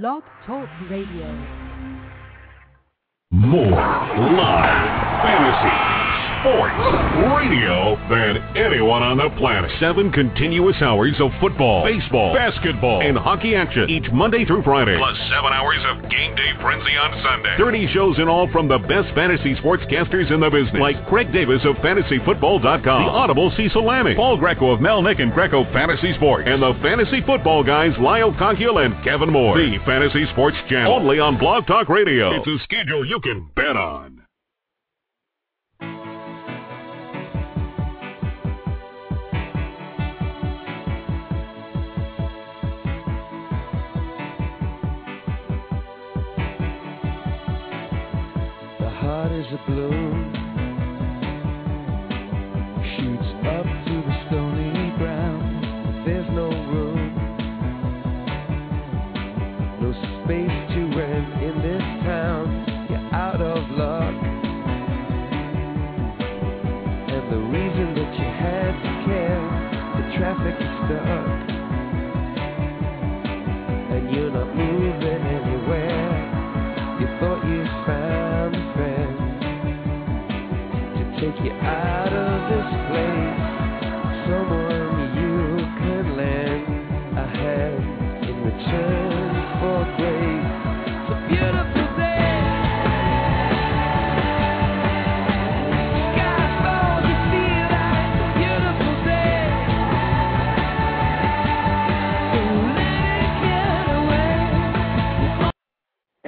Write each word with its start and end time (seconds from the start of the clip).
Blog 0.00 0.22
Talk 0.46 0.70
Radio. 0.88 1.28
More 3.30 3.68
live 3.68 4.88
fantasy 5.20 6.11
sports 6.42 6.74
radio 7.38 7.94
than 8.10 8.42
anyone 8.58 9.02
on 9.02 9.16
the 9.16 9.30
planet. 9.38 9.70
Seven 9.78 10.10
continuous 10.10 10.74
hours 10.82 11.14
of 11.20 11.30
football, 11.40 11.86
baseball, 11.86 12.34
basketball, 12.34 13.00
and 13.00 13.16
hockey 13.16 13.54
action 13.54 13.88
each 13.88 14.10
Monday 14.12 14.44
through 14.44 14.62
Friday. 14.62 14.98
Plus 14.98 15.16
seven 15.30 15.54
hours 15.54 15.78
of 15.86 16.02
game 16.10 16.34
day 16.34 16.50
frenzy 16.60 16.98
on 16.98 17.14
Sunday. 17.22 17.54
30 17.58 17.86
shows 17.94 18.18
in 18.18 18.26
all 18.26 18.50
from 18.50 18.66
the 18.66 18.78
best 18.90 19.14
fantasy 19.14 19.54
sportscasters 19.62 20.32
in 20.34 20.40
the 20.40 20.50
business, 20.50 20.82
like 20.82 20.98
Craig 21.06 21.32
Davis 21.32 21.62
of 21.64 21.76
FantasyFootball.com, 21.76 22.82
the 22.82 23.10
Audible 23.14 23.52
Cecil 23.56 23.82
Lammey, 23.82 24.16
Paul 24.16 24.36
Greco 24.36 24.70
of 24.72 24.80
Melnick 24.80 25.22
and 25.22 25.32
Greco 25.32 25.62
Fantasy 25.72 26.12
Sports, 26.14 26.44
and 26.50 26.60
the 26.62 26.74
Fantasy 26.82 27.22
Football 27.22 27.62
guys 27.62 27.92
Lyle 28.00 28.32
Conkeel 28.34 28.84
and 28.84 28.92
Kevin 29.04 29.30
Moore. 29.30 29.56
The 29.56 29.78
Fantasy 29.86 30.26
Sports 30.32 30.56
Channel, 30.68 30.92
only 30.92 31.20
on 31.20 31.38
Blog 31.38 31.66
Talk 31.66 31.88
Radio. 31.88 32.34
It's 32.34 32.48
a 32.48 32.58
schedule 32.64 33.06
you 33.06 33.20
can 33.20 33.48
bet 33.54 33.76
on. 33.76 34.21
Is 49.42 49.52
a 49.52 49.70
balloon 49.70 50.21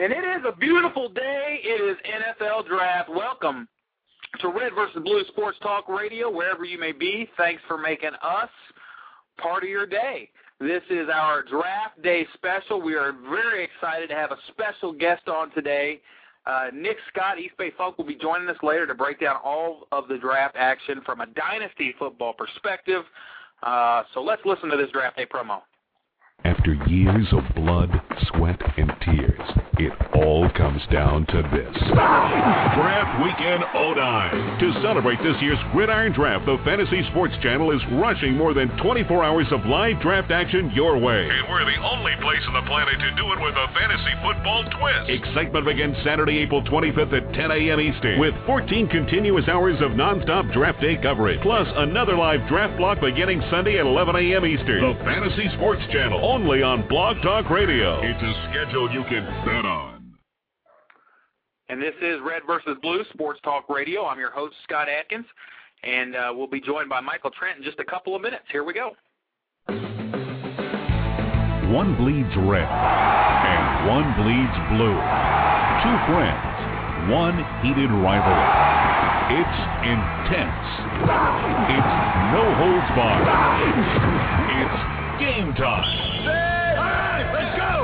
And 0.05 0.12
it 0.12 0.16
is 0.16 0.44
a 0.47 0.55
beautiful 0.55 1.09
day. 1.09 1.61
It 1.62 1.81
is 1.81 1.97
NFL 2.05 2.69
Draft. 2.69 3.09
Welcome 3.09 3.66
to 4.45 4.50
Red 4.50 4.75
versus 4.75 5.00
Blue 5.03 5.25
Sports 5.28 5.56
Talk 5.62 5.89
Radio, 5.89 6.31
wherever 6.31 6.67
you 6.67 6.78
may 6.78 6.92
be. 6.92 7.27
Thanks 7.39 7.62
for 7.67 7.78
making 7.78 8.11
us 8.23 8.50
part 9.39 9.62
of 9.62 9.70
your 9.70 9.87
day. 9.87 10.28
This 10.61 10.83
is 10.91 11.09
our 11.12 11.42
Draft 11.42 12.03
Day 12.03 12.27
special. 12.34 12.83
We 12.83 12.95
are 12.95 13.12
very 13.31 13.65
excited 13.65 14.11
to 14.11 14.15
have 14.15 14.33
a 14.33 14.37
special 14.48 14.92
guest 14.92 15.28
on 15.28 15.50
today. 15.53 16.03
Uh, 16.45 16.67
Nick 16.75 16.98
Scott, 17.11 17.39
East 17.39 17.56
Bay 17.56 17.72
Funk, 17.78 17.97
will 17.97 18.05
be 18.05 18.17
joining 18.17 18.47
us 18.50 18.59
later 18.62 18.87
to 18.87 18.95
break 18.95 19.19
down 19.19 19.37
all 19.42 19.89
of 19.92 20.09
the 20.09 20.19
draft 20.19 20.56
action 20.59 21.00
from 21.06 21.22
a 21.22 21.27
dynasty 21.27 21.94
football 21.99 22.34
perspective. 22.34 23.03
Uh, 23.62 24.03
so 24.12 24.22
let's 24.22 24.43
listen 24.44 24.69
to 24.69 24.77
this 24.77 24.91
Draft 24.91 25.16
Day 25.16 25.27
promo. 25.27 25.60
After 26.44 26.75
years 26.87 27.27
of 27.33 27.43
blood, 27.54 27.91
sweat, 28.28 28.60
and 28.77 28.93
tears, 29.06 29.50
it 29.78 29.93
all 30.14 30.48
comes 30.50 30.82
down 30.91 31.26
to 31.26 31.42
this. 31.50 31.75
Draft 31.91 33.22
Weekend 33.22 33.62
09. 33.75 34.58
To 34.60 34.80
celebrate 34.82 35.19
this 35.22 35.36
year's 35.42 35.58
Gridiron 35.72 36.12
Draft, 36.12 36.47
the 36.47 36.58
Fantasy 36.64 37.02
Sports 37.10 37.34
Channel 37.42 37.70
is 37.72 37.80
rushing 37.92 38.36
more 38.36 38.54
than 38.54 38.69
24 38.78 39.24
hours 39.24 39.47
of 39.50 39.64
live 39.66 40.00
draft 40.00 40.30
action 40.30 40.70
your 40.74 40.98
way. 40.98 41.28
And 41.28 41.48
we're 41.50 41.64
the 41.64 41.80
only 41.82 42.12
place 42.22 42.42
on 42.47 42.54
the 42.54 42.66
planet 42.69 42.94
to 42.98 43.10
do 43.16 43.26
it 43.32 43.41
with 43.42 43.54
a 43.54 43.66
fantasy 43.74 44.14
football 44.22 44.64
twist. 44.78 45.10
Excitement 45.10 45.66
begins 45.66 45.97
Saturday, 46.04 46.38
April 46.38 46.62
25th 46.62 47.12
at 47.12 47.34
10 47.34 47.50
a.m. 47.50 47.80
Eastern, 47.80 48.20
with 48.20 48.34
14 48.47 48.88
continuous 48.88 49.48
hours 49.48 49.80
of 49.82 49.92
nonstop 49.92 50.53
draft 50.53 50.80
day 50.80 50.97
coverage, 50.97 51.41
plus 51.42 51.66
another 51.76 52.16
live 52.16 52.47
draft 52.48 52.76
block 52.78 53.00
beginning 53.00 53.42
Sunday 53.50 53.78
at 53.78 53.86
11 53.86 54.16
a.m. 54.16 54.47
Eastern. 54.47 54.80
The 54.80 55.04
Fantasy 55.04 55.50
Sports 55.56 55.82
Channel, 55.91 56.20
only 56.22 56.62
on 56.62 56.86
Blog 56.88 57.20
Talk 57.22 57.50
Radio. 57.50 58.00
It's 58.03 58.22
a 58.22 58.34
schedule 58.50 58.91
you 58.92 59.03
can 59.04 59.24
bet 59.44 59.64
on. 59.64 60.03
And 61.69 61.80
this 61.80 61.94
is 62.02 62.20
Red 62.22 62.42
versus 62.47 62.76
Blue 62.82 63.02
Sports 63.14 63.41
Talk 63.42 63.70
Radio. 63.70 64.04
I'm 64.04 64.19
your 64.19 64.30
host, 64.30 64.54
Scott 64.64 64.86
Atkins, 64.86 65.25
and 65.82 66.14
uh, 66.14 66.30
we'll 66.34 66.47
be 66.47 66.60
joined 66.60 66.91
by 66.91 67.00
Michael 67.00 67.30
Trent 67.30 67.56
in 67.56 67.64
just 67.64 67.78
a 67.78 67.84
couple 67.84 68.14
of 68.14 68.20
minutes. 68.20 68.44
Here 68.52 68.64
we 68.64 68.75
go. 68.75 68.92
One 71.72 71.97
bleeds 71.97 72.36
red 72.44 72.69
and 72.69 73.88
one 73.88 74.04
bleeds 74.20 74.56
blue. 74.76 74.92
Two 75.80 75.97
friends, 76.12 77.10
one 77.10 77.41
heated 77.64 77.88
rivalry. 77.88 78.44
It's 79.41 79.58
intense. 79.88 80.69
It's 81.72 81.94
no 82.36 82.44
holds 82.60 82.88
barred. 82.92 83.24
It's 84.60 84.78
game 85.19 85.54
time. 85.54 86.63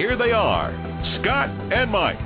Here 0.00 0.16
they 0.16 0.32
are, 0.32 0.70
Scott 1.20 1.50
and 1.50 1.90
Mike. 1.90 2.16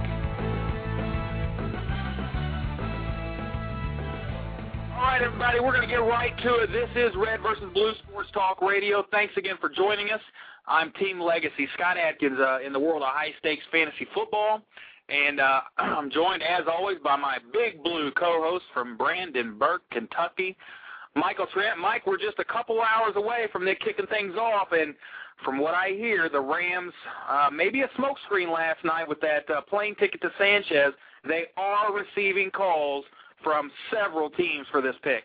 All 4.94 5.02
right, 5.02 5.20
everybody, 5.20 5.58
we're 5.58 5.72
going 5.72 5.80
to 5.80 5.88
get 5.88 5.96
right 5.96 6.32
to 6.44 6.54
it. 6.58 6.70
This 6.70 6.88
is 6.94 7.10
Red 7.16 7.40
versus 7.40 7.64
Blue 7.74 7.90
Sports 8.06 8.28
Talk 8.32 8.62
Radio. 8.62 9.04
Thanks 9.10 9.34
again 9.36 9.56
for 9.60 9.68
joining 9.68 10.12
us. 10.12 10.20
I'm 10.68 10.92
Team 11.00 11.20
Legacy, 11.20 11.66
Scott 11.74 11.96
Atkins, 11.98 12.38
uh, 12.38 12.60
in 12.64 12.72
the 12.72 12.78
world 12.78 13.02
of 13.02 13.08
high 13.08 13.34
stakes 13.40 13.64
fantasy 13.72 14.06
football. 14.14 14.62
And 15.08 15.40
uh, 15.40 15.62
I'm 15.78 16.12
joined, 16.12 16.44
as 16.44 16.66
always, 16.68 16.98
by 17.02 17.16
my 17.16 17.38
big 17.52 17.82
blue 17.82 18.12
co 18.12 18.40
host 18.40 18.66
from 18.72 18.96
Brandenburg, 18.96 19.80
Kentucky, 19.90 20.56
Michael 21.16 21.48
Trent. 21.52 21.80
Mike, 21.80 22.06
we're 22.06 22.18
just 22.18 22.38
a 22.38 22.44
couple 22.44 22.80
hours 22.80 23.14
away 23.16 23.48
from 23.50 23.66
kicking 23.84 24.06
things 24.06 24.36
off. 24.36 24.68
And 24.70 24.94
from 25.44 25.58
what 25.58 25.74
I 25.74 25.90
hear, 25.90 26.28
the 26.28 26.40
Rams, 26.40 26.92
uh, 27.28 27.48
maybe 27.52 27.82
a 27.82 27.88
smokescreen 27.98 28.52
last 28.52 28.84
night 28.84 29.08
with 29.08 29.20
that 29.20 29.48
uh, 29.50 29.60
plane 29.62 29.94
ticket 29.96 30.20
to 30.22 30.30
Sanchez, 30.38 30.94
they 31.26 31.44
are 31.56 31.92
receiving 31.92 32.50
calls 32.50 33.04
from 33.42 33.70
several 33.92 34.30
teams 34.30 34.66
for 34.70 34.80
this 34.80 34.94
pick. 35.02 35.24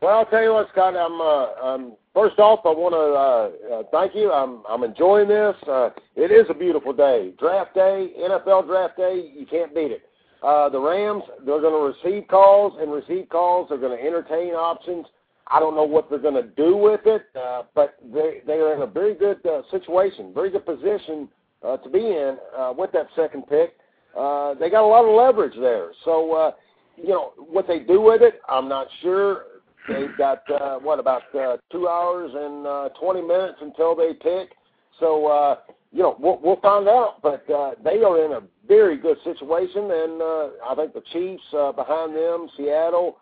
Well, 0.00 0.18
I'll 0.18 0.26
tell 0.26 0.42
you 0.42 0.52
what, 0.52 0.68
Scott. 0.72 0.94
I'm. 0.96 1.20
Uh, 1.20 1.66
um, 1.66 1.96
first 2.12 2.38
off, 2.38 2.60
I 2.64 2.70
want 2.70 2.92
to 2.92 3.74
uh, 3.74 3.78
uh, 3.78 3.82
thank 3.90 4.14
you. 4.14 4.30
I'm. 4.32 4.62
I'm 4.68 4.84
enjoying 4.84 5.28
this. 5.28 5.56
Uh, 5.66 5.90
it 6.16 6.30
is 6.30 6.46
a 6.50 6.54
beautiful 6.54 6.92
day. 6.92 7.32
Draft 7.38 7.74
day, 7.74 8.10
NFL 8.20 8.66
draft 8.66 8.96
day. 8.96 9.32
You 9.34 9.46
can't 9.46 9.74
beat 9.74 9.92
it. 9.92 10.02
Uh, 10.42 10.68
the 10.68 10.78
Rams, 10.78 11.22
they're 11.46 11.60
going 11.60 11.72
to 11.72 12.10
receive 12.10 12.28
calls 12.28 12.74
and 12.78 12.92
receive 12.92 13.30
calls. 13.30 13.68
They're 13.70 13.78
going 13.78 13.96
to 13.96 14.04
entertain 14.04 14.52
options. 14.52 15.06
I 15.48 15.60
don't 15.60 15.74
know 15.74 15.84
what 15.84 16.08
they're 16.08 16.18
going 16.18 16.34
to 16.34 16.42
do 16.42 16.76
with 16.76 17.00
it, 17.06 17.26
uh, 17.36 17.62
but 17.74 17.96
they 18.12 18.40
they 18.46 18.54
are 18.54 18.74
in 18.74 18.82
a 18.82 18.86
very 18.86 19.14
good 19.14 19.44
uh, 19.46 19.62
situation, 19.70 20.32
very 20.34 20.50
good 20.50 20.64
position 20.64 21.28
uh, 21.62 21.76
to 21.78 21.90
be 21.90 21.98
in 21.98 22.38
uh, 22.56 22.72
with 22.76 22.92
that 22.92 23.08
second 23.14 23.46
pick. 23.48 23.74
Uh, 24.16 24.54
they 24.54 24.70
got 24.70 24.84
a 24.84 24.86
lot 24.86 25.04
of 25.04 25.14
leverage 25.14 25.58
there. 25.58 25.90
So, 26.04 26.32
uh, 26.32 26.52
you 26.96 27.08
know, 27.08 27.32
what 27.36 27.66
they 27.66 27.80
do 27.80 28.00
with 28.00 28.22
it, 28.22 28.40
I'm 28.48 28.68
not 28.68 28.86
sure. 29.02 29.44
They've 29.88 30.16
got 30.16 30.48
uh, 30.50 30.78
what 30.78 30.98
about 30.98 31.22
uh, 31.34 31.56
two 31.70 31.88
hours 31.88 32.30
and 32.34 32.66
uh, 32.66 32.88
20 33.00 33.20
minutes 33.22 33.58
until 33.60 33.94
they 33.94 34.14
pick. 34.14 34.50
So 34.98 35.26
uh, 35.26 35.56
you 35.92 36.02
know, 36.02 36.16
we'll, 36.18 36.40
we'll 36.42 36.60
find 36.60 36.88
out. 36.88 37.22
But 37.22 37.48
uh, 37.50 37.72
they 37.82 38.02
are 38.02 38.24
in 38.24 38.32
a 38.32 38.40
very 38.66 38.96
good 38.96 39.16
situation, 39.24 39.90
and 39.90 40.22
uh, 40.22 40.48
I 40.66 40.74
think 40.76 40.92
the 40.92 41.02
Chiefs 41.12 41.42
uh, 41.56 41.72
behind 41.72 42.14
them, 42.14 42.48
Seattle. 42.56 43.18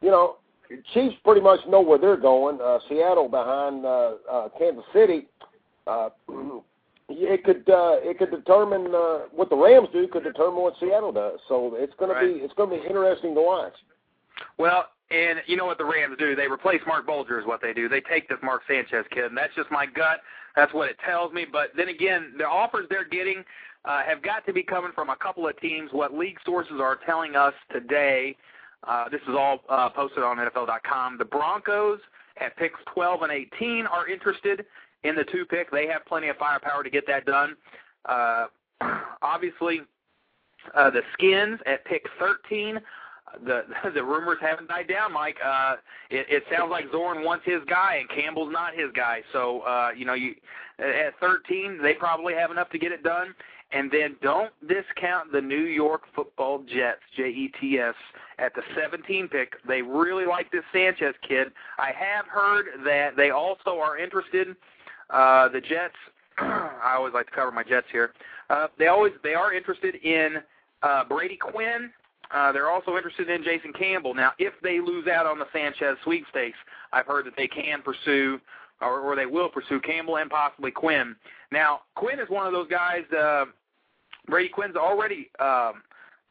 You 0.00 0.10
know, 0.10 0.36
Chiefs 0.94 1.16
pretty 1.24 1.40
much 1.40 1.60
know 1.68 1.80
where 1.80 1.98
they're 1.98 2.16
going. 2.16 2.60
Uh, 2.60 2.78
Seattle 2.88 3.28
behind 3.28 3.84
uh, 3.84 4.12
uh, 4.30 4.48
Kansas 4.58 4.84
City. 4.92 5.26
Uh, 5.86 6.10
it 7.08 7.44
could 7.44 7.68
uh, 7.68 7.96
it 8.00 8.18
could 8.18 8.30
determine 8.30 8.94
uh, 8.94 9.26
what 9.32 9.50
the 9.50 9.56
Rams 9.56 9.88
do. 9.92 10.06
Could 10.08 10.24
determine 10.24 10.62
what 10.62 10.74
Seattle 10.80 11.12
does. 11.12 11.40
So 11.48 11.74
it's 11.76 11.92
going 11.98 12.10
Right. 12.12 12.26
to 12.26 12.34
be 12.34 12.40
it's 12.40 12.54
going 12.54 12.70
to 12.70 12.76
be 12.76 12.86
interesting 12.86 13.34
to 13.34 13.40
watch. 13.42 13.74
Well, 14.58 14.86
and 15.10 15.40
you 15.46 15.56
know 15.56 15.66
what 15.66 15.78
the 15.78 15.84
Rams 15.84 16.16
do? 16.18 16.34
They 16.34 16.46
replace 16.46 16.80
Marc 16.86 17.06
Bulger 17.06 17.38
is 17.38 17.46
what 17.46 17.60
they 17.60 17.72
do. 17.72 17.88
They 17.88 18.00
take 18.00 18.28
this 18.28 18.38
Mark 18.42 18.62
Sanchez 18.66 19.04
kid, 19.10 19.24
and 19.26 19.36
that's 19.36 19.54
just 19.54 19.70
my 19.70 19.86
gut. 19.86 20.20
That's 20.56 20.72
what 20.72 20.88
it 20.88 20.96
tells 21.04 21.32
me. 21.32 21.44
But 21.50 21.70
then 21.76 21.88
again, 21.88 22.32
the 22.38 22.44
offers 22.44 22.86
they're 22.88 23.08
getting 23.08 23.44
uh, 23.84 24.02
have 24.02 24.22
got 24.22 24.46
to 24.46 24.52
be 24.52 24.62
coming 24.62 24.92
from 24.94 25.10
a 25.10 25.16
couple 25.16 25.46
of 25.46 25.58
teams. 25.60 25.90
What 25.92 26.14
league 26.14 26.38
sources 26.46 26.76
are 26.80 26.98
telling 27.04 27.36
us 27.36 27.54
today, 27.72 28.36
uh, 28.86 29.08
this 29.08 29.20
is 29.22 29.34
all 29.36 29.60
uh, 29.68 29.88
posted 29.90 30.22
on 30.22 30.38
NFL.com. 30.38 31.18
The 31.18 31.24
Broncos 31.24 32.00
at 32.40 32.56
picks 32.56 32.80
12 32.94 33.22
and 33.22 33.32
18 33.32 33.86
are 33.86 34.08
interested 34.08 34.64
in 35.04 35.14
the 35.14 35.24
two 35.24 35.44
pick. 35.44 35.70
They 35.70 35.86
have 35.86 36.04
plenty 36.06 36.28
of 36.28 36.36
firepower 36.36 36.82
to 36.82 36.90
get 36.90 37.06
that 37.06 37.24
done. 37.26 37.56
Uh, 38.04 38.46
obviously, 39.22 39.82
uh, 40.74 40.90
the 40.90 41.02
Skins 41.14 41.60
at 41.66 41.84
pick 41.84 42.06
13 42.18 42.80
the 43.44 43.64
the 43.94 44.02
rumors 44.02 44.38
haven't 44.40 44.68
died 44.68 44.88
down, 44.88 45.12
Mike. 45.12 45.36
Uh, 45.44 45.76
it, 46.10 46.26
it 46.28 46.44
sounds 46.54 46.70
like 46.70 46.90
Zorn 46.92 47.24
wants 47.24 47.44
his 47.44 47.60
guy, 47.68 47.96
and 48.00 48.08
Campbell's 48.08 48.52
not 48.52 48.74
his 48.74 48.90
guy. 48.94 49.22
So 49.32 49.60
uh, 49.60 49.90
you 49.96 50.04
know, 50.04 50.14
you 50.14 50.34
at 50.78 51.18
13, 51.20 51.80
they 51.82 51.94
probably 51.94 52.34
have 52.34 52.50
enough 52.50 52.70
to 52.70 52.78
get 52.78 52.92
it 52.92 53.02
done. 53.02 53.34
And 53.72 53.90
then 53.90 54.16
don't 54.22 54.52
discount 54.68 55.32
the 55.32 55.40
New 55.40 55.64
York 55.64 56.02
Football 56.14 56.62
Jets, 56.68 57.00
J-E-T-S, 57.16 57.94
at 58.38 58.54
the 58.54 58.62
17 58.76 59.28
pick. 59.28 59.54
They 59.66 59.80
really 59.80 60.26
like 60.26 60.52
this 60.52 60.64
Sanchez 60.72 61.14
kid. 61.26 61.48
I 61.78 61.92
have 61.98 62.26
heard 62.26 62.66
that 62.84 63.16
they 63.16 63.30
also 63.30 63.78
are 63.78 63.96
interested. 63.96 64.48
Uh, 65.10 65.48
the 65.48 65.60
Jets. 65.60 65.94
I 66.38 66.94
always 66.96 67.14
like 67.14 67.26
to 67.26 67.32
cover 67.32 67.50
my 67.50 67.62
Jets 67.62 67.86
here. 67.92 68.12
Uh, 68.50 68.68
they 68.78 68.88
always 68.88 69.12
they 69.22 69.34
are 69.34 69.52
interested 69.52 69.94
in 69.96 70.36
uh, 70.82 71.04
Brady 71.04 71.36
Quinn. 71.36 71.90
Uh, 72.32 72.50
they're 72.52 72.70
also 72.70 72.96
interested 72.96 73.28
in 73.28 73.44
Jason 73.44 73.72
Campbell. 73.72 74.14
Now, 74.14 74.32
if 74.38 74.54
they 74.62 74.80
lose 74.80 75.06
out 75.06 75.26
on 75.26 75.38
the 75.38 75.46
Sanchez 75.52 75.98
sweepstakes, 76.02 76.56
I've 76.92 77.06
heard 77.06 77.26
that 77.26 77.34
they 77.36 77.46
can 77.46 77.82
pursue, 77.82 78.40
or, 78.80 79.00
or 79.00 79.16
they 79.16 79.26
will 79.26 79.50
pursue 79.50 79.80
Campbell 79.80 80.16
and 80.16 80.30
possibly 80.30 80.70
Quinn. 80.70 81.14
Now, 81.50 81.80
Quinn 81.94 82.18
is 82.18 82.30
one 82.30 82.46
of 82.46 82.52
those 82.52 82.68
guys. 82.68 83.02
Uh, 83.12 83.46
Brady 84.26 84.48
Quinn's 84.48 84.76
already. 84.76 85.30
Um, 85.38 85.82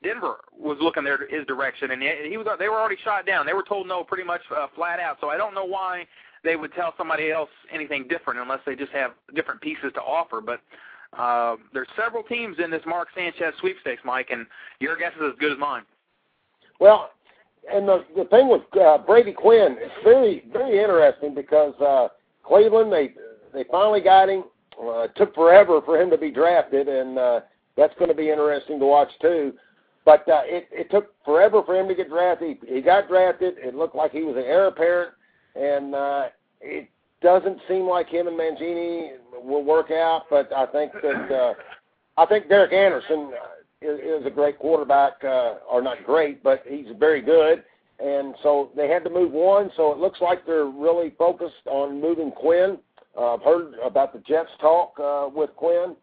Denver 0.03 0.37
was 0.57 0.77
looking 0.81 1.03
their 1.03 1.27
his 1.27 1.45
direction, 1.45 1.91
and 1.91 2.01
he 2.01 2.37
was. 2.37 2.47
They 2.57 2.69
were 2.69 2.79
already 2.79 2.97
shot 3.03 3.25
down. 3.25 3.45
They 3.45 3.53
were 3.53 3.63
told 3.63 3.87
no, 3.87 4.03
pretty 4.03 4.23
much 4.23 4.41
uh, 4.55 4.67
flat 4.75 4.99
out. 4.99 5.17
So 5.21 5.29
I 5.29 5.37
don't 5.37 5.53
know 5.53 5.65
why 5.65 6.07
they 6.43 6.55
would 6.55 6.73
tell 6.73 6.93
somebody 6.97 7.31
else 7.31 7.49
anything 7.71 8.07
different 8.07 8.39
unless 8.39 8.61
they 8.65 8.75
just 8.75 8.91
have 8.93 9.11
different 9.35 9.61
pieces 9.61 9.91
to 9.93 10.01
offer. 10.01 10.41
But 10.41 10.61
uh, 11.17 11.57
there's 11.73 11.87
several 11.95 12.23
teams 12.23 12.57
in 12.63 12.71
this 12.71 12.81
Mark 12.87 13.09
Sanchez 13.15 13.53
sweepstakes, 13.59 14.01
Mike, 14.03 14.29
and 14.31 14.47
your 14.79 14.97
guess 14.97 15.13
is 15.17 15.33
as 15.33 15.39
good 15.39 15.51
as 15.51 15.59
mine. 15.59 15.83
Well, 16.79 17.11
and 17.71 17.87
the 17.87 18.03
the 18.15 18.25
thing 18.25 18.49
with 18.49 18.63
uh, 18.81 18.97
Brady 18.99 19.33
Quinn, 19.33 19.77
it's 19.79 19.93
very 20.03 20.43
very 20.51 20.79
interesting 20.79 21.35
because 21.35 21.75
uh, 21.79 22.07
Cleveland 22.43 22.91
they 22.91 23.13
they 23.53 23.65
finally 23.69 24.01
got 24.01 24.29
him. 24.29 24.45
Uh, 24.81 25.01
it 25.01 25.11
took 25.15 25.35
forever 25.35 25.81
for 25.85 26.01
him 26.01 26.09
to 26.09 26.17
be 26.17 26.31
drafted, 26.31 26.87
and 26.87 27.19
uh, 27.19 27.41
that's 27.77 27.93
going 27.97 28.09
to 28.09 28.15
be 28.15 28.29
interesting 28.29 28.79
to 28.79 28.85
watch 28.85 29.09
too. 29.21 29.53
But 30.03 30.27
uh, 30.27 30.41
it 30.45 30.67
it 30.71 30.89
took 30.89 31.13
forever 31.23 31.61
for 31.63 31.75
him 31.75 31.87
to 31.87 31.95
get 31.95 32.09
drafted. 32.09 32.57
He, 32.67 32.75
he 32.75 32.81
got 32.81 33.07
drafted. 33.07 33.55
It 33.57 33.75
looked 33.75 33.95
like 33.95 34.11
he 34.11 34.23
was 34.23 34.35
an 34.35 34.43
heir 34.43 34.67
apparent, 34.67 35.11
and 35.55 35.93
uh, 35.93 36.23
it 36.59 36.89
doesn't 37.21 37.59
seem 37.67 37.83
like 37.83 38.07
him 38.07 38.27
and 38.27 38.37
Mangini 38.37 39.11
will 39.43 39.63
work 39.63 39.91
out. 39.91 40.23
But 40.29 40.51
I 40.53 40.65
think 40.67 40.91
that 41.03 41.31
uh, 41.31 41.53
I 42.17 42.25
think 42.25 42.49
Derek 42.49 42.73
Anderson 42.73 43.31
uh, 43.33 43.85
is, 43.85 43.99
is 43.99 44.25
a 44.25 44.29
great 44.29 44.59
quarterback, 44.59 45.23
uh, 45.23 45.55
or 45.69 45.81
not 45.81 46.03
great, 46.05 46.43
but 46.43 46.63
he's 46.67 46.87
very 46.99 47.21
good. 47.21 47.63
And 47.99 48.33
so 48.41 48.71
they 48.75 48.87
had 48.87 49.03
to 49.03 49.09
move 49.11 49.31
one. 49.31 49.69
So 49.77 49.91
it 49.91 49.99
looks 49.99 50.21
like 50.21 50.45
they're 50.45 50.65
really 50.65 51.13
focused 51.17 51.67
on 51.67 52.01
moving 52.01 52.31
Quinn. 52.31 52.79
Uh, 53.15 53.35
I've 53.35 53.43
heard 53.43 53.73
about 53.83 54.13
the 54.13 54.19
Jets 54.19 54.49
talk 54.59 54.93
uh, 54.99 55.29
with 55.33 55.51
Quinn. 55.55 55.95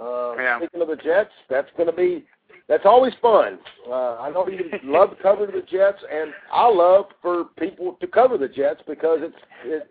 Uh, 0.00 0.34
Yeah. 0.36 0.58
Speaking 0.58 0.82
of 0.82 0.88
the 0.88 0.96
Jets, 0.96 1.30
that's 1.48 1.68
going 1.76 1.88
to 1.88 1.96
be 1.96 2.24
that's 2.68 2.84
always 2.84 3.12
fun. 3.22 3.58
Uh, 3.88 4.16
I 4.16 4.30
know 4.30 4.46
you 4.48 4.68
love 4.82 5.14
covering 5.22 5.52
the 5.52 5.62
Jets, 5.62 6.02
and 6.12 6.32
I 6.52 6.68
love 6.68 7.06
for 7.22 7.44
people 7.58 7.96
to 8.00 8.06
cover 8.08 8.36
the 8.36 8.48
Jets 8.48 8.80
because 8.86 9.20
it's 9.22 9.36
it, 9.64 9.88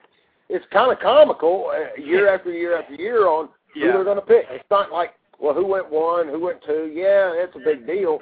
it's 0.50 0.66
kind 0.72 0.92
of 0.92 1.00
comical 1.00 1.72
uh, 1.74 2.00
year 2.02 2.28
after 2.34 2.52
year 2.52 2.78
after 2.80 2.94
year 2.96 3.28
on 3.28 3.50
who 3.74 3.80
Yeah. 3.80 3.94
they're 3.94 4.04
going 4.04 4.18
to 4.20 4.26
pick. 4.26 4.46
It's 4.50 4.70
not 4.70 4.92
like 4.92 5.12
well, 5.40 5.54
who 5.54 5.66
went 5.66 5.90
one, 5.90 6.28
who 6.28 6.40
went 6.40 6.60
two. 6.66 6.92
Yeah, 6.94 7.32
it's 7.34 7.56
a 7.56 7.60
big 7.60 7.86
deal. 7.88 8.22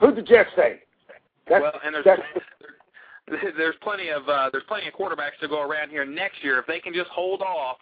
Who'd 0.00 0.16
the 0.16 0.22
Jets 0.22 0.50
take? 0.56 0.80
That's, 1.48 1.62
well, 1.62 1.80
and 1.84 1.94
there's 1.94 2.04
that's 2.04 2.22
there's 3.56 3.74
plenty 3.82 4.08
of 4.08 4.28
uh, 4.28 4.50
there's 4.52 4.64
plenty 4.68 4.88
of 4.88 4.94
quarterbacks 4.94 5.38
to 5.40 5.48
go 5.48 5.62
around 5.62 5.90
here 5.90 6.04
next 6.04 6.42
year 6.42 6.58
if 6.58 6.66
they 6.66 6.80
can 6.80 6.92
just 6.92 7.10
hold 7.10 7.40
off. 7.42 7.76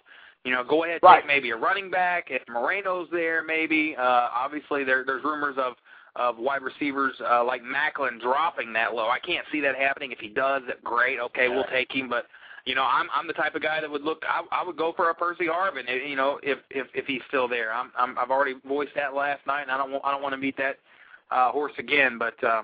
You 0.45 0.53
know, 0.53 0.65
go 0.65 0.85
ahead 0.85 1.01
Right. 1.03 1.21
take 1.21 1.27
maybe 1.27 1.51
a 1.51 1.57
running 1.57 1.91
back 1.91 2.29
if 2.31 2.43
Moreno's 2.49 3.09
there. 3.13 3.43
Maybe 3.43 3.95
uh, 3.99 4.29
obviously 4.35 4.85
there 4.85 5.05
there's 5.05 5.23
rumors 5.25 5.57
of 5.59 5.75
of 6.17 6.39
wide 6.39 6.63
receivers 6.63 7.15
uh, 7.21 7.45
like 7.45 7.63
Maclin 7.63 8.21
dropping 8.21 8.73
that 8.73 8.95
low. 8.95 9.09
I 9.09 9.19
can't 9.21 9.47
see 9.53 9.61
that 9.61 9.77
happening. 9.77 10.13
If 10.13 10.19
he 10.19 10.29
does, 10.29 10.63
great. 10.83 11.19
Okay, 11.21 11.49
we'll 11.49 11.65
take 11.73 11.93
him. 11.93 12.09
But 12.09 12.27
you 12.65 12.75
know, 12.75 12.83
I'm 12.85 13.09
I'm 13.15 13.27
the 13.27 13.33
type 13.33 13.55
of 13.55 13.63
guy 13.63 13.81
that 13.81 13.91
would 13.91 14.03
look. 14.03 14.23
I, 14.29 14.43
I 14.51 14.65
would 14.65 14.77
go 14.77 14.93
for 14.97 15.11
a 15.11 15.15
Percy 15.15 15.47
Harvin. 15.47 15.85
You 16.09 16.17
know, 16.17 16.41
if 16.43 16.59
if 16.71 16.87
if 16.95 17.07
he's 17.07 17.23
still 17.29 17.47
there. 17.47 17.73
I'm, 17.73 17.93
I'm 17.97 18.19
I've 18.19 18.31
already 18.31 18.55
voiced 18.67 18.95
that 18.97 19.15
last 19.15 19.47
night, 19.47 19.63
and 19.63 19.71
I 19.71 19.77
don't 19.77 19.93
want 19.93 20.05
I 20.05 20.11
don't 20.11 20.23
want 20.23 20.33
to 20.33 20.39
meet 20.39 20.57
that 20.57 20.77
uh, 21.31 21.53
horse 21.53 21.73
again. 21.79 22.19
But 22.19 22.43
uh, 22.45 22.63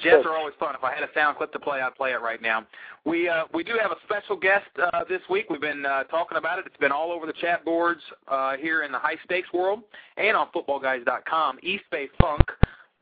Jets 0.00 0.24
are 0.26 0.36
always 0.36 0.54
fun. 0.60 0.74
If 0.74 0.84
I 0.84 0.94
had 0.94 1.02
a 1.02 1.12
sound 1.12 1.36
clip 1.36 1.52
to 1.52 1.58
play, 1.58 1.80
I'd 1.80 1.94
play 1.94 2.12
it 2.12 2.20
right 2.20 2.40
now. 2.40 2.66
We 3.04 3.28
uh, 3.28 3.44
we 3.52 3.64
do 3.64 3.72
have 3.80 3.90
a 3.90 3.96
special 4.04 4.36
guest 4.36 4.66
uh, 4.80 5.04
this 5.08 5.20
week. 5.28 5.50
We've 5.50 5.60
been 5.60 5.84
uh, 5.84 6.04
talking 6.04 6.38
about 6.38 6.58
it. 6.58 6.66
It's 6.66 6.76
been 6.76 6.92
all 6.92 7.10
over 7.10 7.26
the 7.26 7.32
chat 7.40 7.64
boards 7.64 8.00
uh, 8.28 8.56
here 8.56 8.82
in 8.82 8.92
the 8.92 8.98
high 8.98 9.16
stakes 9.24 9.52
world 9.52 9.80
and 10.16 10.36
on 10.36 10.48
FootballGuys.com. 10.54 11.58
East 11.62 11.84
Bay 11.90 12.08
Funk 12.20 12.42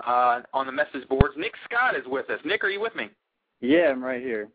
uh, 0.06 0.40
on 0.54 0.66
the 0.66 0.72
message 0.72 1.06
boards. 1.08 1.34
Nick 1.36 1.52
Scott 1.64 1.96
is 1.96 2.04
with 2.06 2.30
us. 2.30 2.40
Nick, 2.44 2.64
are 2.64 2.70
you 2.70 2.80
with 2.80 2.94
me? 2.94 3.10
Yeah, 3.60 3.90
I'm 3.90 4.02
right 4.02 4.22
here. 4.22 4.48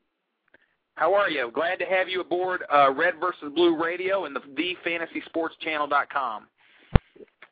How 0.95 1.13
are 1.13 1.29
you? 1.29 1.51
Glad 1.53 1.79
to 1.79 1.85
have 1.85 2.09
you 2.09 2.21
aboard 2.21 2.63
uh, 2.73 2.91
Red 2.91 3.15
versus 3.19 3.51
Blue 3.55 3.81
Radio 3.81 4.25
and 4.25 4.35
the 4.35 4.41
TheFantasySportsChannel.com. 4.85 6.47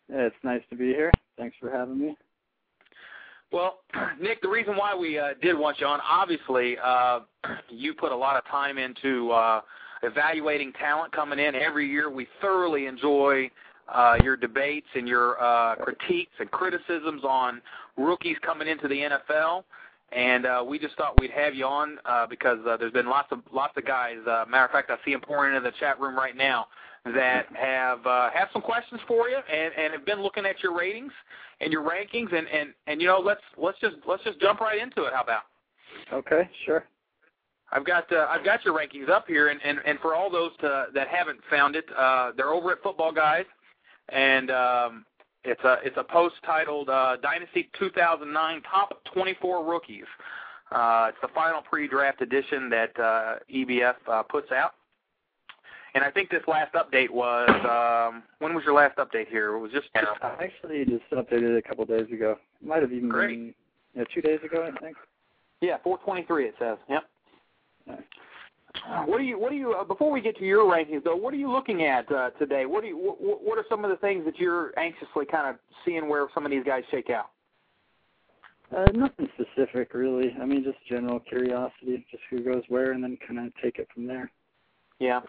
Yeah, 0.10 0.22
it's 0.22 0.36
nice 0.44 0.62
to 0.70 0.76
be 0.76 0.88
here. 0.88 1.12
Thanks 1.38 1.56
for 1.60 1.72
having 1.72 2.00
me. 2.00 2.18
Well, 3.52 3.80
Nick, 4.22 4.42
the 4.42 4.50
reason 4.50 4.76
why 4.76 4.96
we 4.96 5.18
uh, 5.18 5.30
did 5.42 5.58
want 5.58 5.80
you 5.80 5.88
on, 5.88 6.00
obviously, 6.08 6.78
uh, 6.84 7.22
you 7.70 7.94
put 7.94 8.12
a 8.12 8.16
lot 8.16 8.38
of 8.38 8.46
time 8.46 8.78
into 8.78 9.32
uh, 9.32 9.62
evaluating 10.04 10.74
talent 10.74 11.12
coming 11.12 11.40
in. 11.40 11.56
Every 11.56 11.90
year, 11.90 12.10
we 12.10 12.28
thoroughly 12.42 12.86
enjoy 12.86 13.50
uh, 13.88 14.18
your 14.24 14.38
debates 14.38 14.88
and 14.96 15.08
your 15.08 15.42
uh, 15.42 15.76
critiques 15.76 16.34
and 16.40 16.50
criticisms 16.52 17.24
on 17.24 17.62
rookies 17.98 18.38
coming 18.44 18.68
into 18.68 18.88
the 18.88 18.96
NFL. 18.96 19.64
And 20.12 20.46
uh, 20.46 20.64
we 20.68 20.80
just 20.80 20.96
thought 20.96 21.20
we'd 21.20 21.32
have 21.32 21.54
you 21.54 21.66
on 21.66 22.00
uh, 22.06 22.26
because 22.28 22.58
uh, 22.68 22.78
there's 22.78 22.94
been 22.94 23.08
lots 23.08 23.32
of 23.32 23.42
lots 23.54 23.78
of 23.78 23.86
guys. 23.86 24.18
Uh, 24.28 24.44
matter 24.50 24.66
of 24.66 24.72
fact, 24.72 24.90
I 24.90 24.98
see 25.06 25.12
them 25.12 25.22
pouring 25.22 25.56
into 25.56 25.70
the 25.70 25.76
chat 25.80 26.00
room 26.00 26.16
right 26.16 26.36
now 26.36 26.66
that 27.06 27.46
have 27.54 28.06
uh, 28.06 28.30
have 28.32 28.50
some 28.54 28.62
questions 28.62 29.02
for 29.08 29.30
you 29.30 29.38
and, 29.38 29.74
and 29.78 29.94
have 29.94 30.06
been 30.06 30.22
looking 30.22 30.46
at 30.46 30.62
your 30.62 30.78
ratings 30.78 31.12
and 31.62 31.72
your 31.72 31.84
rankings 31.84 32.34
and, 32.34 32.48
and, 32.48 32.74
and 32.88 33.02
you 33.02 33.08
know 33.08 33.20
let's 33.20 33.42
let's 33.58 33.80
just 33.80 33.96
let's 34.08 34.24
just 34.24 34.40
jump 34.40 34.60
right 34.60 34.82
into 34.82 35.04
it. 35.04 35.14
How 35.14 35.24
about? 35.24 35.44
Okay, 36.12 36.50
sure. 36.66 36.86
I've 37.72 37.86
got 37.86 38.12
uh, 38.12 38.28
I've 38.30 38.44
got 38.44 38.66
your 38.66 38.78
rankings 38.78 39.10
up 39.10 39.28
here, 39.28 39.50
and, 39.50 39.60
and, 39.64 39.80
and 39.86 40.00
for 40.00 40.16
all 40.16 40.30
those 40.30 40.52
to, 40.62 40.88
that 40.94 41.08
haven't 41.08 41.40
found 41.50 41.76
it, 41.76 41.86
uh, 41.98 42.32
they're 42.36 42.50
over 42.52 42.72
at 42.72 42.82
Football 42.82 43.12
Guys, 43.12 43.46
and 44.10 44.50
um, 44.50 45.06
it's 45.44 45.64
a 45.64 45.78
it's 45.84 45.98
a 45.98 46.04
post 46.04 46.36
titled 46.46 46.90
uh, 46.90 47.18
Dynasty 47.22 47.70
2009 47.80 48.62
Top 48.64 49.04
24 49.14 49.66
Rookies. 49.66 50.06
Uh, 50.72 51.08
it's 51.10 51.18
the 51.22 51.30
final 51.34 51.62
pre-draft 51.62 52.22
edition 52.22 52.70
that 52.70 53.00
uh, 53.00 53.36
EBF 53.54 53.96
uh, 54.08 54.24
puts 54.24 54.52
out. 54.52 54.74
And 55.96 56.04
I 56.04 56.12
think 56.12 56.30
this 56.30 56.44
last 56.48 56.74
update 56.74 57.10
was 57.10 57.50
um, 57.50 58.24
when 58.40 58.54
was 58.54 58.64
your 58.64 58.76
last 58.76 58.98
update 58.98 59.28
here? 59.28 59.56
It 59.56 59.60
was 59.60 59.72
just 59.72 59.88
I 59.96 60.44
actually 60.44 60.86
just 60.86 61.10
updated 61.12 61.56
it 61.56 61.58
a 61.58 61.68
couple 61.68 61.86
days 61.86 62.12
ago. 62.12 62.38
It 62.62 62.68
might 62.68 62.82
have 62.82 62.92
even 62.92 63.10
Great. 63.10 63.30
been 63.30 63.54
yeah, 63.96 64.04
two 64.14 64.22
days 64.22 64.40
ago, 64.44 64.70
I 64.72 64.80
think. 64.80 64.96
yeah 65.62 65.78
423 65.84 66.46
it 66.46 66.56
says. 66.60 66.78
Yep. 66.90 67.04
What 69.08 69.18
do 69.18 69.24
you 69.24 69.40
what 69.40 69.50
do 69.50 69.58
you 69.58 69.74
uh, 69.74 69.84
before 69.84 70.12
we 70.12 70.22
get 70.22 70.38
to 70.38 70.46
your 70.46 70.64
rankings 70.64 71.04
though? 71.04 71.16
What 71.16 71.34
are 71.34 71.38
you 71.38 71.52
looking 71.52 71.84
at 71.84 72.12
uh, 72.12 72.30
today? 72.32 72.66
What 72.66 72.82
do 72.82 72.88
you 72.88 72.98
what, 72.98 73.44
what 73.44 73.58
are 73.58 73.66
some 73.68 73.84
of 73.84 73.90
the 73.90 73.98
things 73.98 74.26
that 74.26 74.38
you're 74.38 74.78
anxiously 74.78 75.26
kind 75.26 75.50
of 75.50 75.56
seeing 75.86 76.08
where 76.08 76.28
some 76.34 76.46
of 76.46 76.52
these 76.52 76.64
guys 76.64 76.84
shake 76.92 77.10
out? 77.10 77.32
Uh, 78.76 78.86
nothing 78.94 79.28
specific, 79.34 79.96
really. 79.96 80.36
I 80.40 80.46
mean, 80.46 80.64
just 80.64 80.78
general 80.88 81.20
curiosity, 81.20 82.06
just 82.12 82.22
who 82.30 82.42
goes 82.42 82.62
where, 82.70 82.92
and 82.92 83.04
then 83.04 83.18
kind 83.26 83.40
of 83.40 83.52
take 83.62 83.80
it 83.80 83.88
from 83.94 84.06
there. 84.06 84.32
Yeah. 85.00 85.22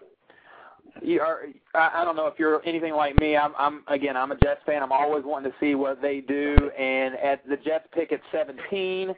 You 1.01 1.21
are. 1.21 1.43
I, 1.73 2.01
I 2.01 2.05
don't 2.05 2.15
know 2.15 2.27
if 2.27 2.37
you're 2.37 2.61
anything 2.65 2.93
like 2.93 3.15
me. 3.19 3.37
I'm. 3.37 3.53
I'm 3.57 3.83
again. 3.87 4.17
I'm 4.17 4.31
a 4.31 4.35
Jets 4.37 4.61
fan. 4.65 4.83
I'm 4.83 4.91
always 4.91 5.23
wanting 5.25 5.51
to 5.51 5.57
see 5.59 5.75
what 5.75 6.01
they 6.01 6.21
do. 6.21 6.69
And 6.77 7.15
at 7.15 7.47
the 7.47 7.57
Jets 7.57 7.85
pick 7.93 8.11
at 8.11 8.19
17, 8.31 9.13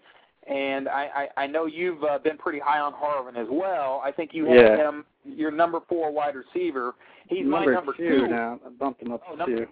and 0.47 0.87
I. 0.87 1.27
I, 1.37 1.43
I 1.43 1.47
know 1.47 1.65
you've 1.65 2.03
uh, 2.03 2.19
been 2.19 2.37
pretty 2.37 2.59
high 2.59 2.79
on 2.79 2.93
Harvin 2.93 3.35
as 3.37 3.47
well. 3.49 4.01
I 4.03 4.11
think 4.11 4.31
you 4.33 4.45
have 4.45 4.55
Yeah. 4.55 4.75
him 4.77 5.05
your 5.25 5.51
number 5.51 5.79
four 5.89 6.11
wide 6.11 6.35
receiver. 6.35 6.93
He's 7.27 7.45
number, 7.45 7.69
my 7.69 7.73
number 7.73 7.93
two, 7.97 8.27
now. 8.27 8.59
I 8.65 8.69
bumped 8.69 9.01
him 9.01 9.11
up 9.11 9.21
Oh, 9.27 9.31
to 9.31 9.37
number- 9.37 9.65
two. 9.65 9.71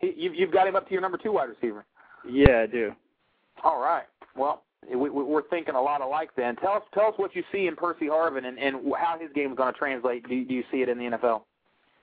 He, 0.00 0.14
you've 0.16 0.34
you've 0.34 0.52
got 0.52 0.66
him 0.66 0.76
up 0.76 0.86
to 0.86 0.92
your 0.92 1.02
number 1.02 1.18
two 1.18 1.32
wide 1.32 1.48
receiver. 1.50 1.84
Yeah, 2.28 2.62
I 2.62 2.66
do. 2.66 2.92
All 3.64 3.80
right. 3.80 4.04
Well, 4.36 4.62
we, 4.88 4.96
we- 4.96 5.10
we're 5.10 5.48
thinking 5.48 5.74
a 5.74 5.80
lot 5.80 6.00
alike 6.00 6.30
then. 6.36 6.56
Tell 6.56 6.72
us, 6.72 6.82
tell 6.94 7.06
us 7.08 7.14
what 7.16 7.34
you 7.34 7.42
see 7.52 7.66
in 7.66 7.76
Percy 7.76 8.06
Harvin 8.06 8.46
and, 8.46 8.58
and 8.58 8.76
how 8.98 9.18
his 9.18 9.30
game 9.34 9.50
is 9.52 9.56
going 9.56 9.72
to 9.72 9.78
translate. 9.78 10.28
Do 10.28 10.44
do 10.44 10.54
you 10.54 10.64
see 10.70 10.82
it 10.82 10.88
in 10.88 10.98
the 10.98 11.04
NFL? 11.16 11.42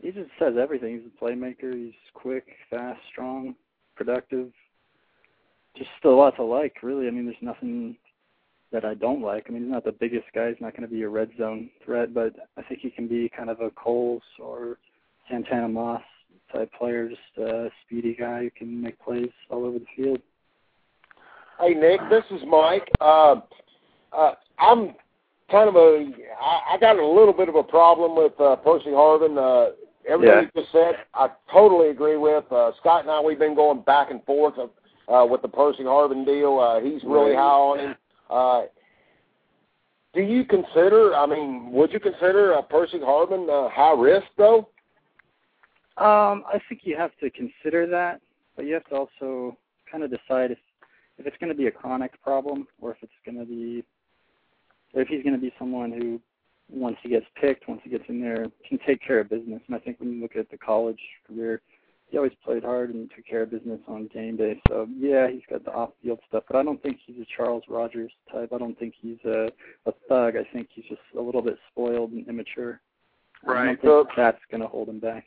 He 0.01 0.11
just 0.11 0.29
says 0.37 0.55
everything. 0.59 0.99
He's 0.99 1.09
a 1.19 1.23
playmaker. 1.23 1.73
He's 1.73 1.93
quick, 2.13 2.45
fast, 2.69 2.99
strong, 3.11 3.55
productive. 3.95 4.49
Just 5.77 5.89
a 6.03 6.09
lot 6.09 6.35
to 6.35 6.43
like, 6.43 6.77
really. 6.83 7.07
I 7.07 7.11
mean, 7.11 7.25
there's 7.25 7.37
nothing 7.41 7.95
that 8.71 8.85
I 8.85 8.93
don't 8.93 9.21
like. 9.21 9.45
I 9.47 9.53
mean, 9.53 9.63
he's 9.63 9.71
not 9.71 9.85
the 9.85 9.91
biggest 9.93 10.25
guy. 10.33 10.49
He's 10.49 10.61
not 10.61 10.71
going 10.75 10.87
to 10.87 10.93
be 10.93 11.03
a 11.03 11.09
red 11.09 11.29
zone 11.37 11.69
threat, 11.83 12.13
but 12.13 12.33
I 12.57 12.61
think 12.61 12.81
he 12.81 12.89
can 12.89 13.07
be 13.07 13.31
kind 13.35 13.49
of 13.49 13.61
a 13.61 13.69
Coles 13.71 14.21
or 14.39 14.77
Santana 15.29 15.69
Moss 15.69 16.01
type 16.53 16.71
player, 16.77 17.09
just 17.09 17.37
a 17.37 17.69
speedy 17.85 18.15
guy 18.19 18.43
who 18.43 18.49
can 18.51 18.81
make 18.81 18.99
plays 18.99 19.29
all 19.49 19.65
over 19.65 19.79
the 19.79 19.85
field. 19.95 20.19
Hey 21.59 21.73
Nick, 21.73 22.01
this 22.09 22.23
is 22.31 22.41
Mike. 22.47 22.91
Uh, 22.99 23.35
uh, 24.11 24.33
I'm 24.59 24.93
kind 25.49 25.69
of 25.69 25.75
a. 25.75 26.11
I, 26.41 26.73
I 26.75 26.77
got 26.79 26.97
a 26.97 27.05
little 27.07 27.33
bit 27.33 27.47
of 27.47 27.55
a 27.55 27.63
problem 27.63 28.15
with 28.15 28.33
uh, 28.41 28.57
Percy 28.57 28.89
Harvin. 28.89 29.37
Uh, 29.37 29.71
everything 30.07 30.35
Yeah. 30.35 30.41
you 30.41 30.61
just 30.61 30.71
said, 30.73 30.95
I 31.13 31.29
totally 31.51 31.89
agree 31.89 32.17
with. 32.17 32.43
Uh, 32.51 32.71
Scott 32.79 33.01
and 33.03 33.11
I, 33.11 33.21
we've 33.21 33.39
been 33.39 33.55
going 33.55 33.81
back 33.81 34.11
and 34.11 34.23
forth 34.25 34.55
uh, 34.59 35.25
with 35.29 35.41
the 35.41 35.47
Percy 35.47 35.83
Harvin 35.83 36.25
deal. 36.25 36.59
Uh, 36.59 36.81
he's 36.81 37.01
really 37.05 37.31
Right. 37.31 37.37
high 37.37 37.41
on 37.43 37.79
him. 37.79 37.95
Uh, 38.29 38.63
do 40.13 40.21
you 40.21 40.43
consider? 40.45 41.15
I 41.15 41.25
mean, 41.25 41.71
would 41.71 41.91
you 41.93 41.99
consider 41.99 42.53
uh, 42.53 42.61
Percy 42.63 42.99
Harvin 42.99 43.49
uh, 43.49 43.69
high 43.69 43.93
risk 43.93 44.27
though? 44.37 44.67
Um, 45.97 46.43
I 46.51 46.59
think 46.67 46.81
you 46.83 46.97
have 46.97 47.11
to 47.21 47.29
consider 47.29 47.87
that, 47.87 48.19
but 48.57 48.65
you 48.65 48.73
have 48.73 48.85
to 48.89 48.95
also 48.95 49.57
kind 49.89 50.03
of 50.03 50.09
decide 50.09 50.51
if 50.51 50.57
if 51.17 51.25
it's 51.25 51.37
going 51.37 51.51
to 51.51 51.57
be 51.57 51.67
a 51.67 51.71
chronic 51.71 52.21
problem 52.21 52.67
or 52.81 52.91
if 52.91 52.97
it's 53.01 53.11
going 53.25 53.37
to 53.37 53.45
be 53.45 53.83
if 54.93 55.07
he's 55.07 55.23
going 55.23 55.35
to 55.35 55.41
be 55.41 55.53
someone 55.59 55.91
who 55.91 56.21
once 56.69 56.97
he 57.03 57.09
gets 57.09 57.25
picked, 57.39 57.67
once 57.67 57.81
he 57.83 57.89
gets 57.89 58.05
in 58.07 58.21
there, 58.21 58.47
can 58.67 58.79
take 58.87 59.01
care 59.01 59.19
of 59.19 59.29
business. 59.29 59.61
And 59.67 59.75
I 59.75 59.79
think 59.79 59.99
when 59.99 60.13
you 60.13 60.21
look 60.21 60.35
at 60.35 60.49
the 60.49 60.57
college 60.57 60.99
career, 61.27 61.61
he 62.09 62.17
always 62.17 62.31
played 62.43 62.63
hard 62.63 62.93
and 62.93 63.09
took 63.15 63.25
care 63.25 63.43
of 63.43 63.51
business 63.51 63.79
on 63.87 64.07
game 64.13 64.37
day. 64.37 64.61
So 64.69 64.87
yeah, 64.97 65.27
he's 65.29 65.41
got 65.49 65.65
the 65.65 65.71
off-field 65.71 66.19
stuff, 66.27 66.43
but 66.47 66.57
I 66.57 66.63
don't 66.63 66.81
think 66.81 66.99
he's 67.05 67.17
a 67.19 67.25
Charles 67.35 67.63
Rogers 67.67 68.11
type. 68.31 68.51
I 68.53 68.57
don't 68.57 68.77
think 68.77 68.93
he's 68.99 69.17
a 69.25 69.51
a 69.85 69.91
thug. 70.07 70.35
I 70.35 70.47
think 70.53 70.69
he's 70.73 70.85
just 70.85 71.01
a 71.17 71.21
little 71.21 71.41
bit 71.41 71.57
spoiled 71.71 72.11
and 72.11 72.27
immature. 72.27 72.79
Right. 73.43 73.57
I 73.57 73.65
Right. 73.65 73.81
don't 73.81 74.05
think 74.05 74.17
that's 74.17 74.41
going 74.49 74.61
to 74.61 74.67
hold 74.67 74.89
him 74.89 74.99
back. 74.99 75.25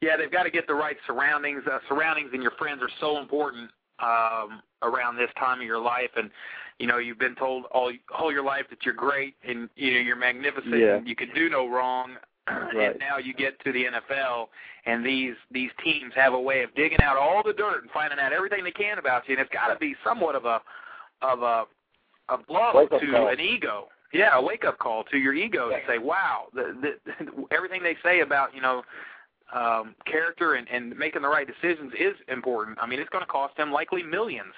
Yeah, 0.00 0.16
they've 0.16 0.30
got 0.30 0.44
to 0.44 0.50
get 0.50 0.66
the 0.66 0.74
right 0.74 0.96
surroundings. 1.06 1.62
Uh, 1.70 1.78
surroundings 1.88 2.30
and 2.32 2.42
your 2.42 2.52
friends 2.52 2.82
are 2.82 2.90
so 3.00 3.18
important 3.18 3.70
um, 4.00 4.62
around 4.82 5.16
this 5.16 5.30
time 5.38 5.60
of 5.60 5.66
your 5.66 5.80
life, 5.80 6.10
and 6.16 6.30
you 6.78 6.86
know 6.86 6.98
you've 6.98 7.18
been 7.18 7.34
told 7.36 7.64
all 7.72 7.92
all 8.18 8.32
your 8.32 8.44
life 8.44 8.64
that 8.70 8.84
you're 8.84 8.94
great 8.94 9.34
and 9.48 9.68
you 9.76 9.94
know 9.94 10.00
you're 10.00 10.16
magnificent. 10.16 10.78
Yeah. 10.78 10.96
And 10.96 11.08
you 11.08 11.16
can 11.16 11.28
do 11.34 11.48
no 11.48 11.68
wrong. 11.68 12.12
Right. 12.46 12.90
And 12.90 12.98
now 12.98 13.16
you 13.16 13.32
get 13.32 13.58
to 13.64 13.72
the 13.72 13.84
NFL, 13.84 14.48
and 14.84 15.04
these 15.04 15.32
these 15.50 15.70
teams 15.82 16.12
have 16.14 16.34
a 16.34 16.40
way 16.40 16.62
of 16.62 16.74
digging 16.74 17.00
out 17.00 17.16
all 17.16 17.42
the 17.42 17.54
dirt 17.54 17.80
and 17.82 17.90
finding 17.90 18.18
out 18.18 18.34
everything 18.34 18.64
they 18.64 18.70
can 18.70 18.98
about 18.98 19.26
you, 19.26 19.34
and 19.34 19.40
it's 19.40 19.50
got 19.50 19.72
to 19.72 19.78
be 19.78 19.94
somewhat 20.04 20.34
of 20.34 20.44
a 20.44 20.60
of 21.22 21.40
a 21.40 21.64
a 22.28 22.36
blow 22.36 22.86
to 22.86 23.12
call. 23.12 23.28
an 23.28 23.40
ego. 23.40 23.88
Yeah, 24.12 24.36
a 24.36 24.42
wake 24.42 24.64
up 24.64 24.78
call 24.78 25.04
to 25.04 25.16
your 25.16 25.32
ego 25.32 25.70
to 25.70 25.78
say, 25.88 25.96
"Wow, 25.96 26.48
the, 26.52 26.74
the, 26.82 27.46
everything 27.50 27.82
they 27.82 27.96
say 28.04 28.20
about 28.20 28.54
you 28.54 28.60
know 28.60 28.82
um, 29.54 29.94
character 30.04 30.54
and, 30.54 30.68
and 30.68 30.96
making 30.98 31.22
the 31.22 31.28
right 31.28 31.46
decisions 31.46 31.92
is 31.98 32.14
important. 32.28 32.78
I 32.80 32.86
mean, 32.86 33.00
it's 33.00 33.10
going 33.10 33.24
to 33.24 33.30
cost 33.30 33.56
him 33.58 33.70
likely 33.70 34.02
millions 34.02 34.54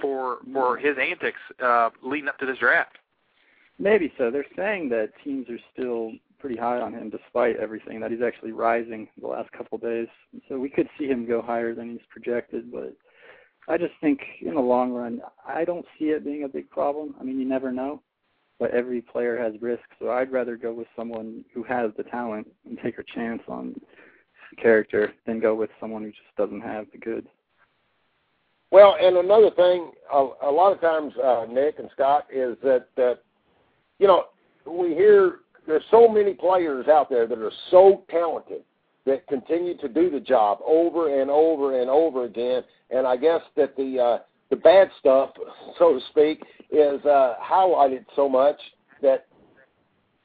for 0.00 0.38
for 0.52 0.76
his 0.76 0.96
antics 0.98 1.38
uh, 1.62 1.90
leading 2.02 2.28
up 2.28 2.38
to 2.38 2.46
this 2.46 2.58
draft. 2.58 2.96
Maybe 3.78 4.12
so. 4.18 4.30
They're 4.30 4.44
saying 4.56 4.88
that 4.90 5.10
teams 5.24 5.48
are 5.48 5.58
still 5.72 6.12
pretty 6.38 6.56
high 6.56 6.80
on 6.80 6.92
him 6.92 7.08
despite 7.08 7.56
everything, 7.56 8.00
that 8.00 8.10
he's 8.10 8.20
actually 8.20 8.52
rising 8.52 9.08
the 9.20 9.28
last 9.28 9.50
couple 9.52 9.76
of 9.76 9.82
days. 9.82 10.08
So 10.48 10.58
we 10.58 10.68
could 10.68 10.88
see 10.98 11.06
him 11.06 11.26
go 11.26 11.40
higher 11.40 11.74
than 11.74 11.92
he's 11.92 12.06
projected, 12.10 12.70
but 12.72 12.94
I 13.68 13.78
just 13.78 13.94
think 14.00 14.20
in 14.40 14.54
the 14.54 14.60
long 14.60 14.90
run, 14.90 15.20
I 15.46 15.64
don't 15.64 15.86
see 15.98 16.06
it 16.06 16.24
being 16.24 16.42
a 16.42 16.48
big 16.48 16.68
problem. 16.68 17.14
I 17.20 17.22
mean, 17.22 17.38
you 17.38 17.48
never 17.48 17.70
know, 17.70 18.02
but 18.58 18.72
every 18.72 19.00
player 19.00 19.38
has 19.38 19.54
risk, 19.62 19.84
so 20.00 20.10
I'd 20.10 20.32
rather 20.32 20.56
go 20.56 20.72
with 20.72 20.88
someone 20.96 21.44
who 21.54 21.62
has 21.62 21.92
the 21.96 22.02
talent 22.02 22.48
and 22.66 22.76
take 22.82 22.98
a 22.98 23.04
chance 23.14 23.42
on 23.46 23.80
character 24.56 25.12
than 25.26 25.40
go 25.40 25.54
with 25.54 25.70
someone 25.80 26.02
who 26.02 26.10
just 26.10 26.36
doesn't 26.36 26.60
have 26.60 26.86
the 26.92 26.98
goods. 26.98 27.28
Well, 28.70 28.96
and 28.98 29.18
another 29.18 29.50
thing, 29.50 29.92
a, 30.12 30.28
a 30.44 30.50
lot 30.50 30.72
of 30.72 30.80
times, 30.80 31.12
uh, 31.22 31.44
Nick 31.48 31.78
and 31.78 31.90
Scott, 31.92 32.26
is 32.32 32.56
that 32.62 32.86
that 32.96 33.18
you 33.98 34.06
know 34.06 34.24
we 34.66 34.94
hear 34.94 35.40
there's 35.66 35.82
so 35.90 36.08
many 36.08 36.32
players 36.32 36.88
out 36.88 37.10
there 37.10 37.26
that 37.26 37.38
are 37.38 37.52
so 37.70 38.02
talented 38.10 38.62
that 39.04 39.26
continue 39.26 39.76
to 39.78 39.88
do 39.88 40.10
the 40.10 40.20
job 40.20 40.58
over 40.66 41.20
and 41.20 41.30
over 41.30 41.80
and 41.80 41.90
over 41.90 42.24
again, 42.24 42.62
and 42.90 43.06
I 43.06 43.16
guess 43.16 43.42
that 43.56 43.76
the 43.76 43.98
uh, 43.98 44.18
the 44.48 44.56
bad 44.56 44.90
stuff, 44.98 45.30
so 45.78 45.94
to 45.94 46.00
speak, 46.10 46.42
is 46.70 47.04
uh, 47.04 47.34
highlighted 47.42 48.06
so 48.16 48.26
much 48.26 48.56
that 49.02 49.26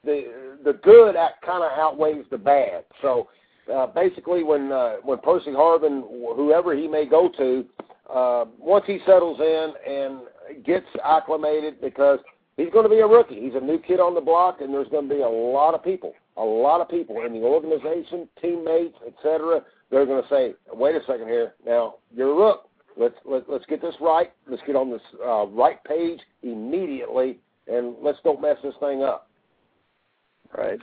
the 0.05 0.57
the 0.63 0.73
good 0.83 1.15
kind 1.45 1.63
of 1.63 1.71
outweighs 1.77 2.25
the 2.31 2.37
bad. 2.37 2.85
So 3.01 3.27
uh, 3.73 3.87
basically, 3.87 4.43
when 4.43 4.71
uh, 4.71 4.95
when 5.03 5.17
Percy 5.19 5.51
Harvin, 5.51 6.03
whoever 6.35 6.75
he 6.75 6.87
may 6.87 7.05
go 7.05 7.29
to, 7.37 7.65
uh, 8.13 8.45
once 8.59 8.85
he 8.87 8.99
settles 9.05 9.39
in 9.39 9.73
and 9.87 10.65
gets 10.65 10.85
acclimated, 11.03 11.81
because 11.81 12.19
he's 12.55 12.69
going 12.71 12.83
to 12.83 12.89
be 12.89 12.99
a 12.99 13.07
rookie, 13.07 13.41
he's 13.41 13.55
a 13.55 13.63
new 13.63 13.79
kid 13.79 13.99
on 13.99 14.15
the 14.15 14.21
block, 14.21 14.61
and 14.61 14.73
there's 14.73 14.87
going 14.89 15.07
to 15.07 15.15
be 15.15 15.21
a 15.21 15.27
lot 15.27 15.73
of 15.73 15.83
people, 15.83 16.13
a 16.37 16.43
lot 16.43 16.81
of 16.81 16.89
people 16.89 17.21
in 17.25 17.33
the 17.33 17.39
organization, 17.39 18.27
teammates, 18.41 18.95
etc. 19.05 19.61
They're 19.91 20.05
going 20.05 20.23
to 20.23 20.29
say, 20.29 20.53
"Wait 20.73 20.95
a 20.95 21.01
second 21.05 21.27
here, 21.27 21.53
now 21.65 21.95
you're 22.15 22.31
a 22.31 22.35
rook. 22.35 22.69
Let's 22.99 23.15
let, 23.25 23.49
let's 23.49 23.65
get 23.65 23.81
this 23.81 23.95
right. 24.01 24.31
Let's 24.49 24.63
get 24.65 24.75
on 24.75 24.89
this 24.91 25.01
uh, 25.25 25.45
right 25.47 25.83
page 25.83 26.19
immediately, 26.43 27.39
and 27.67 27.95
let's 28.01 28.19
don't 28.23 28.41
mess 28.41 28.57
this 28.63 28.75
thing 28.79 29.03
up." 29.03 29.29
Right. 30.57 30.79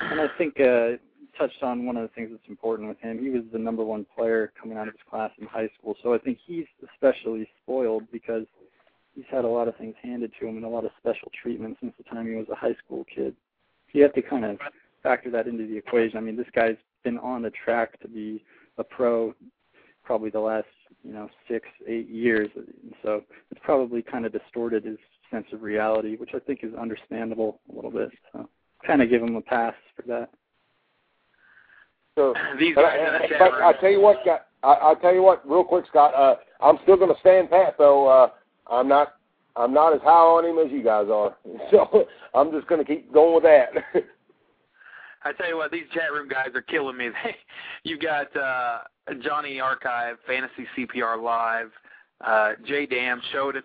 And 0.00 0.20
I 0.20 0.26
think 0.38 0.58
uh 0.58 0.96
touched 1.38 1.62
on 1.62 1.86
one 1.86 1.96
of 1.96 2.02
the 2.02 2.14
things 2.14 2.30
that's 2.30 2.48
important 2.48 2.88
with 2.88 2.98
him. 3.00 3.18
He 3.18 3.30
was 3.30 3.42
the 3.52 3.58
number 3.58 3.84
one 3.84 4.06
player 4.16 4.52
coming 4.60 4.76
out 4.76 4.88
of 4.88 4.94
his 4.94 5.02
class 5.08 5.30
in 5.38 5.46
high 5.46 5.70
school. 5.78 5.96
So 6.02 6.14
I 6.14 6.18
think 6.18 6.38
he's 6.44 6.66
especially 6.92 7.48
spoiled 7.62 8.04
because 8.12 8.44
he's 9.14 9.24
had 9.30 9.44
a 9.44 9.48
lot 9.48 9.68
of 9.68 9.76
things 9.76 9.94
handed 10.02 10.32
to 10.40 10.46
him 10.46 10.56
and 10.56 10.64
a 10.64 10.68
lot 10.68 10.84
of 10.84 10.90
special 10.98 11.30
treatment 11.42 11.76
since 11.80 11.94
the 11.96 12.04
time 12.04 12.26
he 12.26 12.34
was 12.34 12.48
a 12.50 12.54
high 12.54 12.76
school 12.84 13.04
kid. 13.14 13.34
You 13.92 14.02
have 14.02 14.14
to 14.14 14.22
kind 14.22 14.44
of 14.44 14.58
factor 15.02 15.30
that 15.30 15.46
into 15.46 15.66
the 15.66 15.76
equation. 15.76 16.18
I 16.18 16.20
mean, 16.20 16.36
this 16.36 16.46
guy's 16.54 16.76
been 17.04 17.18
on 17.18 17.42
the 17.42 17.50
track 17.50 18.00
to 18.00 18.08
be 18.08 18.44
a 18.78 18.84
pro 18.84 19.34
probably 20.04 20.30
the 20.30 20.40
last, 20.40 20.66
you 21.02 21.12
know, 21.12 21.28
six, 21.48 21.66
eight 21.86 22.08
years. 22.08 22.50
So 23.02 23.22
it's 23.50 23.60
probably 23.62 24.02
kind 24.02 24.26
of 24.26 24.32
distorted 24.32 24.84
his 24.84 24.98
sense 25.30 25.46
of 25.52 25.62
reality, 25.62 26.16
which 26.16 26.30
I 26.34 26.38
think 26.38 26.60
is 26.62 26.74
understandable 26.74 27.60
a 27.72 27.74
little 27.74 27.90
bit. 27.90 28.10
So 28.32 28.48
kind 28.86 29.02
of 29.02 29.08
give 29.08 29.22
him 29.22 29.36
a 29.36 29.40
pass 29.40 29.74
for 29.96 30.02
that. 30.08 30.30
So, 32.16 32.34
These 32.58 32.76
guys 32.76 32.98
in 32.98 33.12
the 33.22 33.28
chat 33.28 33.52
room- 33.52 33.62
I 33.62 33.72
tell 33.80 33.90
you 33.90 34.00
what, 34.00 34.18
Scott. 34.22 34.46
I, 34.62 34.92
I 34.92 34.94
tell 35.00 35.14
you 35.14 35.22
what, 35.22 35.48
real 35.48 35.64
quick, 35.64 35.84
Scott. 35.88 36.14
Uh, 36.14 36.36
I'm 36.60 36.78
still 36.82 36.96
going 36.96 37.12
to 37.12 37.20
stand 37.20 37.50
pat, 37.50 37.74
though. 37.78 38.06
Uh, 38.06 38.28
I'm 38.70 38.88
not. 38.88 39.14
I'm 39.56 39.72
not 39.72 39.94
as 39.94 40.00
high 40.02 40.10
on 40.10 40.44
him 40.44 40.58
as 40.58 40.72
you 40.72 40.82
guys 40.82 41.06
are. 41.12 41.36
So 41.70 42.06
I'm 42.34 42.50
just 42.50 42.66
going 42.66 42.84
to 42.84 42.84
keep 42.84 43.12
going 43.12 43.34
with 43.34 43.44
that. 43.44 43.68
I 45.24 45.32
tell 45.32 45.48
you 45.48 45.56
what, 45.56 45.70
these 45.70 45.84
chat 45.92 46.12
room 46.12 46.28
guys 46.28 46.48
are 46.54 46.62
killing 46.62 46.96
me. 46.96 47.08
They, 47.08 47.36
you've 47.84 48.00
got 48.00 48.36
uh, 48.36 48.78
Johnny 49.22 49.60
Archive, 49.60 50.16
Fantasy 50.26 50.66
CPR 50.76 51.22
Live, 51.22 51.70
uh, 52.20 52.52
Jay 52.66 52.84
Dam, 52.84 53.22
Shoden, 53.32 53.62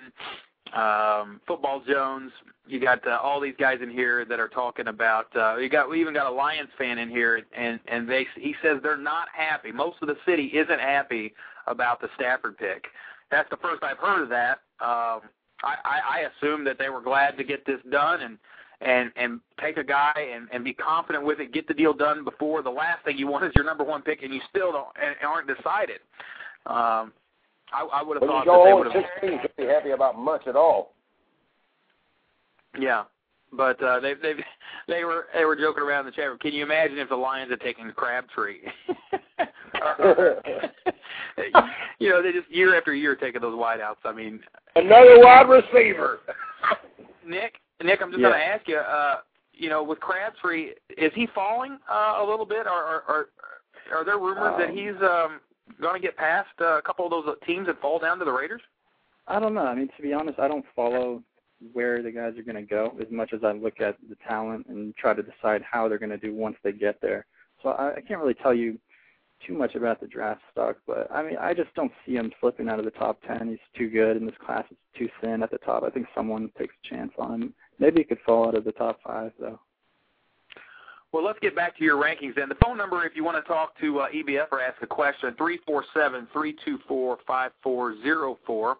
um, 0.73 1.41
Football 1.47 1.81
Jones. 1.87 2.31
You 2.67 2.79
got 2.79 3.05
uh, 3.07 3.17
all 3.21 3.39
these 3.39 3.55
guys 3.59 3.79
in 3.81 3.89
here 3.89 4.25
that 4.25 4.39
are 4.39 4.47
talking 4.47 4.87
about. 4.87 5.35
Uh, 5.35 5.57
you 5.57 5.69
got 5.69 5.89
we 5.89 5.99
even 5.99 6.13
got 6.13 6.27
a 6.27 6.35
Lions 6.35 6.69
fan 6.77 6.97
in 6.99 7.09
here, 7.09 7.41
and 7.55 7.79
and 7.87 8.07
they 8.07 8.27
he 8.35 8.55
says 8.61 8.79
they're 8.83 8.97
not 8.97 9.27
happy. 9.33 9.71
Most 9.71 9.97
of 10.01 10.07
the 10.07 10.17
city 10.25 10.45
isn't 10.53 10.79
happy 10.79 11.33
about 11.67 11.99
the 11.99 12.09
Stafford 12.15 12.57
pick. 12.57 12.85
That's 13.31 13.49
the 13.49 13.57
first 13.57 13.83
I've 13.83 13.97
heard 13.97 14.23
of 14.23 14.29
that. 14.29 14.59
Um, 14.81 15.21
I, 15.61 15.75
I, 15.83 15.99
I 16.09 16.19
assume 16.37 16.63
that 16.65 16.77
they 16.79 16.89
were 16.89 17.01
glad 17.01 17.37
to 17.37 17.43
get 17.43 17.65
this 17.65 17.79
done 17.91 18.21
and 18.21 18.37
and 18.81 19.11
and 19.15 19.39
take 19.61 19.77
a 19.77 19.83
guy 19.83 20.13
and 20.33 20.47
and 20.51 20.63
be 20.63 20.73
confident 20.73 21.25
with 21.25 21.39
it, 21.39 21.53
get 21.53 21.67
the 21.67 21.73
deal 21.73 21.93
done 21.93 22.23
before 22.23 22.61
the 22.61 22.69
last 22.69 23.03
thing 23.03 23.17
you 23.17 23.27
want 23.27 23.45
is 23.45 23.51
your 23.55 23.65
number 23.65 23.83
one 23.83 24.01
pick, 24.01 24.23
and 24.23 24.33
you 24.33 24.41
still 24.49 24.71
don't 24.71 24.87
and 25.01 25.15
aren't 25.27 25.47
decided. 25.47 25.99
Um, 26.65 27.13
I, 27.73 27.99
I 27.99 28.03
would 28.03 28.15
have 28.15 28.21
when 28.21 28.29
thought 28.31 28.45
you 28.45 28.51
that 28.51 28.57
go 28.57 28.63
they 28.65 28.71
on 28.71 28.79
would 28.79 28.91
have. 28.93 29.03
16, 29.21 29.31
you 29.31 29.37
can't 29.39 29.57
be 29.57 29.65
happy 29.65 29.91
about 29.91 30.17
much 30.17 30.47
at 30.47 30.55
all. 30.55 30.93
Yeah, 32.77 33.03
but 33.51 33.81
uh, 33.83 33.99
they 33.99 34.13
they 34.13 34.33
they 34.87 35.03
were 35.03 35.25
they 35.35 35.43
were 35.45 35.55
joking 35.55 35.83
around 35.83 36.01
in 36.01 36.05
the 36.07 36.11
chat 36.11 36.27
room. 36.27 36.37
Can 36.39 36.53
you 36.53 36.63
imagine 36.63 36.97
if 36.99 37.09
the 37.09 37.15
Lions 37.15 37.49
had 37.51 37.59
taken 37.61 37.91
Crabtree? 37.95 38.59
you 41.99 42.09
know, 42.09 42.21
they 42.21 42.31
just 42.31 42.49
year 42.51 42.75
after 42.77 42.93
year 42.93 43.15
taking 43.15 43.41
those 43.41 43.55
wideouts. 43.57 43.95
I 44.05 44.11
mean, 44.13 44.39
Another 44.75 45.19
wide 45.19 45.49
receiver. 45.49 46.19
Nick, 47.25 47.55
Nick, 47.83 48.01
I'm 48.01 48.11
just 48.11 48.21
Yeah. 48.21 48.29
going 48.29 48.39
to 48.39 48.45
ask 48.45 48.67
you. 48.67 48.77
Uh, 48.77 49.17
you 49.53 49.67
know, 49.67 49.83
with 49.83 49.99
Crabtree, 49.99 50.69
is 50.97 51.11
he 51.15 51.27
falling 51.35 51.77
uh, 51.91 52.19
a 52.21 52.25
little 52.25 52.45
bit, 52.45 52.65
or, 52.65 52.81
or, 52.81 53.03
or 53.09 53.25
are 53.93 54.05
there 54.05 54.17
rumors 54.17 54.53
that 54.57 54.69
Um, 54.69 54.75
he's 54.75 54.95
um, 55.01 55.41
going 55.81 56.01
to 56.01 56.05
get 56.05 56.17
past 56.17 56.49
uh, 56.61 56.77
a 56.77 56.81
couple 56.81 57.05
of 57.05 57.11
those 57.11 57.35
teams 57.45 57.67
that 57.67 57.81
fall 57.81 57.99
down 57.99 58.19
to 58.19 58.25
the 58.25 58.31
Raiders? 58.31 58.61
I 59.27 59.39
don't 59.39 59.53
know. 59.53 59.65
I 59.65 59.75
mean, 59.75 59.89
to 59.95 60.01
be 60.01 60.13
honest, 60.13 60.39
I 60.39 60.47
don't 60.47 60.65
follow 60.75 61.23
where 61.73 62.01
the 62.01 62.11
guys 62.11 62.37
are 62.37 62.43
going 62.43 62.55
to 62.55 62.61
go 62.61 62.95
as 62.99 63.11
much 63.11 63.33
as 63.33 63.43
I 63.43 63.51
look 63.51 63.81
at 63.81 63.97
the 64.09 64.15
talent 64.27 64.67
and 64.67 64.95
try 64.95 65.13
to 65.13 65.21
decide 65.21 65.61
how 65.69 65.87
they're 65.87 65.99
going 65.99 66.09
to 66.09 66.17
do 66.17 66.33
once 66.33 66.55
they 66.63 66.71
get 66.71 66.99
there. 67.01 67.25
So 67.61 67.69
I, 67.69 67.95
I 67.97 68.01
can't 68.01 68.19
really 68.19 68.33
tell 68.33 68.53
you 68.53 68.79
too 69.45 69.53
much 69.53 69.75
about 69.75 70.01
the 70.01 70.07
draft 70.07 70.41
stock, 70.51 70.77
but 70.85 71.09
I 71.11 71.23
mean, 71.23 71.37
I 71.37 71.53
just 71.53 71.73
don't 71.73 71.91
see 72.05 72.13
him 72.13 72.31
slipping 72.39 72.67
out 72.67 72.79
of 72.79 72.85
the 72.85 72.91
top 72.91 73.21
10. 73.25 73.49
He's 73.49 73.57
too 73.77 73.89
good, 73.89 74.17
and 74.17 74.27
this 74.27 74.35
class 74.45 74.65
is 74.69 74.77
too 74.97 75.09
thin 75.21 75.43
at 75.43 75.51
the 75.51 75.57
top. 75.59 75.83
I 75.83 75.89
think 75.89 76.07
someone 76.13 76.51
takes 76.57 76.75
a 76.83 76.87
chance 76.87 77.11
on 77.17 77.43
him. 77.43 77.53
Maybe 77.77 78.01
he 78.01 78.03
could 78.03 78.19
fall 78.25 78.47
out 78.47 78.57
of 78.57 78.65
the 78.65 78.73
top 78.73 78.99
five, 79.01 79.31
though. 79.39 79.59
Well, 81.11 81.23
let's 81.23 81.39
get 81.39 81.55
back 81.55 81.77
to 81.77 81.83
your 81.83 81.97
rankings 81.97 82.35
then. 82.35 82.49
The 82.49 82.57
phone 82.63 82.77
number, 82.77 83.03
if 83.05 83.15
you 83.15 83.23
want 83.23 83.43
to 83.43 83.47
talk 83.47 83.79
to 83.79 83.99
uh, 83.99 84.07
EBF 84.09 84.47
or 84.51 84.61
ask 84.61 84.81
a 84.81 84.87
question, 84.87 85.33
three 85.37 85.59
four 85.65 85.83
seven 85.93 86.27
three 86.31 86.55
two 86.63 86.77
four 86.87 87.17
five 87.25 87.51
four 87.63 87.95
zero 88.03 88.37
four. 88.45 88.77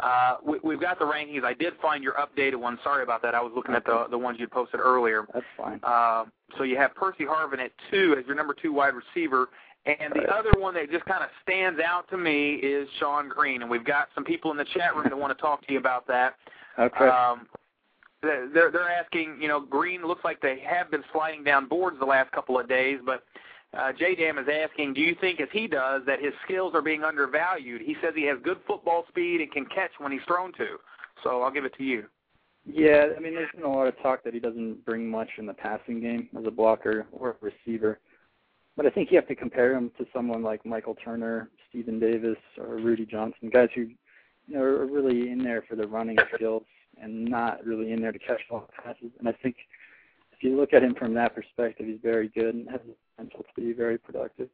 Uh, 0.00 0.36
we, 0.46 0.58
we've 0.62 0.80
got 0.80 0.98
the 0.98 1.04
rankings. 1.04 1.44
I 1.44 1.54
did 1.54 1.74
find 1.82 2.04
your 2.04 2.14
updated 2.14 2.56
one. 2.56 2.78
Sorry 2.84 3.02
about 3.02 3.20
that. 3.22 3.34
I 3.34 3.42
was 3.42 3.52
looking 3.54 3.74
at 3.74 3.84
the 3.84 4.06
the 4.10 4.18
ones 4.18 4.38
you 4.40 4.46
posted 4.46 4.80
earlier. 4.80 5.26
That's 5.34 5.44
fine. 5.56 5.80
Uh, 5.82 6.24
so 6.56 6.62
you 6.62 6.76
have 6.76 6.94
Percy 6.94 7.24
Harvin 7.24 7.58
at 7.58 7.72
two 7.90 8.14
as 8.18 8.24
your 8.26 8.36
number 8.36 8.54
two 8.54 8.72
wide 8.72 8.94
receiver. 8.94 9.48
And 9.86 10.12
the 10.12 10.28
other 10.34 10.50
one 10.58 10.74
that 10.74 10.90
just 10.90 11.04
kind 11.06 11.22
of 11.22 11.30
stands 11.42 11.80
out 11.80 12.08
to 12.10 12.18
me 12.18 12.54
is 12.54 12.88
Shonn 13.00 13.28
Greene. 13.30 13.62
And 13.62 13.70
we've 13.70 13.84
got 13.84 14.08
some 14.14 14.24
people 14.24 14.50
in 14.50 14.56
the 14.56 14.66
chat 14.74 14.94
room 14.94 15.04
that 15.04 15.16
want 15.16 15.36
to 15.36 15.40
talk 15.40 15.66
to 15.66 15.72
you 15.72 15.78
about 15.78 16.06
that. 16.08 16.34
Okay. 16.78 17.08
Um, 17.08 17.46
they're 18.22 18.70
they're 18.70 18.90
asking, 18.90 19.38
you 19.40 19.48
know, 19.48 19.60
Greene 19.60 20.04
looks 20.06 20.24
like 20.24 20.40
they 20.40 20.60
have 20.60 20.90
been 20.90 21.04
sliding 21.12 21.44
down 21.44 21.68
boards 21.68 21.98
the 21.98 22.06
last 22.06 22.30
couple 22.32 22.58
of 22.58 22.68
days, 22.68 22.98
but 23.04 23.24
uh, 23.76 23.92
J 23.92 24.14
Dam 24.14 24.38
is 24.38 24.46
asking, 24.52 24.94
do 24.94 25.00
you 25.00 25.14
think, 25.20 25.40
as 25.40 25.48
he 25.52 25.66
does, 25.66 26.02
that 26.06 26.20
his 26.20 26.32
skills 26.44 26.74
are 26.74 26.82
being 26.82 27.04
undervalued? 27.04 27.82
He 27.82 27.96
says 28.02 28.12
he 28.14 28.24
has 28.24 28.38
good 28.42 28.58
football 28.66 29.04
speed 29.08 29.40
and 29.40 29.52
can 29.52 29.66
catch 29.66 29.90
when 29.98 30.10
he's 30.10 30.22
thrown 30.26 30.52
to. 30.54 30.78
So 31.22 31.42
I'll 31.42 31.50
give 31.50 31.64
it 31.64 31.74
to 31.76 31.84
you. 31.84 32.04
Yeah, 32.64 33.06
I 33.16 33.20
mean, 33.20 33.34
there's 33.34 33.50
been 33.54 33.64
a 33.64 33.70
lot 33.70 33.86
of 33.86 34.00
talk 34.02 34.24
that 34.24 34.34
he 34.34 34.40
doesn't 34.40 34.84
bring 34.84 35.08
much 35.08 35.28
in 35.38 35.46
the 35.46 35.54
passing 35.54 36.00
game 36.00 36.28
as 36.38 36.44
a 36.46 36.50
blocker 36.50 37.06
or 37.12 37.30
a 37.30 37.34
receiver. 37.40 37.98
But 38.76 38.86
I 38.86 38.90
think 38.90 39.10
you 39.10 39.16
have 39.16 39.28
to 39.28 39.34
compare 39.34 39.74
him 39.74 39.90
to 39.98 40.06
someone 40.14 40.42
like 40.42 40.64
Michael 40.64 40.94
Turner, 40.94 41.50
Stephen 41.68 41.98
Davis, 41.98 42.36
or 42.58 42.76
Rudi 42.76 43.06
Johnson, 43.06 43.50
guys 43.50 43.70
who 43.74 43.88
you 44.46 44.54
know, 44.54 44.60
are 44.60 44.86
really 44.86 45.30
in 45.30 45.38
there 45.42 45.62
for 45.68 45.76
the 45.76 45.86
running 45.86 46.18
skills 46.34 46.62
and 47.02 47.24
not 47.24 47.64
really 47.64 47.92
in 47.92 48.00
there 48.00 48.12
to 48.12 48.18
catch 48.18 48.40
long 48.50 48.66
passes. 48.84 49.10
And 49.18 49.28
I 49.28 49.32
think 49.42 49.56
if 50.32 50.42
you 50.42 50.56
look 50.56 50.72
at 50.72 50.82
him 50.82 50.94
from 50.94 51.14
that 51.14 51.34
perspective, 51.34 51.86
he's 51.86 51.98
very 52.02 52.28
good 52.28 52.54
and 52.54 52.68
has 52.70 52.80
the 52.86 52.94
potential 53.16 53.44
to 53.54 53.60
be 53.60 53.72
very 53.72 53.98
productive. 53.98 54.48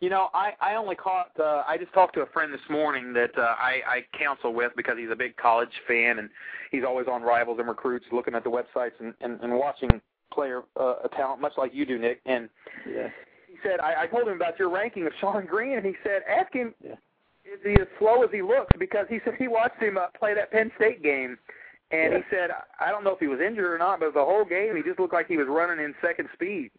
You 0.00 0.08
know, 0.08 0.28
I 0.32 0.52
I 0.60 0.76
only 0.76 0.96
caught. 0.96 1.30
Uh, 1.38 1.62
I 1.68 1.76
just 1.78 1.92
talked 1.92 2.14
to 2.14 2.22
a 2.22 2.26
friend 2.26 2.52
this 2.52 2.60
morning 2.70 3.12
that 3.12 3.36
uh, 3.38 3.54
I 3.58 3.80
I 3.86 4.18
counsel 4.18 4.54
with 4.54 4.72
because 4.74 4.96
he's 4.98 5.10
a 5.10 5.16
big 5.16 5.36
college 5.36 5.68
fan 5.86 6.18
and 6.18 6.30
he's 6.70 6.84
always 6.84 7.06
on 7.06 7.22
Rivals 7.22 7.58
and 7.58 7.68
Recruits, 7.68 8.06
looking 8.10 8.34
at 8.34 8.42
the 8.42 8.50
websites 8.50 8.92
and 8.98 9.12
and, 9.20 9.38
and 9.42 9.52
watching 9.58 9.90
player 10.32 10.62
uh, 10.76 10.94
talent, 11.16 11.40
much 11.42 11.52
like 11.58 11.74
you 11.74 11.84
do, 11.84 11.98
Nick. 11.98 12.20
And 12.24 12.48
Yeah. 12.88 13.08
he 13.46 13.56
said 13.62 13.80
I, 13.80 14.02
I 14.02 14.06
told 14.06 14.26
him 14.26 14.34
about 14.34 14.58
your 14.58 14.70
ranking 14.70 15.06
of 15.06 15.12
Shonn 15.20 15.46
Greene, 15.46 15.76
and 15.76 15.84
he 15.84 15.94
said 16.02 16.22
ask 16.26 16.52
him 16.52 16.74
Yeah. 16.82 16.94
Is 17.52 17.60
he 17.64 17.80
as 17.80 17.88
slow 17.98 18.22
as 18.22 18.30
he 18.32 18.42
looks 18.42 18.74
because 18.78 19.06
he 19.08 19.18
said 19.24 19.34
he 19.38 19.48
watched 19.48 19.80
him 19.82 19.98
uh, 19.98 20.06
play 20.18 20.34
that 20.34 20.50
Penn 20.50 20.70
State 20.76 21.02
game. 21.02 21.36
And 21.90 22.12
Yeah. 22.12 22.18
he 22.18 22.24
said, 22.30 22.50
I 22.78 22.90
don't 22.90 23.02
know 23.02 23.12
if 23.14 23.18
he 23.18 23.26
was 23.26 23.40
injured 23.40 23.72
or 23.72 23.78
not, 23.78 24.00
but 24.00 24.14
the 24.14 24.24
whole 24.24 24.44
game 24.44 24.76
he 24.76 24.82
just 24.82 25.00
looked 25.00 25.12
like 25.12 25.26
he 25.26 25.36
was 25.36 25.48
running 25.48 25.84
in 25.84 25.94
second 26.00 26.28
speed. 26.34 26.70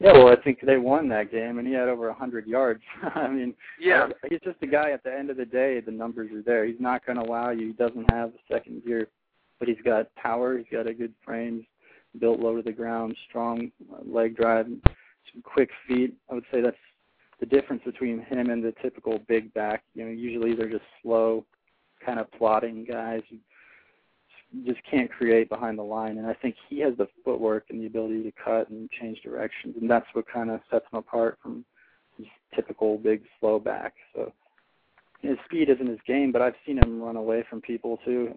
Yeah, 0.00 0.14
well, 0.14 0.28
I 0.28 0.36
think 0.42 0.58
they 0.62 0.78
won 0.78 1.08
that 1.10 1.30
game, 1.30 1.58
and 1.58 1.68
he 1.68 1.74
had 1.74 1.88
over 1.88 2.06
a 2.06 2.10
100 2.10 2.46
yards. 2.48 2.82
I 3.14 3.28
mean, 3.28 3.54
Yeah. 3.78 4.04
Uh, 4.04 4.28
he's 4.28 4.40
just 4.42 4.56
a 4.62 4.66
guy. 4.66 4.90
At 4.90 5.04
the 5.04 5.16
end 5.16 5.30
of 5.30 5.36
the 5.36 5.44
day, 5.44 5.78
the 5.80 5.92
numbers 5.92 6.32
are 6.32 6.42
there. 6.42 6.64
He's 6.64 6.80
not 6.80 7.06
going 7.06 7.18
to 7.18 7.24
wow 7.24 7.50
you. 7.50 7.68
He 7.68 7.72
doesn't 7.74 8.10
have 8.10 8.30
a 8.30 8.52
second 8.52 8.84
gear, 8.84 9.06
but 9.60 9.68
he's 9.68 9.80
got 9.84 10.12
power. 10.16 10.58
He's 10.58 10.66
got 10.72 10.88
a 10.88 10.94
good 10.94 11.14
frame. 11.24 11.64
Built 12.18 12.40
low 12.40 12.56
to 12.56 12.62
the 12.62 12.72
ground, 12.72 13.16
strong 13.28 13.70
uh, 13.92 13.98
leg 14.04 14.36
drive, 14.36 14.66
some 14.66 15.42
quick 15.44 15.70
feet. 15.86 16.14
I 16.30 16.34
would 16.34 16.44
say 16.52 16.60
that's 16.60 16.76
the 17.42 17.46
difference 17.46 17.82
between 17.84 18.20
him 18.22 18.50
and 18.50 18.62
the 18.62 18.72
typical 18.80 19.18
big 19.26 19.52
back. 19.52 19.82
You 19.96 20.04
know, 20.04 20.12
usually 20.12 20.54
they're 20.54 20.70
just 20.70 20.84
slow, 21.02 21.44
kind 22.06 22.20
of 22.20 22.30
plodding 22.30 22.84
guys. 22.84 23.22
who 23.28 23.36
just 24.64 24.78
can't 24.88 25.10
create 25.10 25.48
behind 25.48 25.76
the 25.76 25.82
line, 25.82 26.18
and 26.18 26.26
I 26.28 26.34
think 26.34 26.54
he 26.68 26.78
has 26.80 26.96
the 26.96 27.08
footwork 27.24 27.64
and 27.70 27.80
the 27.80 27.86
ability 27.86 28.22
to 28.22 28.32
cut 28.32 28.70
and 28.70 28.88
change 29.00 29.22
directions, 29.22 29.74
and 29.80 29.90
that's 29.90 30.06
what 30.12 30.24
kind 30.32 30.50
of 30.50 30.60
sets 30.70 30.84
him 30.92 31.00
apart 31.00 31.36
from 31.42 31.64
his 32.16 32.28
typical 32.54 32.96
big 32.96 33.22
slow 33.40 33.58
back. 33.58 33.94
So 34.14 34.32
his 35.20 35.36
speed 35.46 35.68
isn't 35.68 35.88
his 35.88 35.98
game, 36.06 36.30
but 36.30 36.42
I've 36.42 36.54
seen 36.64 36.78
him 36.78 37.02
run 37.02 37.16
away 37.16 37.44
from 37.50 37.60
people 37.60 37.98
too. 38.04 38.36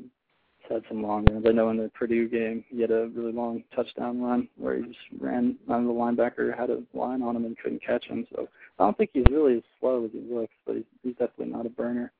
Had 0.70 0.84
some 0.88 1.04
long 1.04 1.26
runs. 1.26 1.46
I 1.48 1.52
know 1.52 1.70
in 1.70 1.78
the 1.78 1.90
Purdue 1.90 2.28
game 2.28 2.66
he 2.70 2.82
had 2.82 2.90
a 2.90 3.08
really 3.14 3.32
long 3.32 3.64
touchdown 3.76 4.22
run 4.22 4.48
where 4.58 4.78
he 4.78 4.84
just 4.84 4.98
ran 5.20 5.58
on 5.70 5.86
the 5.86 5.94
linebacker, 5.94 6.58
had 6.58 6.72
a 6.72 6.82
line 6.94 7.22
on 7.22 7.36
him 7.36 7.46
and 7.46 7.58
couldn't 7.58 7.86
catch 7.86 8.06
him. 8.06 8.26
So 8.34 8.48
I 8.80 8.84
don't 8.84 8.98
think 8.98 9.12
he's 9.14 9.26
really 9.30 9.58
as 9.58 9.64
slow 9.80 10.06
as 10.06 10.12
he 10.12 10.22
looks, 10.22 10.54
but 10.66 10.76
he's, 10.76 10.86
he's 11.04 11.14
definitely 11.14 11.54
not 11.54 11.68
a 11.68 11.70
burner. 11.70 12.12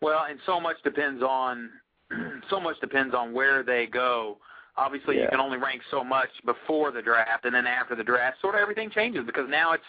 Well, 0.00 0.24
and 0.28 0.38
so 0.46 0.60
much 0.60 0.76
depends 0.82 1.22
on 1.22 1.70
so 2.50 2.60
much 2.60 2.80
depends 2.80 3.14
on 3.14 3.32
where 3.32 3.62
they 3.62 3.86
go. 3.86 4.38
Obviously, 4.76 5.20
you 5.20 5.28
can 5.30 5.38
only 5.38 5.56
rank 5.56 5.82
so 5.90 6.02
much 6.02 6.30
before 6.44 6.90
the 6.90 7.00
draft, 7.00 7.44
and 7.44 7.54
then 7.54 7.66
after 7.66 7.94
the 7.94 8.02
draft, 8.02 8.40
sort 8.40 8.56
of 8.56 8.60
everything 8.60 8.90
changes 8.90 9.22
because 9.24 9.48
now 9.48 9.72
it's 9.72 9.84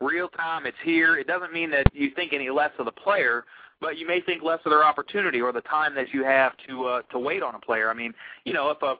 real 0.00 0.28
time. 0.28 0.64
It's 0.64 0.78
here. 0.82 1.18
It 1.18 1.26
doesn't 1.26 1.52
mean 1.52 1.70
that 1.72 1.84
you 1.92 2.10
think 2.16 2.32
any 2.32 2.48
less 2.48 2.70
of 2.78 2.86
the 2.86 2.92
player, 2.92 3.44
but 3.80 3.96
you 3.96 4.06
may 4.06 4.20
think 4.20 4.42
less 4.42 4.60
of 4.64 4.70
their 4.70 4.84
opportunity 4.84 5.40
or 5.40 5.52
the 5.52 5.62
time 5.62 5.94
that 5.94 6.12
you 6.12 6.24
have 6.24 6.52
to 6.68 6.84
uh, 6.84 7.02
to 7.12 7.18
wait 7.18 7.42
on 7.42 7.54
a 7.54 7.58
player. 7.58 7.90
I 7.90 7.94
mean, 7.94 8.14
you 8.44 8.52
know, 8.52 8.70
if 8.70 8.82
a 8.82 8.96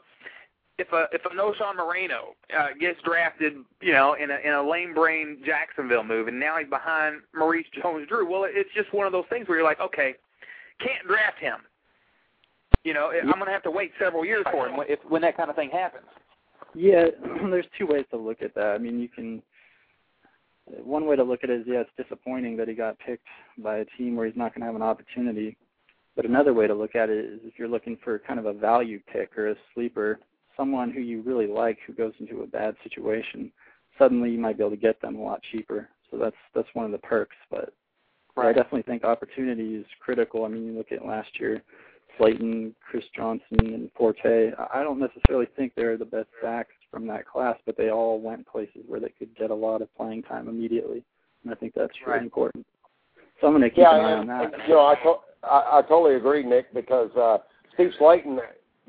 if 0.79 0.93
a 0.93 1.07
if 1.13 1.25
a 1.27 1.29
Knowshon 1.29 1.77
Moreno 1.77 2.35
uh, 2.59 2.69
gets 2.79 3.01
drafted, 3.03 3.55
you 3.81 3.93
know, 3.93 4.15
in 4.15 4.31
a 4.31 4.39
in 4.45 4.53
a 4.55 4.63
lame 4.69 4.95
brain 4.95 5.39
Jacksonville 5.45 6.05
move, 6.05 6.29
and 6.29 6.41
now 6.41 6.59
he's 6.59 6.69
behind 6.69 7.21
Maurice 7.35 7.67
Jones-Drew, 7.81 8.31
well, 8.31 8.47
it's 8.49 8.71
just 8.75 8.93
one 8.93 9.07
of 9.07 9.13
those 9.13 9.27
things 9.29 9.49
where 9.49 9.59
you're 9.59 9.67
like, 9.67 9.81
okay, 9.81 10.15
can't 10.81 11.07
draft 11.07 11.39
him. 11.39 11.59
You 12.83 12.95
know, 12.95 13.13
I'm 13.13 13.33
going 13.33 13.45
to 13.45 13.53
have 13.53 13.63
to 13.65 13.71
wait 13.71 13.93
several 14.01 14.25
years 14.25 14.47
for 14.51 14.67
him 14.67 14.81
if 14.89 14.99
when 15.09 15.21
that 15.23 15.37
kind 15.37 15.51
of 15.51 15.57
thing 15.57 15.71
happens. 15.71 16.07
Yeah, 16.75 17.07
there's 17.51 17.67
two 17.79 17.87
ways 17.87 18.07
to 18.11 18.17
look 18.17 18.43
at 18.43 18.55
that. 18.55 18.69
I 18.75 18.79
mean, 18.79 18.99
you 19.01 19.09
can. 19.09 19.43
One 20.67 21.07
way 21.07 21.17
to 21.17 21.25
look 21.25 21.43
at 21.43 21.51
it 21.51 21.61
is, 21.61 21.67
yeah, 21.67 21.81
it's 21.81 21.91
disappointing 21.97 22.57
that 22.57 22.69
he 22.69 22.75
got 22.75 22.99
picked 22.99 23.27
by 23.59 23.79
a 23.79 23.85
team 23.97 24.17
where 24.17 24.27
he's 24.27 24.37
not 24.37 24.55
going 24.55 24.61
to 24.61 24.67
have 24.67 24.77
an 24.77 24.83
opportunity. 24.83 25.57
But 26.17 26.25
another 26.25 26.53
way 26.53 26.67
to 26.67 26.75
look 26.75 26.95
at 26.95 27.09
it 27.11 27.25
is 27.25 27.41
if 27.45 27.59
you're 27.59 27.69
looking 27.69 27.97
for 28.03 28.19
kind 28.19 28.39
of 28.39 28.47
a 28.47 28.53
value 28.53 29.01
pick 29.13 29.37
or 29.39 29.51
a 29.51 29.57
sleeper, 29.75 30.21
someone 30.57 30.91
who 30.91 31.01
you 31.01 31.23
really 31.23 31.47
like 31.47 31.79
who 31.87 31.93
goes 31.93 32.13
into 32.21 32.43
a 32.43 32.47
bad 32.47 32.77
situation, 32.83 33.51
suddenly 33.99 34.31
you 34.31 34.39
might 34.39 34.59
be 34.59 34.63
able 34.63 34.71
to 34.71 34.77
get 34.77 35.01
them 35.01 35.17
a 35.17 35.23
lot 35.23 35.43
cheaper. 35.51 35.89
So 36.11 36.19
that's 36.19 36.37
that's 36.55 36.69
one 36.75 36.85
of 36.85 36.93
the 36.93 36.99
perks. 36.99 37.37
But 37.51 37.73
yeah, 38.37 38.45
I 38.45 38.53
definitely 38.53 38.83
think 38.83 39.05
opportunity 39.05 39.77
is 39.77 39.87
critical. 40.01 40.45
I 40.45 40.49
mean, 40.49 40.67
you 40.67 40.73
look 40.73 40.93
at 40.93 41.05
last 41.05 41.29
year, 41.39 41.63
Slaton, 42.19 42.75
Chris 42.81 43.05
Johnson, 43.15 43.45
and 43.59 43.91
Forte. 43.97 44.53
I 44.73 44.83
don't 44.83 44.99
necessarily 44.99 45.47
think 45.57 45.73
they're 45.75 45.97
the 45.97 46.05
best 46.05 46.29
backs 46.43 46.75
from 46.91 47.07
that 47.07 47.27
class, 47.27 47.57
but 47.67 47.77
they 47.77 47.91
all 47.91 48.21
went 48.21 48.47
places 48.47 48.83
where 48.87 49.01
they 49.01 49.11
could 49.11 49.35
get 49.37 49.51
a 49.51 49.55
lot 49.55 49.83
of 49.83 49.95
playing 49.97 50.23
time 50.23 50.49
immediately, 50.49 51.03
and 51.45 51.53
I 51.53 51.57
think 51.57 51.75
that's 51.75 51.93
really 52.01 52.19
Right. 52.19 52.23
important. 52.23 52.67
So 53.41 53.47
I'm 53.47 53.53
going 53.53 53.63
to 53.63 53.71
keep 53.71 53.79
Yeah, 53.79 53.95
an 53.95 54.05
eye 54.05 54.11
and, 54.13 54.31
on 54.31 54.51
that. 54.51 54.69
you 54.69 54.75
know, 54.75 54.87
I 54.87 54.95
told 54.97 55.21
I, 55.43 55.79
I 55.79 55.83
totally 55.83 56.17
agree, 56.17 56.43
Nick, 56.43 56.73
because 56.75 57.11
uh, 57.17 57.39
Steve 57.73 57.93
Slaton, 57.99 58.39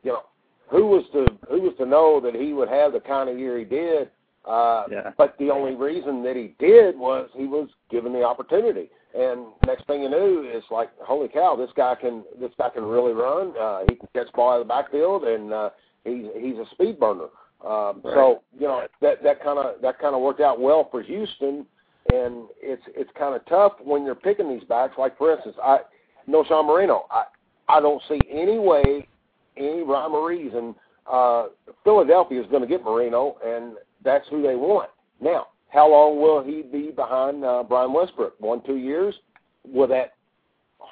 you 0.04 0.12
know, 0.12 0.24
who 0.70 0.88
was 0.88 1.06
to 1.14 1.26
who 1.50 1.62
was 1.62 1.74
to 1.78 1.86
know 1.86 2.20
that 2.20 2.36
he 2.36 2.54
would 2.54 2.68
have 2.70 2.94
the 2.94 3.00
kind 3.00 3.30
of 3.30 3.40
year 3.40 3.58
he 3.58 3.66
did? 3.66 4.10
Uh, 4.46 4.86
yeah. 4.92 5.12
But 5.18 5.38
the 5.38 5.52
only 5.52 5.76
reason 5.76 6.24
that 6.24 6.36
he 6.36 6.56
did 6.60 6.98
was 6.98 7.30
he 7.36 7.46
was 7.46 7.70
given 7.90 8.12
the 8.12 8.24
opportunity. 8.24 8.90
And 9.14 9.48
next 9.68 9.86
thing 9.88 10.04
you 10.04 10.10
knew, 10.10 10.44
it's 10.46 10.66
like, 10.72 10.90
holy 11.00 11.28
cow, 11.28 11.56
this 11.56 11.70
guy 11.76 11.96
can 11.96 12.24
this 12.40 12.52
guy 12.58 12.70
can 12.70 12.84
really 12.84 13.14
run. 13.14 13.54
Uh, 13.60 13.82
he 13.90 13.96
can 13.96 14.08
catch 14.14 14.32
ball 14.34 14.52
out 14.54 14.62
of 14.62 14.68
the 14.68 14.70
backfield, 14.70 15.26
and 15.26 15.54
uh, 15.54 15.70
he's 16.04 16.26
he's 16.36 16.58
a 16.58 16.66
speed 16.72 17.00
burner. 17.00 17.28
Um, 17.66 18.02
Right. 18.04 18.14
So 18.16 18.42
you 18.58 18.68
know 18.68 18.88
that 19.02 19.24
that 19.24 19.44
kind 19.44 19.60
of 19.60 19.82
that 19.82 20.00
kind 20.00 20.16
of 20.16 20.22
worked 20.22 20.42
out 20.42 20.60
well 20.60 20.88
for 20.90 21.02
Houston, 21.02 21.66
and 22.12 22.48
it's 22.62 22.84
it's 22.88 23.12
kind 23.18 23.36
of 23.36 23.46
tough 23.46 23.74
when 23.84 24.04
you're 24.06 24.16
picking 24.16 24.50
these 24.50 24.64
backs. 24.64 24.96
Like 24.98 25.18
for 25.18 25.34
instance, 25.34 25.56
I 25.64 25.82
Knowshon 26.28 26.66
Moreno. 26.66 27.06
I 27.12 27.26
I 27.68 27.80
don't 27.80 28.02
see 28.10 28.20
any 28.30 28.58
way, 28.58 29.08
any 29.58 29.84
rhyme 29.84 30.14
or 30.14 30.28
reason. 30.28 30.76
Uh, 31.12 31.48
Philadelphia 31.84 32.42
is 32.42 32.48
going 32.48 32.62
to 32.62 32.68
get 32.68 32.84
Moreno, 32.84 33.38
and 33.46 33.76
that's 34.04 34.28
who 34.30 34.42
they 34.42 34.56
want. 34.56 34.90
Now, 35.20 35.48
how 35.70 35.90
long 35.90 36.22
will 36.22 36.44
he 36.44 36.62
be 36.64 36.92
behind 36.92 37.44
uh, 37.44 37.64
Brian 37.64 37.94
Westbrook? 37.94 38.40
One, 38.40 38.62
two 38.64 38.78
years? 38.78 39.16
Will 39.68 39.88
that 39.88 40.14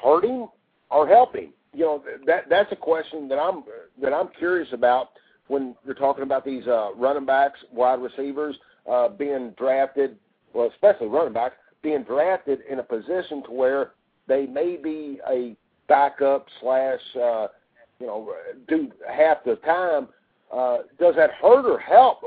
hurt 0.03 0.23
him 0.23 0.47
or 0.89 1.07
help 1.07 1.35
him? 1.35 1.49
You 1.73 1.85
know, 1.85 2.03
that 2.25 2.49
that's 2.49 2.71
a 2.71 2.75
question 2.75 3.27
that 3.29 3.37
I'm 3.37 3.63
that 4.01 4.13
I'm 4.13 4.29
curious 4.37 4.69
about 4.73 5.09
when 5.49 5.75
you're 5.85 5.95
talking 5.95 6.23
about 6.23 6.45
these 6.45 6.65
uh, 6.67 6.93
running 6.95 7.25
backs, 7.25 7.59
wide 7.73 8.01
receivers 8.01 8.55
uh, 8.89 9.09
being 9.09 9.53
drafted. 9.57 10.15
Well, 10.53 10.71
especially 10.71 11.07
running 11.07 11.33
backs 11.33 11.55
being 11.83 12.03
drafted 12.03 12.59
in 12.69 12.79
a 12.79 12.83
position 12.83 13.43
to 13.43 13.51
where 13.51 13.91
they 14.27 14.45
may 14.45 14.77
be 14.77 15.19
a 15.29 15.55
backup 15.87 16.47
slash, 16.61 16.99
uh, 17.15 17.47
you 17.99 18.07
know, 18.07 18.33
do 18.67 18.91
half 19.11 19.43
the 19.43 19.55
time. 19.57 20.07
Uh, 20.51 20.79
does 20.99 21.15
that 21.15 21.31
hurt 21.41 21.65
or 21.65 21.79
help? 21.79 22.19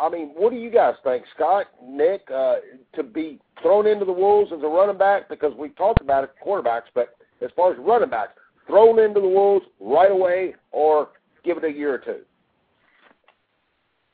I 0.00 0.08
mean, 0.08 0.30
what 0.34 0.50
do 0.50 0.56
you 0.56 0.70
guys 0.70 0.94
think, 1.04 1.24
Scott, 1.34 1.66
Nick, 1.84 2.22
uh, 2.34 2.56
to 2.94 3.02
be 3.04 3.38
thrown 3.62 3.86
into 3.86 4.04
the 4.04 4.12
wolves 4.12 4.50
as 4.52 4.62
a 4.62 4.66
running 4.66 4.98
back? 4.98 5.28
Because 5.28 5.52
we 5.56 5.68
talked 5.70 6.00
about 6.00 6.24
it, 6.24 6.30
quarterbacks, 6.44 6.90
but 6.94 7.16
as 7.40 7.50
far 7.54 7.72
as 7.72 7.78
running 7.78 8.10
backs, 8.10 8.32
thrown 8.66 8.98
into 8.98 9.20
the 9.20 9.28
wolves 9.28 9.64
right 9.80 10.10
away, 10.10 10.54
or 10.72 11.10
give 11.44 11.56
it 11.56 11.64
a 11.64 11.72
year 11.72 11.94
or 11.94 11.98
two. 11.98 12.20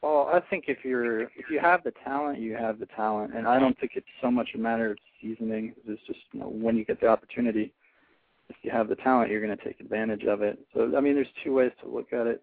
Well, 0.04 0.28
I 0.30 0.40
think 0.50 0.64
if 0.68 0.84
you're 0.84 1.22
if 1.22 1.48
you 1.50 1.58
have 1.60 1.82
the 1.82 1.92
talent, 2.04 2.38
you 2.38 2.54
have 2.54 2.78
the 2.78 2.84
talent, 2.84 3.34
and 3.34 3.48
I 3.48 3.58
don't 3.58 3.78
think 3.80 3.92
it's 3.94 4.06
so 4.20 4.30
much 4.30 4.50
a 4.54 4.58
matter 4.58 4.90
of 4.90 4.98
seasoning. 5.18 5.72
It's 5.88 6.02
just 6.06 6.18
you 6.32 6.40
know 6.40 6.46
when 6.46 6.76
you 6.76 6.84
get 6.84 7.00
the 7.00 7.06
opportunity. 7.06 7.72
If 8.50 8.56
you 8.60 8.70
have 8.70 8.90
the 8.90 8.96
talent, 8.96 9.30
you're 9.30 9.40
going 9.40 9.56
to 9.56 9.64
take 9.64 9.80
advantage 9.80 10.24
of 10.24 10.42
it. 10.42 10.58
So 10.74 10.92
I 10.94 11.00
mean, 11.00 11.14
there's 11.14 11.26
two 11.42 11.54
ways 11.54 11.72
to 11.82 11.88
look 11.88 12.12
at 12.12 12.26
it. 12.26 12.42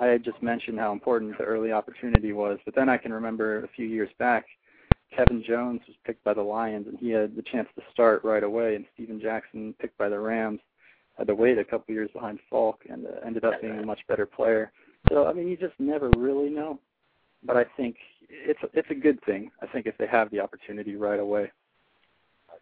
I 0.00 0.06
had 0.06 0.22
just 0.22 0.40
mentioned 0.44 0.78
how 0.78 0.92
important 0.92 1.36
the 1.36 1.42
early 1.42 1.72
opportunity 1.72 2.32
was, 2.32 2.60
but 2.64 2.76
then 2.76 2.88
I 2.88 2.98
can 2.98 3.12
remember 3.12 3.64
a 3.64 3.68
few 3.74 3.86
years 3.86 4.10
back, 4.20 4.46
Kevin 5.10 5.42
Jones 5.42 5.80
was 5.88 5.96
picked 6.04 6.22
by 6.22 6.34
the 6.34 6.42
Lions, 6.42 6.86
and 6.86 6.96
he 7.00 7.10
had 7.10 7.34
the 7.34 7.42
chance 7.42 7.68
to 7.74 7.82
start 7.92 8.22
right 8.22 8.44
away, 8.44 8.76
and 8.76 8.84
Steven 8.94 9.20
Jackson 9.20 9.74
picked 9.80 9.98
by 9.98 10.08
the 10.08 10.20
Rams 10.20 10.60
had 11.18 11.26
to 11.26 11.34
wait 11.34 11.58
a 11.58 11.64
couple 11.64 11.94
years 11.94 12.10
behind 12.12 12.38
Faulk 12.50 12.80
and 12.88 13.06
uh, 13.06 13.10
ended 13.24 13.44
up 13.44 13.60
being 13.60 13.78
a 13.78 13.86
much 13.86 14.00
better 14.06 14.26
player. 14.26 14.70
So 15.10 15.26
I 15.26 15.32
mean, 15.32 15.48
you 15.48 15.56
just 15.56 15.74
never 15.78 16.10
really 16.16 16.50
know. 16.50 16.78
But 17.44 17.56
I 17.56 17.64
think 17.76 17.96
it's 18.28 18.58
it's 18.72 18.90
a 18.90 18.94
good 18.94 19.22
thing. 19.24 19.50
I 19.62 19.66
think 19.66 19.86
if 19.86 19.96
they 19.98 20.06
have 20.06 20.30
the 20.30 20.40
opportunity 20.40 20.96
right 20.96 21.20
away. 21.20 21.50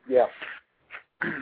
Yeah. 0.09 0.27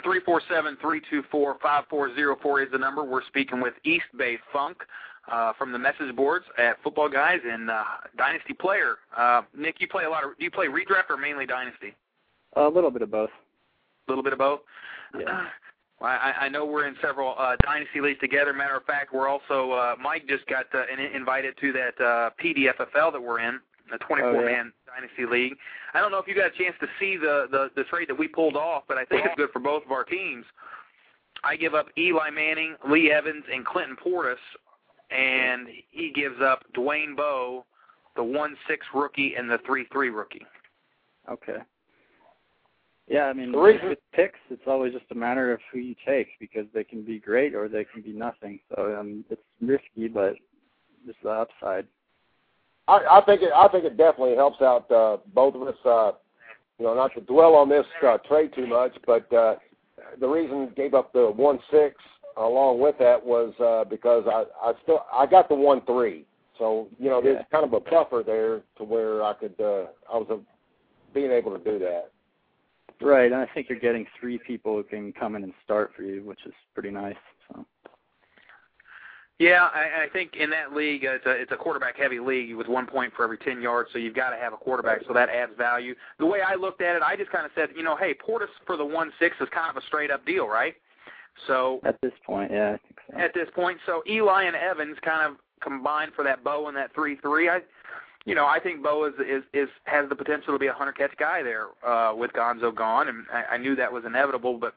Three 0.04 0.20
four 0.24 0.40
seven 0.48 0.76
three 0.80 1.00
two 1.10 1.22
four 1.30 1.56
five 1.60 1.84
four 1.90 2.14
zero 2.14 2.36
four 2.40 2.62
is 2.62 2.70
the 2.70 2.78
number. 2.78 3.02
We're 3.02 3.24
speaking 3.26 3.60
with 3.60 3.74
East 3.84 4.04
Bay 4.16 4.38
Funk 4.52 4.78
uh, 5.30 5.52
from 5.58 5.72
the 5.72 5.78
message 5.78 6.14
boards 6.14 6.44
at 6.58 6.80
Football 6.82 7.08
Guys 7.08 7.40
and 7.44 7.70
uh, 7.70 7.84
Dynasty 8.16 8.52
Player. 8.54 8.96
Uh, 9.16 9.42
Nick, 9.56 9.76
you 9.80 9.88
play 9.88 10.04
a 10.04 10.10
lot 10.10 10.24
of. 10.24 10.38
Do 10.38 10.44
you 10.44 10.50
play 10.50 10.66
redraft 10.66 11.10
or 11.10 11.16
mainly 11.16 11.46
Dynasty? 11.46 11.94
A 12.54 12.68
little 12.68 12.90
bit 12.90 13.02
of 13.02 13.10
both. 13.10 13.30
A 14.06 14.10
little 14.10 14.22
bit 14.22 14.32
of 14.32 14.38
both. 14.38 14.60
Yeah. 15.18 15.46
I, 16.02 16.34
I 16.42 16.48
know 16.48 16.64
we're 16.64 16.86
in 16.86 16.96
several 17.00 17.34
uh, 17.38 17.56
dynasty 17.62 18.00
leagues 18.00 18.20
together. 18.20 18.52
Matter 18.52 18.76
of 18.76 18.84
fact, 18.84 19.12
we're 19.12 19.28
also 19.28 19.72
uh, 19.72 19.94
Mike 20.02 20.26
just 20.28 20.46
got 20.46 20.66
uh, 20.74 20.82
in, 20.92 21.00
invited 21.00 21.54
to 21.60 21.72
that 21.72 22.04
uh, 22.04 22.30
PDFFL 22.42 23.12
that 23.12 23.22
we're 23.22 23.40
in, 23.40 23.60
the 23.90 23.98
24-man 23.98 24.72
dynasty 24.86 25.26
league. 25.30 25.56
I 25.94 26.00
don't 26.00 26.10
know 26.10 26.18
if 26.18 26.26
you 26.26 26.34
got 26.34 26.46
a 26.46 26.58
chance 26.58 26.74
to 26.80 26.86
see 26.98 27.16
the, 27.16 27.46
the 27.50 27.68
the 27.76 27.84
trade 27.84 28.08
that 28.08 28.18
we 28.18 28.28
pulled 28.28 28.56
off, 28.56 28.84
but 28.88 28.98
I 28.98 29.04
think 29.04 29.26
it's 29.26 29.34
good 29.36 29.50
for 29.52 29.60
both 29.60 29.84
of 29.84 29.92
our 29.92 30.04
teams. 30.04 30.44
I 31.44 31.56
give 31.56 31.74
up 31.74 31.86
Eli 31.98 32.30
Manning, 32.30 32.76
Lee 32.88 33.10
Evans, 33.10 33.44
and 33.52 33.64
Clinton 33.64 33.96
Portis, 33.96 34.36
and 35.10 35.68
he 35.90 36.12
gives 36.14 36.36
up 36.42 36.64
Dwayne 36.74 37.16
Bowe, 37.16 37.64
the 38.16 38.24
one 38.24 38.56
six 38.68 38.86
rookie, 38.94 39.34
and 39.36 39.50
the 39.50 39.58
three 39.66 39.86
three 39.92 40.10
rookie. 40.10 40.46
Okay. 41.30 41.58
Yeah, 43.08 43.24
I 43.24 43.32
mean, 43.32 43.52
The 43.52 43.58
reason- 43.58 43.88
with 43.88 43.98
picks, 44.12 44.38
it's 44.50 44.66
always 44.66 44.92
just 44.92 45.10
a 45.10 45.14
matter 45.14 45.52
of 45.52 45.60
who 45.72 45.78
you 45.78 45.94
take 46.06 46.28
because 46.38 46.66
they 46.72 46.84
can 46.84 47.02
be 47.02 47.18
great 47.18 47.54
or 47.54 47.68
they 47.68 47.84
can 47.84 48.02
be 48.02 48.12
nothing. 48.12 48.60
So 48.74 48.96
um, 48.98 49.24
it's 49.28 49.42
risky, 49.60 50.08
but 50.08 50.36
just 51.06 51.18
the 51.22 51.30
upside. 51.30 51.86
I, 52.88 52.98
I 53.10 53.20
think 53.24 53.42
it. 53.42 53.52
I 53.54 53.68
think 53.68 53.84
it 53.84 53.96
definitely 53.96 54.36
helps 54.36 54.60
out 54.60 54.90
uh, 54.90 55.18
both 55.34 55.54
of 55.54 55.62
us. 55.62 55.74
Uh, 55.84 56.12
you 56.78 56.86
know, 56.86 56.94
not 56.94 57.12
to 57.14 57.20
dwell 57.20 57.54
on 57.54 57.68
this 57.68 57.86
uh, 58.04 58.18
trade 58.28 58.52
too 58.54 58.66
much, 58.66 58.92
but 59.06 59.32
uh, 59.32 59.56
the 60.20 60.26
reason 60.26 60.72
gave 60.74 60.94
up 60.94 61.12
the 61.12 61.30
one 61.30 61.58
six 61.70 61.96
along 62.36 62.80
with 62.80 62.96
that 62.98 63.24
was 63.24 63.52
uh, 63.60 63.84
because 63.88 64.24
I, 64.26 64.44
I 64.60 64.72
still 64.82 65.04
I 65.12 65.26
got 65.26 65.48
the 65.48 65.54
one 65.54 65.82
three. 65.86 66.24
So 66.58 66.88
you 66.98 67.08
know, 67.08 67.20
there's 67.22 67.44
kind 67.50 67.64
of 67.64 67.72
a 67.72 67.80
buffer 67.80 68.22
there 68.24 68.62
to 68.78 68.84
where 68.84 69.22
I 69.22 69.34
could. 69.34 69.54
Uh, 69.60 69.86
I 70.12 70.16
was 70.18 70.26
uh, 70.30 70.36
being 71.14 71.30
able 71.30 71.56
to 71.56 71.62
do 71.62 71.78
that. 71.80 72.10
Right, 73.02 73.30
and 73.32 73.34
I 73.34 73.46
think 73.52 73.68
you're 73.68 73.78
getting 73.78 74.06
three 74.20 74.38
people 74.38 74.76
who 74.76 74.82
can 74.84 75.12
come 75.12 75.36
in 75.36 75.42
and 75.42 75.52
start 75.64 75.92
for 75.96 76.02
you, 76.02 76.22
which 76.24 76.40
is 76.46 76.52
pretty 76.74 76.90
nice. 76.90 77.16
So 77.48 77.64
Yeah, 79.38 79.68
I, 79.74 80.04
I 80.04 80.08
think 80.12 80.36
in 80.36 80.50
that 80.50 80.72
league, 80.72 81.04
uh, 81.04 81.14
it's 81.14 81.26
a 81.26 81.30
it's 81.30 81.52
a 81.52 81.56
quarterback 81.56 81.96
heavy 81.96 82.20
league 82.20 82.54
with 82.54 82.68
one 82.68 82.86
point 82.86 83.12
for 83.16 83.24
every 83.24 83.38
ten 83.38 83.60
yards, 83.60 83.90
so 83.92 83.98
you've 83.98 84.14
got 84.14 84.30
to 84.30 84.36
have 84.36 84.52
a 84.52 84.56
quarterback, 84.56 85.00
so 85.06 85.12
that 85.14 85.28
adds 85.28 85.52
value. 85.58 85.94
The 86.18 86.26
way 86.26 86.40
I 86.42 86.54
looked 86.54 86.80
at 86.80 86.96
it, 86.96 87.02
I 87.02 87.16
just 87.16 87.30
kind 87.30 87.44
of 87.44 87.52
said, 87.54 87.70
you 87.76 87.82
know, 87.82 87.96
hey, 87.96 88.14
Portis 88.14 88.48
for 88.66 88.76
the 88.76 88.84
one 88.84 89.12
six 89.18 89.36
is 89.40 89.48
kind 89.52 89.70
of 89.70 89.82
a 89.82 89.86
straight 89.86 90.10
up 90.10 90.24
deal, 90.24 90.46
right? 90.46 90.74
So 91.46 91.80
at 91.84 92.00
this 92.02 92.12
point, 92.24 92.52
yeah, 92.52 92.74
I 92.74 92.78
think 92.78 92.98
so. 93.10 93.18
at 93.18 93.34
this 93.34 93.48
point, 93.54 93.78
so 93.86 94.02
Eli 94.08 94.44
and 94.44 94.54
Evans 94.54 94.96
kind 95.02 95.28
of 95.28 95.38
combined 95.60 96.12
for 96.14 96.24
that 96.24 96.44
Bowe 96.44 96.68
and 96.68 96.76
that 96.76 96.94
three 96.94 97.16
three. 97.16 97.48
I, 97.48 97.60
you 98.24 98.34
know, 98.34 98.46
I 98.46 98.60
think 98.60 98.82
Bowe 98.82 99.04
is 99.04 99.14
is 99.20 99.42
is 99.52 99.68
has 99.84 100.08
the 100.08 100.14
potential 100.14 100.52
to 100.52 100.58
be 100.58 100.68
a 100.68 100.72
hundred 100.72 100.96
catch 100.96 101.16
guy 101.18 101.42
there 101.42 101.66
uh, 101.86 102.14
with 102.14 102.32
Gonzo 102.32 102.74
gone, 102.74 103.08
and 103.08 103.24
I, 103.32 103.54
I 103.54 103.56
knew 103.56 103.74
that 103.76 103.92
was 103.92 104.04
inevitable, 104.04 104.58
but. 104.58 104.74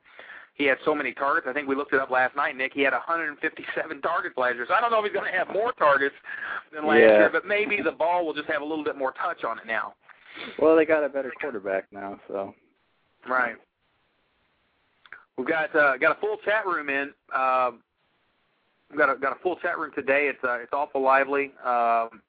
He 0.58 0.64
had 0.64 0.78
so 0.86 0.96
many 0.96 1.12
targets. 1.12 1.48
I 1.50 1.52
think 1.52 1.68
we 1.68 1.76
looked 1.76 1.92
it 1.94 2.00
up 2.00 2.10
last 2.10 2.34
night, 2.34 2.56
Nick. 2.56 2.72
He 2.74 2.80
had 2.82 2.94
157 2.94 4.02
targets 4.02 4.38
last 4.38 4.56
year. 4.56 4.66
So 4.66 4.74
I 4.74 4.80
don't 4.80 4.90
know 4.90 5.00
if 5.00 5.04
he's 5.04 5.14
going 5.14 5.30
to 5.30 5.38
have 5.38 5.50
more 5.54 5.74
targets 5.74 6.16
than 6.74 6.88
last 6.88 7.02
Yeah. 7.02 7.18
year, 7.18 7.30
but 7.30 7.46
maybe 7.46 7.82
the 7.82 7.92
ball 7.92 8.26
will 8.26 8.34
just 8.34 8.48
have 8.48 8.62
a 8.62 8.64
little 8.64 8.86
bit 8.86 8.96
more 8.98 9.12
touch 9.22 9.44
on 9.44 9.60
it 9.60 9.68
now. 9.68 9.96
Well, 10.58 10.78
they 10.78 10.86
got 10.86 11.04
a 11.04 11.10
better 11.10 11.34
quarterback 11.42 11.92
now, 11.92 12.22
so 12.30 12.56
Right. 13.28 13.56
We've 15.38 15.48
got 15.48 15.76
uh, 15.76 15.98
got 15.98 16.18
a 16.18 16.20
full 16.22 16.38
chat 16.46 16.66
room 16.66 16.90
in. 16.90 17.12
Um, 17.36 17.82
we've 18.90 18.98
got 18.98 19.10
a 19.10 19.18
got 19.20 19.36
a 19.36 19.40
full 19.42 19.58
chat 19.58 19.78
room 19.78 19.92
today. 19.94 20.28
It's 20.28 20.44
uh, 20.44 20.60
it's 20.60 20.72
awful 20.72 21.02
lively. 21.02 21.52
Um, 21.66 22.22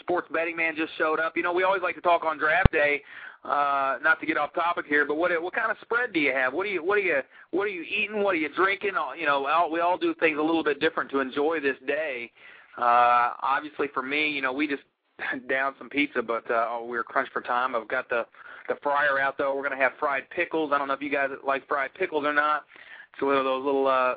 Sports 0.00 0.28
betting 0.32 0.56
man 0.56 0.74
just 0.76 0.92
showed 0.98 1.20
up. 1.20 1.36
You 1.36 1.42
know, 1.42 1.52
we 1.52 1.62
always 1.62 1.82
like 1.82 1.94
to 1.96 2.00
talk 2.00 2.24
on 2.24 2.38
draft 2.38 2.72
day. 2.72 3.02
Uh, 3.44 3.98
not 4.02 4.18
to 4.20 4.26
get 4.26 4.36
off 4.36 4.52
topic 4.52 4.84
here, 4.88 5.06
but 5.06 5.16
what 5.16 5.30
what 5.42 5.54
kind 5.54 5.70
of 5.70 5.76
spread 5.80 6.12
do 6.12 6.18
you 6.18 6.32
have? 6.32 6.52
What 6.52 6.64
do 6.64 6.70
you 6.70 6.84
what 6.84 6.98
are 6.98 7.02
you 7.02 7.20
what 7.52 7.64
are 7.64 7.70
you 7.70 7.82
eating? 7.82 8.22
What 8.22 8.34
are 8.34 8.38
you 8.38 8.48
drinking? 8.54 8.92
You 9.18 9.26
know, 9.26 9.46
all, 9.46 9.70
we 9.70 9.80
all 9.80 9.96
do 9.96 10.12
things 10.14 10.38
a 10.38 10.42
little 10.42 10.64
bit 10.64 10.80
different 10.80 11.10
to 11.12 11.20
enjoy 11.20 11.60
this 11.60 11.76
day. 11.86 12.32
Uh, 12.76 13.34
obviously, 13.40 13.86
for 13.94 14.02
me, 14.02 14.28
you 14.28 14.42
know, 14.42 14.52
we 14.52 14.66
just 14.66 14.82
down 15.48 15.74
some 15.78 15.88
pizza, 15.88 16.20
but 16.20 16.50
uh, 16.50 16.78
we 16.82 16.96
were 16.96 17.04
crunched 17.04 17.32
for 17.32 17.40
time. 17.40 17.76
I've 17.76 17.88
got 17.88 18.08
the 18.08 18.26
the 18.68 18.74
fryer 18.82 19.18
out 19.20 19.38
though. 19.38 19.54
We're 19.56 19.62
gonna 19.62 19.76
have 19.76 19.92
fried 19.98 20.28
pickles. 20.30 20.72
I 20.74 20.78
don't 20.78 20.88
know 20.88 20.94
if 20.94 21.02
you 21.02 21.10
guys 21.10 21.30
like 21.46 21.66
fried 21.68 21.94
pickles 21.94 22.24
or 22.24 22.34
not. 22.34 22.64
It's 23.12 23.22
one 23.22 23.36
of 23.36 23.44
those 23.44 23.64
little 23.64 23.86
uh 23.86 24.14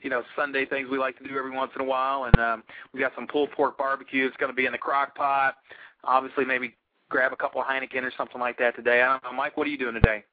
you 0.00 0.10
know 0.10 0.22
Sunday 0.36 0.66
things 0.66 0.88
we 0.90 0.98
like 0.98 1.18
to 1.18 1.28
do 1.28 1.36
every 1.36 1.50
once 1.50 1.72
in 1.74 1.80
a 1.80 1.84
while. 1.84 2.24
And 2.24 2.38
um, 2.38 2.62
we 2.92 3.00
got 3.00 3.12
some 3.14 3.26
pulled 3.26 3.50
pork 3.52 3.78
barbecue. 3.78 4.26
It's 4.26 4.36
gonna 4.36 4.52
be 4.52 4.66
in 4.66 4.72
the 4.72 4.78
crock 4.78 5.14
pot. 5.14 5.56
Obviously, 6.04 6.44
maybe 6.44 6.74
grab 7.08 7.32
a 7.32 7.36
couple 7.36 7.60
of 7.60 7.66
Heineken 7.66 8.02
or 8.02 8.12
something 8.16 8.40
like 8.40 8.58
that 8.58 8.76
today. 8.76 9.02
I 9.02 9.12
don't 9.12 9.24
know, 9.24 9.32
Mike. 9.32 9.56
What 9.56 9.66
are 9.66 9.70
you 9.70 9.78
doing 9.78 9.94
today? 9.94 10.24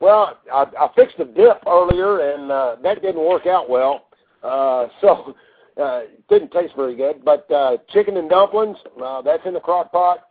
Well, 0.00 0.38
I, 0.52 0.66
I 0.78 0.88
fixed 0.96 1.18
the 1.18 1.24
dip 1.24 1.62
earlier, 1.66 2.34
and 2.34 2.50
uh, 2.50 2.76
that 2.82 3.00
didn't 3.00 3.24
work 3.24 3.46
out 3.46 3.70
well. 3.70 4.06
Uh, 4.42 4.88
so 5.00 5.34
uh, 5.80 6.02
didn't 6.28 6.52
taste 6.52 6.74
very 6.76 6.96
good. 6.96 7.24
But 7.24 7.50
uh, 7.50 7.78
chicken 7.92 8.16
and 8.16 8.28
dumplings, 8.28 8.76
uh, 9.02 9.22
that's 9.22 9.44
in 9.46 9.54
the 9.54 9.60
crock 9.60 9.92
pot. 9.92 10.28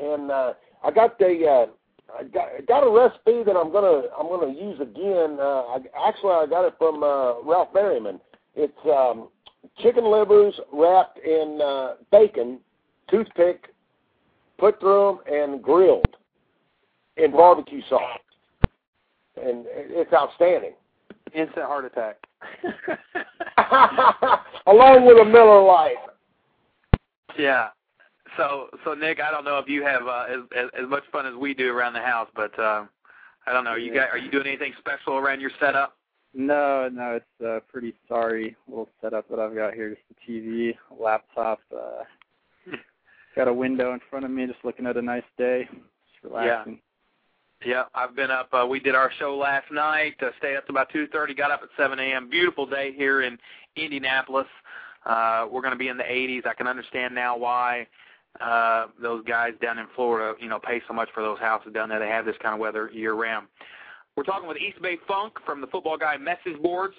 And 0.00 0.30
uh, 0.30 0.54
I 0.82 0.90
got 0.90 1.18
the 1.18 1.66
uh, 1.68 1.72
I 2.16 2.24
got, 2.24 2.48
got 2.66 2.86
a 2.86 2.90
recipe 2.90 3.42
that 3.44 3.56
I'm 3.56 3.72
gonna 3.72 4.02
I'm 4.18 4.28
gonna 4.28 4.52
use 4.52 4.80
again. 4.80 5.38
Uh, 5.40 5.62
I, 5.62 5.78
actually, 6.08 6.32
I 6.32 6.46
got 6.48 6.64
it 6.64 6.74
from 6.78 7.02
uh, 7.02 7.40
Ralph 7.42 7.72
Berryman. 7.72 8.20
It's 8.54 8.72
um, 8.84 9.28
chicken 9.78 10.10
livers 10.10 10.54
wrapped 10.72 11.18
in 11.18 11.60
uh, 11.62 11.94
bacon, 12.12 12.60
toothpick, 13.10 13.68
put 14.58 14.78
through 14.80 15.20
them, 15.26 15.34
and 15.34 15.62
grilled 15.62 16.16
in 17.16 17.32
barbecue 17.32 17.82
sauce, 17.88 18.18
and 19.36 19.64
it's 19.66 20.12
outstanding. 20.12 20.74
Instant 21.34 21.66
heart 21.66 21.84
attack. 21.84 22.16
Along 24.66 25.04
with 25.04 25.18
a 25.18 25.24
Miller 25.24 25.62
Lite. 25.62 25.96
Yeah. 27.36 27.68
So, 28.36 28.68
so 28.84 28.94
Nick, 28.94 29.20
I 29.20 29.30
don't 29.30 29.44
know 29.44 29.58
if 29.58 29.68
you 29.68 29.82
have 29.84 30.06
uh, 30.06 30.26
as, 30.56 30.68
as 30.80 30.88
much 30.88 31.04
fun 31.12 31.26
as 31.26 31.34
we 31.34 31.54
do 31.54 31.70
around 31.70 31.92
the 31.92 32.00
house, 32.00 32.28
but 32.34 32.56
uh, 32.58 32.84
I 33.46 33.52
don't 33.52 33.64
know. 33.64 33.74
You 33.76 33.92
Yeah. 33.92 34.06
got 34.06 34.10
are 34.10 34.18
you 34.18 34.30
doing 34.30 34.46
anything 34.46 34.72
special 34.78 35.16
around 35.16 35.40
your 35.40 35.50
setup? 35.60 35.96
No, 36.32 36.88
no, 36.92 37.12
it's 37.12 37.40
a 37.40 37.60
pretty 37.70 37.94
sorry 38.08 38.56
little 38.66 38.88
setup 39.00 39.28
that 39.28 39.38
I've 39.38 39.54
got 39.54 39.74
here. 39.74 39.90
Just 39.90 40.02
a 40.10 40.30
TV, 40.30 40.74
laptop, 40.98 41.60
uh, 41.72 42.02
got 43.36 43.46
a 43.46 43.52
window 43.52 43.92
in 43.92 44.00
front 44.10 44.24
of 44.24 44.32
me, 44.32 44.46
just 44.46 44.58
looking 44.64 44.86
at 44.86 44.96
a 44.96 45.02
nice 45.02 45.22
day, 45.38 45.68
just 45.70 46.24
relaxing. 46.24 46.80
Yeah, 47.64 47.84
I've 47.94 48.16
been 48.16 48.30
up. 48.32 48.48
Uh, 48.52 48.66
we 48.68 48.80
did 48.80 48.94
our 48.94 49.10
show 49.18 49.36
last 49.36 49.70
night. 49.70 50.14
Uh, 50.20 50.30
stayed 50.38 50.56
up 50.56 50.66
to 50.66 50.72
about 50.72 50.90
2:30. 50.92 51.36
Got 51.36 51.50
up 51.50 51.60
at 51.62 51.68
7 51.78 51.98
a.m. 51.98 52.28
Beautiful 52.28 52.66
day 52.66 52.92
here 52.92 53.22
in 53.22 53.38
Indianapolis. 53.76 54.46
Uh, 55.06 55.46
we're 55.50 55.62
going 55.62 55.72
to 55.72 55.78
be 55.78 55.88
in 55.88 55.96
the 55.96 56.02
80s. 56.02 56.46
I 56.46 56.54
can 56.54 56.66
understand 56.66 57.14
now 57.14 57.36
why 57.36 57.86
uh, 58.40 58.86
those 59.00 59.24
guys 59.24 59.52
down 59.62 59.78
in 59.78 59.86
Florida, 59.94 60.34
you 60.40 60.48
know, 60.48 60.58
pay 60.58 60.82
so 60.88 60.94
much 60.94 61.08
for 61.14 61.22
those 61.22 61.38
houses 61.38 61.72
down 61.72 61.88
there. 61.88 61.98
They 61.98 62.08
have 62.08 62.24
this 62.24 62.36
kind 62.42 62.54
of 62.54 62.60
weather 62.60 62.90
year 62.92 63.14
round. 63.14 63.46
We're 64.16 64.24
talking 64.24 64.48
with 64.48 64.58
East 64.58 64.80
Bay 64.82 64.98
Funk 65.06 65.34
from 65.44 65.60
the 65.60 65.66
Football 65.66 65.98
Guy 65.98 66.16
message 66.16 66.60
boards, 66.62 66.94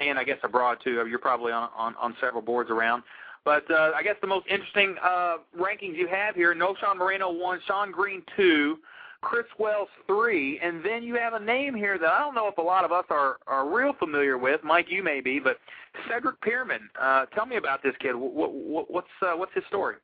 and 0.00 0.18
I 0.18 0.24
guess 0.24 0.38
abroad 0.42 0.78
too. 0.82 1.04
You're 1.08 1.18
probably 1.18 1.52
on 1.52 1.68
on, 1.76 1.94
on 2.00 2.16
several 2.20 2.42
boards 2.42 2.70
around. 2.70 3.02
But 3.44 3.70
uh, 3.70 3.92
I 3.94 4.02
guess 4.02 4.16
the 4.22 4.26
most 4.26 4.46
interesting 4.48 4.96
uh, 5.02 5.36
rankings 5.58 5.96
you 5.96 6.08
have 6.08 6.34
here: 6.34 6.54
Knowshon 6.54 6.96
Moreno 6.96 7.30
one, 7.30 7.60
Shonn 7.68 7.92
Greene 7.92 8.22
two, 8.36 8.78
Chris 9.20 9.44
Wells 9.58 9.88
three, 10.06 10.58
and 10.62 10.84
then 10.84 11.02
you 11.02 11.14
have 11.16 11.34
a 11.34 11.40
name 11.40 11.74
here 11.74 11.98
that 11.98 12.08
I 12.08 12.20
don't 12.20 12.34
know 12.34 12.48
if 12.48 12.56
a 12.56 12.62
lot 12.62 12.84
of 12.84 12.92
us 12.92 13.04
are 13.10 13.36
are 13.46 13.68
real 13.68 13.92
familiar 13.98 14.38
with. 14.38 14.60
Mike, 14.64 14.86
you 14.88 15.02
may 15.02 15.20
be, 15.20 15.38
but 15.38 15.58
Cedric 16.08 16.40
Peerman. 16.40 16.80
Uh, 16.98 17.26
tell 17.34 17.44
me 17.44 17.56
about 17.56 17.82
this 17.82 17.94
kid. 18.00 18.14
What, 18.14 18.52
what, 18.52 18.90
what's 18.90 19.08
uh, 19.20 19.32
what's 19.34 19.52
his 19.54 19.64
story? 19.68 19.96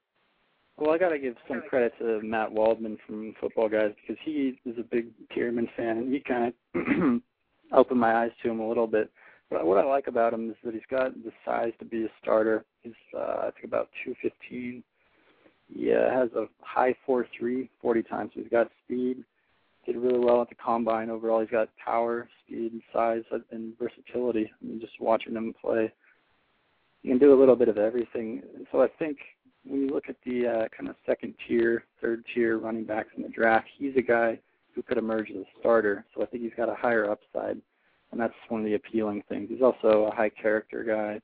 Well, 0.80 0.92
I 0.92 0.98
got 0.98 1.10
to 1.10 1.18
give 1.18 1.36
some 1.46 1.60
credit 1.68 1.92
to 1.98 2.22
Matt 2.22 2.50
Waldman 2.50 2.96
from 3.06 3.34
Football 3.38 3.68
Guys 3.68 3.92
because 4.00 4.16
he 4.24 4.58
is 4.64 4.78
a 4.78 4.82
big 4.82 5.08
Peerman 5.28 5.68
fan, 5.76 5.98
and 5.98 6.10
he 6.10 6.20
kind 6.20 6.54
of 6.74 7.20
opened 7.72 8.00
my 8.00 8.14
eyes 8.14 8.30
to 8.42 8.50
him 8.50 8.60
a 8.60 8.68
little 8.68 8.86
bit. 8.86 9.10
But 9.50 9.66
what 9.66 9.76
I 9.76 9.84
like 9.84 10.06
about 10.06 10.32
him 10.32 10.48
is 10.48 10.56
that 10.64 10.72
he's 10.72 10.82
got 10.90 11.12
the 11.22 11.32
size 11.44 11.72
to 11.80 11.84
be 11.84 12.04
a 12.04 12.08
starter. 12.22 12.64
He's 12.82 12.94
uh, 13.14 13.42
I 13.42 13.50
think 13.52 13.64
about 13.64 13.90
215. 14.06 14.82
He 15.68 15.92
uh, 15.92 16.10
has 16.18 16.30
a 16.32 16.46
high 16.60 16.94
4.3 17.06 17.68
40 17.82 18.02
times. 18.04 18.30
He's 18.32 18.48
got 18.50 18.70
speed. 18.86 19.22
Did 19.84 19.96
really 19.96 20.18
well 20.18 20.40
at 20.40 20.48
the 20.48 20.54
combine 20.54 21.10
overall. 21.10 21.40
He's 21.40 21.50
got 21.50 21.68
power, 21.84 22.26
speed, 22.46 22.72
and 22.72 22.82
size, 22.90 23.22
and 23.50 23.74
versatility. 23.78 24.50
I 24.50 24.66
mean, 24.66 24.80
just 24.80 24.98
watching 24.98 25.34
him 25.34 25.54
play, 25.60 25.92
he 27.02 27.10
can 27.10 27.18
do 27.18 27.34
a 27.34 27.38
little 27.38 27.56
bit 27.56 27.68
of 27.68 27.76
everything. 27.76 28.42
So 28.72 28.80
I 28.80 28.88
think 28.98 29.18
when 29.66 29.82
you 29.82 29.88
look 29.88 30.08
at 30.08 30.16
the 30.24 30.46
uh, 30.46 30.68
kind 30.76 30.88
of 30.88 30.96
second 31.06 31.34
tier, 31.46 31.84
third 32.00 32.24
tier 32.34 32.58
running 32.58 32.84
backs 32.84 33.10
in 33.16 33.22
the 33.22 33.28
draft, 33.28 33.66
he's 33.78 33.96
a 33.96 34.02
guy 34.02 34.38
who 34.74 34.82
could 34.82 34.98
emerge 34.98 35.30
as 35.30 35.36
a 35.36 35.60
starter. 35.60 36.04
So 36.14 36.22
I 36.22 36.26
think 36.26 36.42
he's 36.42 36.52
got 36.56 36.68
a 36.68 36.74
higher 36.74 37.10
upside, 37.10 37.60
and 38.12 38.20
that's 38.20 38.34
one 38.48 38.60
of 38.60 38.66
the 38.66 38.74
appealing 38.74 39.22
things. 39.28 39.48
He's 39.50 39.62
also 39.62 40.04
a 40.10 40.14
high 40.14 40.30
character 40.30 40.84
guy. 40.84 41.20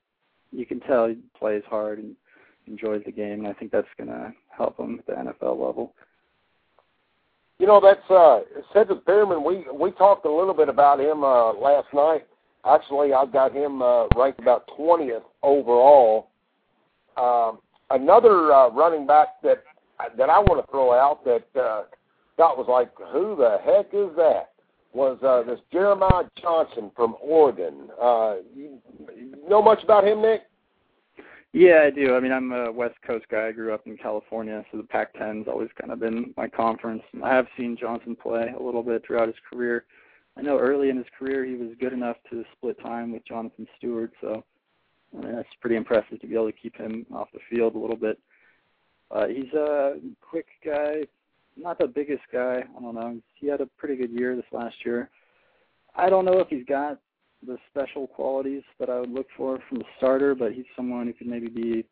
You 0.51 0.65
can 0.65 0.79
tell 0.81 1.07
he 1.07 1.17
plays 1.37 1.63
hard 1.69 1.99
and 1.99 2.15
enjoys 2.67 3.03
the 3.05 3.11
game, 3.11 3.39
and 3.39 3.47
I 3.47 3.53
think 3.53 3.71
that's 3.71 3.87
going 3.97 4.09
to 4.09 4.33
help 4.55 4.79
him 4.79 4.99
at 4.99 5.05
the 5.05 5.13
NFL 5.13 5.65
level. 5.65 5.93
You 7.59 7.65
know, 7.65 7.81
that's 7.81 8.09
uh, 8.11 8.41
Cedric 8.71 9.03
Peerman. 9.05 9.43
We 9.43 9.65
we 9.73 9.91
talked 9.91 10.25
a 10.25 10.31
little 10.31 10.53
bit 10.53 10.69
about 10.69 10.99
him 10.99 11.23
uh, 11.23 11.53
last 11.53 11.87
night. 11.91 12.27
Actually, 12.65 13.13
I've 13.13 13.33
got 13.33 13.51
him 13.51 13.81
uh, 13.81 14.07
ranked 14.15 14.39
about 14.39 14.69
20th 14.77 15.23
overall. 15.41 16.29
Um, 17.15 17.59
another 17.89 18.51
uh, 18.51 18.69
running 18.69 19.05
back 19.05 19.41
that 19.43 19.63
that 20.17 20.29
I 20.29 20.39
want 20.39 20.63
to 20.63 20.71
throw 20.71 20.93
out 20.93 21.23
that 21.25 21.59
uh, 21.59 21.83
Scott 22.33 22.57
was 22.57 22.67
like, 22.69 22.91
"Who 23.11 23.35
the 23.35 23.57
heck 23.63 23.87
is 23.93 24.15
that?" 24.17 24.51
Was 24.93 25.17
uh, 25.21 25.43
this 25.43 25.59
Jeremiah 25.71 26.23
Johnson 26.41 26.91
from 26.95 27.15
Oregon? 27.21 27.89
Uh, 28.01 28.35
you, 28.55 28.79
you 29.15 29.35
know 29.47 29.61
much 29.61 29.83
about 29.83 30.07
him, 30.07 30.21
Nick? 30.21 30.43
Yeah, 31.53 31.83
I 31.85 31.89
do. 31.89 32.15
I 32.15 32.19
mean, 32.19 32.31
I'm 32.31 32.51
a 32.51 32.71
West 32.71 32.95
Coast 33.05 33.25
guy. 33.29 33.47
I 33.47 33.51
grew 33.51 33.73
up 33.73 33.85
in 33.85 33.97
California, 33.97 34.63
so 34.71 34.77
the 34.77 34.83
Pac-10's 34.83 35.47
always 35.47 35.69
kind 35.79 35.91
of 35.91 35.99
been 35.99 36.33
my 36.37 36.47
conference. 36.47 37.01
I 37.23 37.33
have 37.33 37.47
seen 37.57 37.77
Johnson 37.79 38.15
play 38.15 38.53
a 38.57 38.61
little 38.61 38.83
bit 38.83 39.03
throughout 39.05 39.27
his 39.27 39.37
career. 39.49 39.85
I 40.37 40.41
know 40.41 40.59
early 40.59 40.89
in 40.89 40.97
his 40.97 41.05
career 41.17 41.45
he 41.45 41.55
was 41.55 41.69
good 41.79 41.93
enough 41.93 42.17
to 42.29 42.43
split 42.55 42.79
time 42.79 43.11
with 43.11 43.25
Jonathan 43.25 43.67
Stewart, 43.77 44.11
so 44.21 44.43
that's 45.13 45.47
pretty 45.61 45.75
impressive 45.75 46.19
to 46.19 46.27
be 46.27 46.35
able 46.35 46.51
to 46.51 46.57
keep 46.57 46.75
him 46.75 47.05
off 47.13 47.27
the 47.33 47.39
field 47.49 47.75
a 47.75 47.79
little 47.79 47.95
bit. 47.95 48.19
Uh, 49.09 49.27
he's 49.27 49.53
a 49.53 49.95
quick 50.21 50.47
guy, 50.65 51.03
not 51.55 51.77
the 51.77 51.87
biggest 51.87 52.23
guy. 52.31 52.63
I 52.77 52.81
don't 52.81 52.95
know. 52.95 53.19
He 53.35 53.47
had 53.47 53.61
a 53.61 53.65
pretty 53.77 53.95
good 53.95 54.11
year 54.11 54.35
this 54.35 54.45
last 54.51 54.75
year. 54.85 55.09
I 55.95 56.09
don't 56.09 56.25
know 56.25 56.39
if 56.39 56.49
he's 56.49 56.65
got 56.65 56.99
the 57.45 57.57
special 57.69 58.07
qualities 58.07 58.63
that 58.79 58.89
I 58.89 58.99
would 58.99 59.11
look 59.11 59.27
for 59.35 59.59
from 59.69 59.81
a 59.81 59.85
starter, 59.97 60.35
but 60.35 60.53
he's 60.53 60.65
someone 60.75 61.07
who 61.07 61.13
could 61.13 61.27
maybe 61.27 61.47
be 61.47 61.85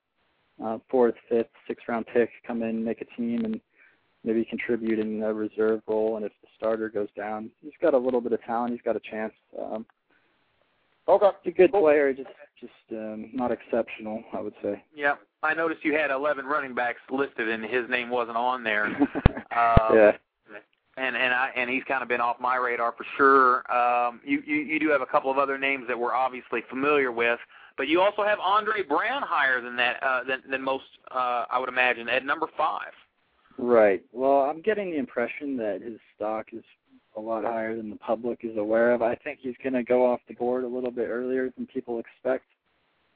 uh, 0.63 0.79
fourth, 0.89 1.15
fifth, 1.29 1.47
sixth 1.67 1.85
round 1.87 2.05
pick, 2.07 2.29
come 2.45 2.63
in, 2.63 2.83
make 2.83 3.01
a 3.01 3.05
team, 3.17 3.45
and 3.45 3.59
maybe 4.23 4.45
contribute 4.45 4.99
in 4.99 5.21
a 5.23 5.33
reserve 5.33 5.81
role. 5.87 6.17
And 6.17 6.25
if 6.25 6.31
the 6.41 6.47
starter 6.57 6.89
goes 6.89 7.09
down, 7.15 7.49
he's 7.61 7.73
got 7.81 7.93
a 7.93 7.97
little 7.97 8.21
bit 8.21 8.33
of 8.33 8.43
talent. 8.43 8.73
He's 8.73 8.81
got 8.81 8.95
a 8.95 9.01
chance. 9.11 9.33
Um, 9.59 9.85
Okay. 11.07 11.29
he's 11.43 11.53
a 11.53 11.57
good 11.57 11.71
player, 11.71 12.13
just 12.13 12.29
just 12.59 12.73
um, 12.91 13.29
not 13.33 13.51
exceptional, 13.51 14.23
I 14.33 14.41
would 14.41 14.53
say. 14.63 14.83
Yeah, 14.95 15.15
I 15.43 15.53
noticed 15.53 15.83
you 15.83 15.93
had 15.93 16.09
11 16.09 16.45
running 16.45 16.73
backs 16.73 16.99
listed, 17.11 17.49
and 17.49 17.63
his 17.63 17.87
name 17.89 18.09
wasn't 18.09 18.37
on 18.37 18.63
there. 18.63 18.87
Um, 19.55 19.95
yeah. 19.95 20.11
and 20.97 21.15
and 21.15 21.33
I 21.33 21.49
and 21.55 21.69
he's 21.69 21.83
kind 21.87 22.03
of 22.03 22.09
been 22.09 22.19
off 22.19 22.41
my 22.41 22.57
radar 22.57 22.93
for 22.97 23.05
sure. 23.15 23.71
Um, 23.71 24.19
you, 24.25 24.43
you 24.45 24.57
you 24.57 24.79
do 24.81 24.89
have 24.89 24.99
a 24.99 25.05
couple 25.05 25.31
of 25.31 25.37
other 25.37 25.57
names 25.57 25.85
that 25.87 25.97
we're 25.97 26.13
obviously 26.13 26.59
familiar 26.69 27.09
with, 27.09 27.39
but 27.77 27.87
you 27.87 28.01
also 28.01 28.23
have 28.23 28.37
Andre 28.41 28.83
Brown 28.83 29.21
higher 29.23 29.61
than 29.61 29.77
that 29.77 30.03
uh, 30.03 30.25
than 30.25 30.41
than 30.49 30.61
most 30.61 30.83
uh, 31.11 31.45
I 31.49 31.57
would 31.57 31.69
imagine 31.69 32.09
at 32.09 32.25
number 32.25 32.47
five. 32.57 32.91
Right. 33.57 34.03
Well, 34.11 34.41
I'm 34.41 34.61
getting 34.61 34.91
the 34.91 34.97
impression 34.97 35.55
that 35.55 35.79
his 35.81 35.99
stock 36.17 36.47
is 36.51 36.63
a 37.17 37.21
lot 37.21 37.43
higher 37.43 37.75
than 37.75 37.89
the 37.89 37.95
public 37.95 38.39
is 38.43 38.57
aware 38.57 38.91
of. 38.91 39.01
I 39.01 39.15
think 39.15 39.39
he's 39.41 39.55
going 39.63 39.73
to 39.73 39.83
go 39.83 40.05
off 40.05 40.19
the 40.27 40.33
board 40.33 40.63
a 40.63 40.67
little 40.67 40.91
bit 40.91 41.07
earlier 41.09 41.51
than 41.55 41.67
people 41.67 41.99
expect. 41.99 42.45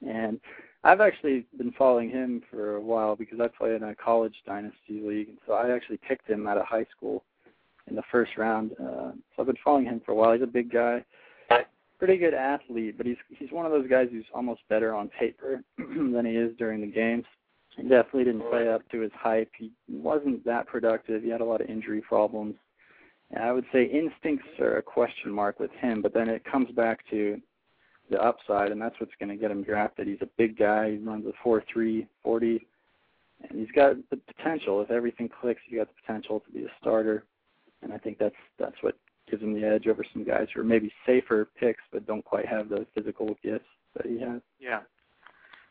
And 0.06 0.40
I've 0.82 1.00
actually 1.00 1.46
been 1.58 1.72
following 1.72 2.10
him 2.10 2.42
for 2.50 2.76
a 2.76 2.80
while 2.80 3.16
because 3.16 3.38
I 3.40 3.48
play 3.48 3.74
in 3.74 3.82
a 3.82 3.94
college 3.94 4.34
dynasty 4.46 5.00
league, 5.02 5.28
and 5.28 5.38
so 5.46 5.52
I 5.52 5.74
actually 5.74 5.98
picked 5.98 6.28
him 6.28 6.46
out 6.46 6.56
of 6.56 6.64
high 6.64 6.86
school 6.96 7.22
in 7.86 7.96
the 7.96 8.02
first 8.10 8.38
round. 8.38 8.72
Uh, 8.72 9.12
so 9.12 9.40
I've 9.40 9.46
been 9.46 9.56
following 9.62 9.84
him 9.84 10.00
for 10.04 10.12
a 10.12 10.14
while. 10.14 10.32
He's 10.32 10.42
a 10.42 10.46
big 10.46 10.72
guy, 10.72 11.04
pretty 11.98 12.16
good 12.16 12.32
athlete, 12.32 12.96
but 12.96 13.06
he's 13.06 13.18
he's 13.28 13.52
one 13.52 13.66
of 13.66 13.72
those 13.72 13.88
guys 13.88 14.08
who's 14.10 14.24
almost 14.34 14.62
better 14.70 14.94
on 14.94 15.08
paper 15.08 15.62
than 15.78 16.24
he 16.24 16.32
is 16.32 16.56
during 16.56 16.80
the 16.80 16.86
games. 16.86 17.24
He 17.76 17.82
definitely 17.82 18.24
didn't 18.24 18.48
play 18.50 18.68
up 18.68 18.88
to 18.90 19.00
his 19.00 19.12
hype. 19.14 19.50
He 19.56 19.70
wasn't 19.88 20.44
that 20.46 20.66
productive. 20.66 21.22
He 21.22 21.28
had 21.28 21.40
a 21.40 21.44
lot 21.44 21.60
of 21.60 21.68
injury 21.68 22.00
problems. 22.00 22.56
I 23.38 23.52
would 23.52 23.66
say 23.72 23.84
instincts 23.84 24.48
are 24.58 24.78
a 24.78 24.82
question 24.82 25.30
mark 25.30 25.60
with 25.60 25.70
him, 25.72 26.02
but 26.02 26.12
then 26.12 26.28
it 26.28 26.44
comes 26.44 26.70
back 26.72 27.08
to 27.10 27.40
the 28.10 28.20
upside, 28.20 28.72
and 28.72 28.80
that's 28.80 28.98
what's 28.98 29.12
going 29.20 29.28
to 29.28 29.36
get 29.36 29.50
him 29.50 29.62
drafted. 29.62 30.08
He's 30.08 30.20
a 30.20 30.28
big 30.36 30.58
guy. 30.58 30.92
He 30.92 30.98
runs 30.98 31.26
a 31.26 31.48
4.3 31.48 32.06
40, 32.24 32.66
and 33.48 33.58
he's 33.58 33.70
got 33.70 33.96
the 34.10 34.16
potential. 34.16 34.82
If 34.82 34.90
everything 34.90 35.28
clicks, 35.28 35.60
he's 35.66 35.78
got 35.78 35.88
the 35.88 35.94
potential 36.04 36.40
to 36.40 36.52
be 36.52 36.64
a 36.64 36.70
starter, 36.80 37.24
and 37.82 37.92
I 37.92 37.98
think 37.98 38.18
that's 38.18 38.34
that's 38.58 38.76
what 38.80 38.96
gives 39.30 39.42
him 39.42 39.54
the 39.54 39.66
edge 39.66 39.86
over 39.86 40.04
some 40.12 40.24
guys 40.24 40.48
who 40.52 40.60
are 40.60 40.64
maybe 40.64 40.92
safer 41.06 41.48
picks 41.58 41.82
but 41.92 42.06
don't 42.06 42.24
quite 42.24 42.46
have 42.46 42.68
the 42.68 42.84
physical 42.94 43.36
gifts 43.44 43.68
that 43.96 44.06
he 44.06 44.18
has. 44.18 44.40
Yeah, 44.58 44.80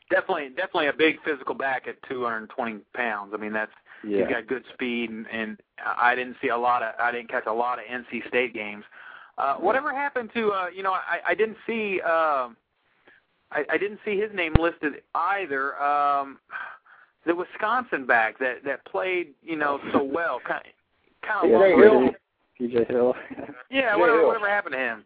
definitely 0.10 0.50
definitely 0.50 0.88
a 0.88 0.94
big 0.94 1.18
physical 1.24 1.56
back 1.56 1.88
at 1.88 2.02
220 2.08 2.80
pounds. 2.94 3.34
I 3.34 3.38
mean 3.38 3.54
that's 3.54 3.72
Yeah. 4.06 4.20
he's 4.20 4.28
got 4.28 4.48
good 4.48 4.64
speed, 4.74 5.10
and, 5.10 5.26
and 5.32 5.58
I 5.86 6.16
didn't 6.16 6.38
see 6.42 6.50
a 6.50 6.58
lot 6.58 6.84
of 6.84 6.94
I 7.00 7.12
didn't 7.12 7.30
catch 7.30 7.46
a 7.48 7.54
lot 7.54 7.80
of 7.80 7.86
NC 7.86 8.28
State 8.28 8.54
games. 8.54 8.84
Uh, 9.38 9.56
whatever 9.56 9.94
happened 9.94 10.30
to 10.34 10.52
uh, 10.52 10.68
you 10.74 10.84
know 10.84 10.92
I, 10.94 11.20
I 11.30 11.36
didn't 11.36 11.58
see 11.68 12.00
uh, 12.06 12.50
I, 13.52 13.66
I 13.70 13.78
didn't 13.78 14.00
see 14.06 14.18
his 14.18 14.32
name 14.34 14.54
listed 14.60 15.02
either. 15.16 15.82
Um, 15.82 16.40
the 17.26 17.36
Wisconsin 17.36 18.06
back 18.06 18.40
that 18.40 18.64
that 18.66 18.86
played 18.86 19.34
you 19.44 19.56
know 19.56 19.80
so 19.92 20.04
well. 20.14 20.40
Kind 20.48 20.64
Kind 21.22 21.54
of 21.54 21.62
Hill. 21.62 22.10
PJ 22.60 22.90
Hill. 22.90 23.16
Yeah, 23.72 23.96
whatever, 23.96 24.26
whatever 24.26 24.50
happened 24.50 24.74
to 24.74 24.80
him? 24.80 25.06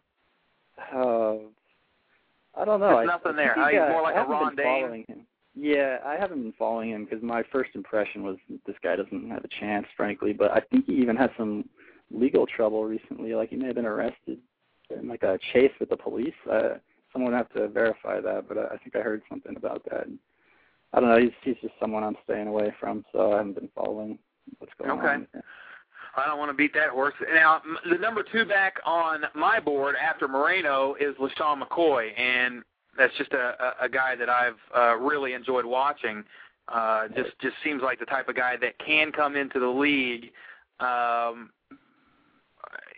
Uh, 0.95 2.61
I 2.61 2.63
don't 2.63 2.79
know. 2.79 2.95
There's 2.95 3.09
I, 3.09 3.11
nothing 3.11 3.33
I 3.33 3.35
there, 3.35 3.53
think 3.55 3.65
huh? 3.65 3.85
he 3.87 3.91
more 3.91 4.01
like 4.01 4.15
I 4.15 4.23
a 4.23 4.25
Ron 4.25 4.55
Dayne? 4.55 5.05
him. 5.05 5.25
Yeah, 5.55 5.97
I 6.03 6.15
haven't 6.15 6.41
been 6.41 6.53
following 6.57 6.91
him 6.91 7.05
because 7.05 7.21
my 7.21 7.43
first 7.51 7.71
impression 7.75 8.23
was 8.23 8.37
this 8.65 8.75
guy 8.83 8.95
doesn't 8.95 9.29
have 9.29 9.43
a 9.43 9.59
chance, 9.59 9.85
frankly. 9.95 10.33
But 10.33 10.51
I 10.51 10.61
think 10.71 10.85
he 10.85 10.93
even 10.93 11.15
had 11.15 11.31
some 11.37 11.69
legal 12.11 12.47
trouble 12.47 12.85
recently. 12.85 13.35
Like 13.35 13.49
he 13.49 13.55
may 13.55 13.67
have 13.67 13.75
been 13.75 13.85
arrested 13.85 14.39
in 14.89 15.07
like 15.07 15.23
a 15.23 15.37
chase 15.53 15.71
with 15.79 15.89
the 15.89 15.97
police. 15.97 16.33
Uh, 16.51 16.75
someone 17.11 17.31
would 17.31 17.37
have 17.37 17.53
to 17.53 17.67
verify 17.67 18.19
that, 18.19 18.47
but 18.47 18.57
I 18.57 18.77
think 18.77 18.95
I 18.95 18.99
heard 18.99 19.21
something 19.29 19.55
about 19.55 19.83
that. 19.91 20.07
I 20.93 20.99
don't 20.99 21.09
know. 21.09 21.19
He's 21.19 21.31
he's 21.43 21.55
just 21.61 21.73
someone 21.79 22.03
I'm 22.03 22.17
staying 22.23 22.47
away 22.47 22.73
from, 22.79 23.05
so 23.11 23.33
I 23.33 23.37
haven't 23.37 23.55
been 23.55 23.69
following 23.75 24.17
what's 24.57 24.73
going 24.79 24.91
Okay. 24.99 25.07
on. 25.07 25.27
Okay. 25.35 25.45
I 26.15 26.27
don't 26.27 26.37
want 26.37 26.49
to 26.49 26.53
beat 26.55 26.73
that 26.75 26.89
horse. 26.89 27.15
Now, 27.33 27.61
the 27.89 27.97
number 27.97 28.23
two 28.23 28.45
back 28.45 28.79
on 28.85 29.23
my 29.33 29.59
board 29.59 29.95
after 29.95 30.27
Moreno 30.27 30.95
is 30.99 31.15
LeSean 31.15 31.61
McCoy, 31.63 32.11
and 32.19 32.61
that's 32.97 33.15
just 33.17 33.31
a, 33.33 33.73
a, 33.81 33.89
guy 33.89 34.15
that 34.15 34.29
I've 34.29 34.57
uh, 34.75 34.95
really 34.97 35.33
enjoyed 35.33 35.65
watching. 35.65 36.23
Uh, 36.67 37.07
just 37.09 37.31
just 37.41 37.55
seems 37.63 37.81
like 37.81 37.99
the 37.99 38.05
type 38.05 38.29
of 38.29 38.35
guy 38.35 38.55
that 38.61 38.77
can 38.79 39.11
come 39.11 39.35
into 39.35 39.59
the 39.59 39.67
league, 39.67 40.31
um, 40.79 41.49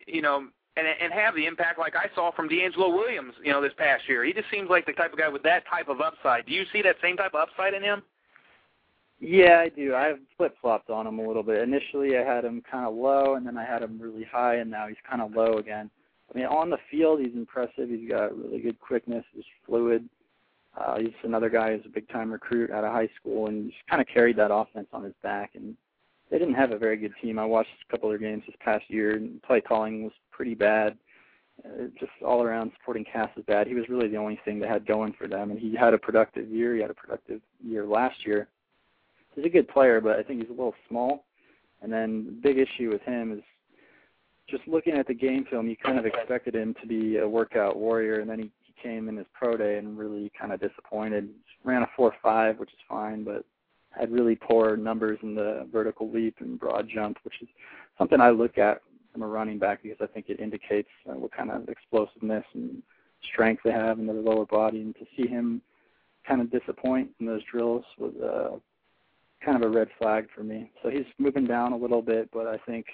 you 0.05 0.21
know, 0.21 0.47
and 0.77 0.87
and 1.01 1.13
have 1.13 1.35
the 1.35 1.45
impact 1.45 1.79
like 1.79 1.95
I 1.95 2.13
saw 2.13 2.31
from 2.31 2.47
DeAngelo 2.47 2.93
Williams, 2.93 3.33
you 3.43 3.51
know, 3.51 3.61
this 3.61 3.73
past 3.77 4.03
year. 4.07 4.23
He 4.23 4.33
just 4.33 4.51
seems 4.51 4.69
like 4.69 4.85
the 4.85 4.93
type 4.93 5.13
of 5.13 5.19
guy 5.19 5.29
with 5.29 5.43
that 5.43 5.63
type 5.67 5.87
of 5.87 6.01
upside. 6.01 6.45
Do 6.45 6.53
you 6.53 6.63
see 6.71 6.81
that 6.83 6.97
same 7.01 7.17
type 7.17 7.33
of 7.33 7.47
upside 7.49 7.73
in 7.73 7.81
him? 7.81 8.03
Yeah, 9.19 9.61
I 9.61 9.69
do. 9.69 9.95
I've 9.95 10.19
flip 10.37 10.55
flopped 10.61 10.89
on 10.89 11.07
him 11.07 11.19
a 11.19 11.27
little 11.27 11.43
bit. 11.43 11.61
Initially, 11.61 12.17
I 12.17 12.21
had 12.21 12.43
him 12.43 12.61
kind 12.69 12.85
of 12.85 12.93
low, 12.93 13.35
and 13.35 13.47
then 13.47 13.57
I 13.57 13.63
had 13.63 13.81
him 13.81 13.97
really 13.99 14.25
high, 14.29 14.55
and 14.55 14.69
now 14.69 14.87
he's 14.87 14.97
kind 15.09 15.21
of 15.21 15.31
low 15.31 15.57
again. 15.57 15.89
I 16.33 16.37
mean, 16.37 16.47
on 16.47 16.69
the 16.69 16.77
field, 16.89 17.19
he's 17.19 17.35
impressive. 17.35 17.89
He's 17.89 18.09
got 18.09 18.37
really 18.37 18.59
good 18.59 18.79
quickness. 18.79 19.23
He's 19.33 19.43
fluid. 19.65 20.07
Uh, 20.77 20.99
he's 20.99 21.13
another 21.23 21.49
guy 21.49 21.71
who's 21.71 21.85
a 21.85 21.89
big 21.89 22.09
time 22.09 22.31
recruit 22.31 22.71
out 22.71 22.83
of 22.83 22.91
high 22.91 23.09
school, 23.19 23.47
and 23.47 23.65
he's 23.65 23.73
kind 23.89 24.01
of 24.01 24.07
carried 24.07 24.35
that 24.37 24.53
offense 24.53 24.87
on 24.91 25.03
his 25.03 25.13
back. 25.23 25.51
And 25.55 25.75
they 26.29 26.37
didn't 26.37 26.55
have 26.55 26.71
a 26.71 26.77
very 26.77 26.97
good 26.97 27.13
team. 27.21 27.39
I 27.39 27.45
watched 27.45 27.69
a 27.87 27.91
couple 27.91 28.11
of 28.11 28.19
their 28.19 28.29
games 28.29 28.43
this 28.45 28.55
past 28.59 28.83
year, 28.89 29.15
and 29.15 29.41
play 29.43 29.61
calling 29.61 30.03
was 30.03 30.13
pretty 30.31 30.55
bad. 30.55 30.97
Uh, 31.63 31.85
just 31.97 32.11
all 32.25 32.43
around 32.43 32.71
supporting 32.77 33.05
cast 33.05 33.35
was 33.37 33.45
bad. 33.45 33.67
He 33.67 33.75
was 33.75 33.87
really 33.87 34.09
the 34.09 34.17
only 34.17 34.39
thing 34.43 34.59
they 34.59 34.67
had 34.67 34.85
going 34.85 35.13
for 35.13 35.27
them, 35.27 35.51
and 35.51 35.59
he 35.59 35.73
had 35.75 35.93
a 35.93 35.97
productive 35.97 36.49
year. 36.49 36.75
He 36.75 36.81
had 36.81 36.91
a 36.91 36.95
productive 36.95 37.39
year 37.63 37.85
last 37.85 38.25
year 38.25 38.49
he's 39.35 39.45
a 39.45 39.49
good 39.49 39.67
player, 39.67 40.01
but 40.01 40.17
I 40.17 40.23
think 40.23 40.41
he's 40.41 40.49
a 40.49 40.53
little 40.53 40.75
small. 40.87 41.25
And 41.81 41.91
then 41.91 42.25
the 42.25 42.31
big 42.31 42.57
issue 42.57 42.89
with 42.89 43.01
him 43.01 43.33
is 43.33 43.43
just 44.49 44.67
looking 44.67 44.93
at 44.93 45.07
the 45.07 45.13
game 45.13 45.45
film, 45.49 45.67
you 45.67 45.75
kind 45.75 45.97
of 45.97 46.05
expected 46.05 46.55
him 46.55 46.75
to 46.81 46.87
be 46.87 47.17
a 47.17 47.27
workout 47.27 47.77
warrior, 47.77 48.19
and 48.19 48.29
then 48.29 48.39
he, 48.39 48.51
he 48.61 48.73
came 48.81 49.09
in 49.09 49.17
his 49.17 49.25
pro 49.33 49.57
day 49.57 49.77
and 49.77 49.97
really 49.97 50.31
kind 50.39 50.53
of 50.53 50.59
disappointed. 50.59 51.29
Ran 51.63 51.83
a 51.83 51.89
4.5, 51.99 52.59
which 52.59 52.69
is 52.69 52.79
fine, 52.87 53.23
but 53.23 53.43
had 53.91 54.11
really 54.11 54.35
poor 54.35 54.75
numbers 54.75 55.17
in 55.23 55.35
the 55.35 55.67
vertical 55.71 56.11
leap 56.11 56.35
and 56.39 56.59
broad 56.59 56.87
jump, 56.93 57.17
which 57.23 57.41
is 57.41 57.47
something 57.97 58.19
I 58.19 58.29
look 58.29 58.57
at 58.57 58.81
from 59.11 59.23
a 59.23 59.27
running 59.27 59.57
back 59.57 59.81
because 59.81 59.97
I 60.01 60.07
think 60.07 60.29
it 60.29 60.39
indicates 60.39 60.89
uh, 61.09 61.13
what 61.13 61.31
kind 61.31 61.49
of 61.49 61.69
explosiveness 61.69 62.43
and 62.53 62.83
strength 63.31 63.61
they 63.63 63.71
have 63.71 63.97
in 63.99 64.05
their 64.05 64.15
lower 64.15 64.45
body. 64.45 64.81
And 64.81 64.95
to 64.95 65.05
see 65.15 65.27
him 65.27 65.61
kind 66.27 66.41
of 66.41 66.51
disappoint 66.51 67.09
in 67.19 67.25
those 67.25 67.41
drills 67.49 67.85
was 67.97 68.13
uh, 68.15 68.57
kind 69.43 69.55
of 69.55 69.69
a 69.69 69.73
red 69.73 69.87
flag 69.97 70.27
for 70.35 70.43
me. 70.43 70.71
So 70.83 70.89
he's 70.89 71.05
moving 71.17 71.45
down 71.45 71.71
a 71.71 71.77
little 71.77 72.01
bit, 72.01 72.29
but 72.33 72.47
I 72.47 72.57
think 72.65 72.85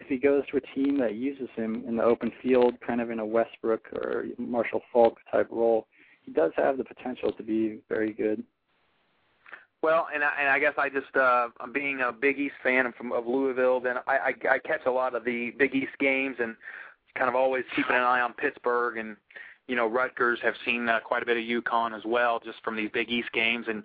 if 0.00 0.06
he 0.06 0.16
goes 0.16 0.44
to 0.50 0.58
a 0.58 0.60
team 0.74 0.98
that 0.98 1.14
uses 1.14 1.48
him 1.56 1.84
in 1.86 1.96
the 1.96 2.02
open 2.02 2.32
field, 2.42 2.74
kind 2.86 3.00
of 3.00 3.10
in 3.10 3.18
a 3.18 3.26
Westbrook 3.26 3.92
or 3.92 4.26
Marshall 4.38 4.82
Faulk 4.92 5.18
type 5.30 5.48
role, 5.50 5.86
he 6.22 6.32
does 6.32 6.52
have 6.56 6.78
the 6.78 6.84
potential 6.84 7.32
to 7.32 7.42
be 7.42 7.80
very 7.88 8.12
good. 8.12 8.42
Well, 9.82 10.08
and 10.12 10.24
I, 10.24 10.32
and 10.40 10.48
I 10.48 10.58
guess 10.58 10.74
I 10.76 10.88
just 10.88 11.14
uh, 11.16 11.48
being 11.72 12.00
a 12.00 12.12
Big 12.12 12.38
East 12.38 12.56
fan. 12.62 12.92
From 12.96 13.12
of 13.12 13.26
Louisville, 13.26 13.80
then 13.80 13.96
I, 14.06 14.16
I 14.16 14.54
I 14.54 14.58
catch 14.58 14.86
a 14.86 14.90
lot 14.90 15.14
of 15.14 15.24
the 15.24 15.52
Big 15.52 15.74
East 15.74 15.92
games 16.00 16.36
and 16.40 16.56
kind 17.14 17.28
of 17.28 17.36
always 17.36 17.64
keeping 17.76 17.94
an 17.94 18.02
eye 18.02 18.20
on 18.20 18.32
Pittsburgh. 18.32 18.98
And 18.98 19.16
you 19.68 19.76
know 19.76 19.86
Rutgers 19.86 20.40
have 20.42 20.54
seen 20.64 20.88
uh, 20.88 20.98
quite 21.00 21.22
a 21.22 21.26
bit 21.26 21.36
of 21.36 21.44
UConn 21.44 21.96
as 21.96 22.02
well 22.04 22.40
just 22.44 22.58
from 22.64 22.76
these 22.76 22.90
Big 22.92 23.08
East 23.08 23.30
games. 23.32 23.66
And 23.68 23.84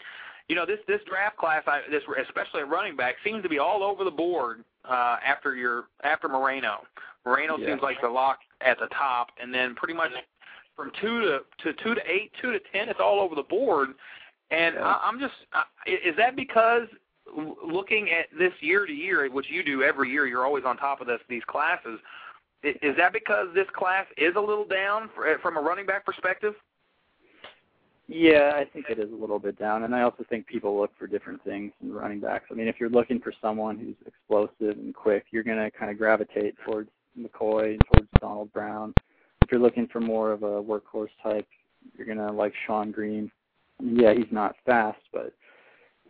you 0.50 0.56
know 0.56 0.66
this 0.66 0.80
this 0.88 1.02
draft 1.08 1.38
class 1.38 1.62
I 1.68 1.82
this 1.92 2.02
especially 2.20 2.64
running 2.64 2.96
back 2.96 3.16
seems 3.24 3.44
to 3.44 3.50
be 3.50 3.60
all 3.60 3.84
over 3.84 4.04
the 4.04 4.12
board 4.12 4.64
uh, 4.90 5.18
after 5.26 5.56
your 5.56 5.86
after 6.04 6.28
Moreno. 6.28 6.82
Moreno 7.26 7.58
Yeah. 7.58 7.68
seems 7.68 7.82
like 7.82 8.02
the 8.02 8.10
lock 8.10 8.40
at 8.62 8.80
the 8.80 8.88
top, 8.88 9.30
and 9.42 9.54
then 9.54 9.76
pretty 9.76 9.94
much 9.94 10.12
from 10.76 10.92
two 11.00 11.22
to 11.22 11.40
to 11.64 11.74
two 11.84 11.96
to 11.96 12.02
eight, 12.12 12.32
two 12.42 12.52
to 12.52 12.60
ten, 12.72 12.90
it's 12.90 13.00
all 13.00 13.20
over 13.20 13.36
the 13.36 13.44
board. 13.44 13.90
And 14.52 14.76
Yeah. 14.76 14.86
I, 14.86 15.02
I'm 15.08 15.20
just, 15.20 15.34
uh, 15.54 15.64
is 15.86 16.16
that 16.18 16.36
because 16.36 16.88
looking 17.64 18.12
at 18.12 18.28
this 18.38 18.54
year 18.60 18.86
to 18.86 18.94
year, 18.94 19.30
which 19.32 19.50
you 19.50 19.64
do 19.64 19.82
every 19.84 20.10
year, 20.10 20.28
you're 20.28 20.46
always 20.46 20.66
on 20.66 20.78
top 20.78 21.02
of 21.02 21.08
this 21.08 21.22
these 21.30 21.44
classes. 21.46 22.00
Is 22.64 22.96
that 22.96 23.12
because 23.12 23.48
this 23.54 23.68
class 23.74 24.06
is 24.18 24.36
a 24.36 24.40
little 24.40 24.66
down 24.66 25.10
from 25.42 25.58
a 25.58 25.62
running 25.62 25.86
back 25.86 26.06
perspective? 26.06 26.56
Yeah, 28.08 28.52
I 28.56 28.66
think 28.66 28.90
it 28.90 29.00
is 29.00 29.12
a 29.12 29.16
little 29.16 29.40
bit 29.40 29.58
down, 29.58 29.84
and 29.84 29.96
I 29.96 30.02
also 30.02 30.26
think 30.30 30.46
people 30.46 30.78
look 30.78 30.92
for 31.00 31.08
different 31.08 31.42
things 31.44 31.72
in 31.82 31.94
running 31.94 32.20
backs. 32.20 32.46
I 32.52 32.54
mean, 32.54 32.68
if 32.68 32.76
you're 32.80 32.90
looking 32.90 33.20
for 33.20 33.34
someone 33.42 33.78
who's 33.78 33.96
explosive 34.06 34.78
and 34.78 34.94
quick, 34.94 35.26
you're 35.32 35.44
going 35.44 35.58
to 35.58 35.72
kind 35.72 35.90
of 35.90 35.98
gravitate 35.98 36.56
towards 36.66 36.90
McCoy 37.18 37.72
and 37.72 37.82
towards 37.92 38.10
Donald 38.20 38.52
Brown. 38.52 38.94
If 39.42 39.52
you're 39.52 39.62
looking 39.62 39.88
for 39.88 40.02
more 40.02 40.32
of 40.32 40.44
a 40.44 40.62
workhorse 40.62 41.10
type, 41.22 41.48
you're 41.98 42.06
going 42.06 42.18
to 42.18 42.32
like 42.32 42.54
Shonn 42.68 42.92
Greene. 42.92 43.32
Yeah, 43.82 44.14
he's 44.14 44.32
not 44.32 44.56
fast, 44.66 45.02
but 45.14 45.34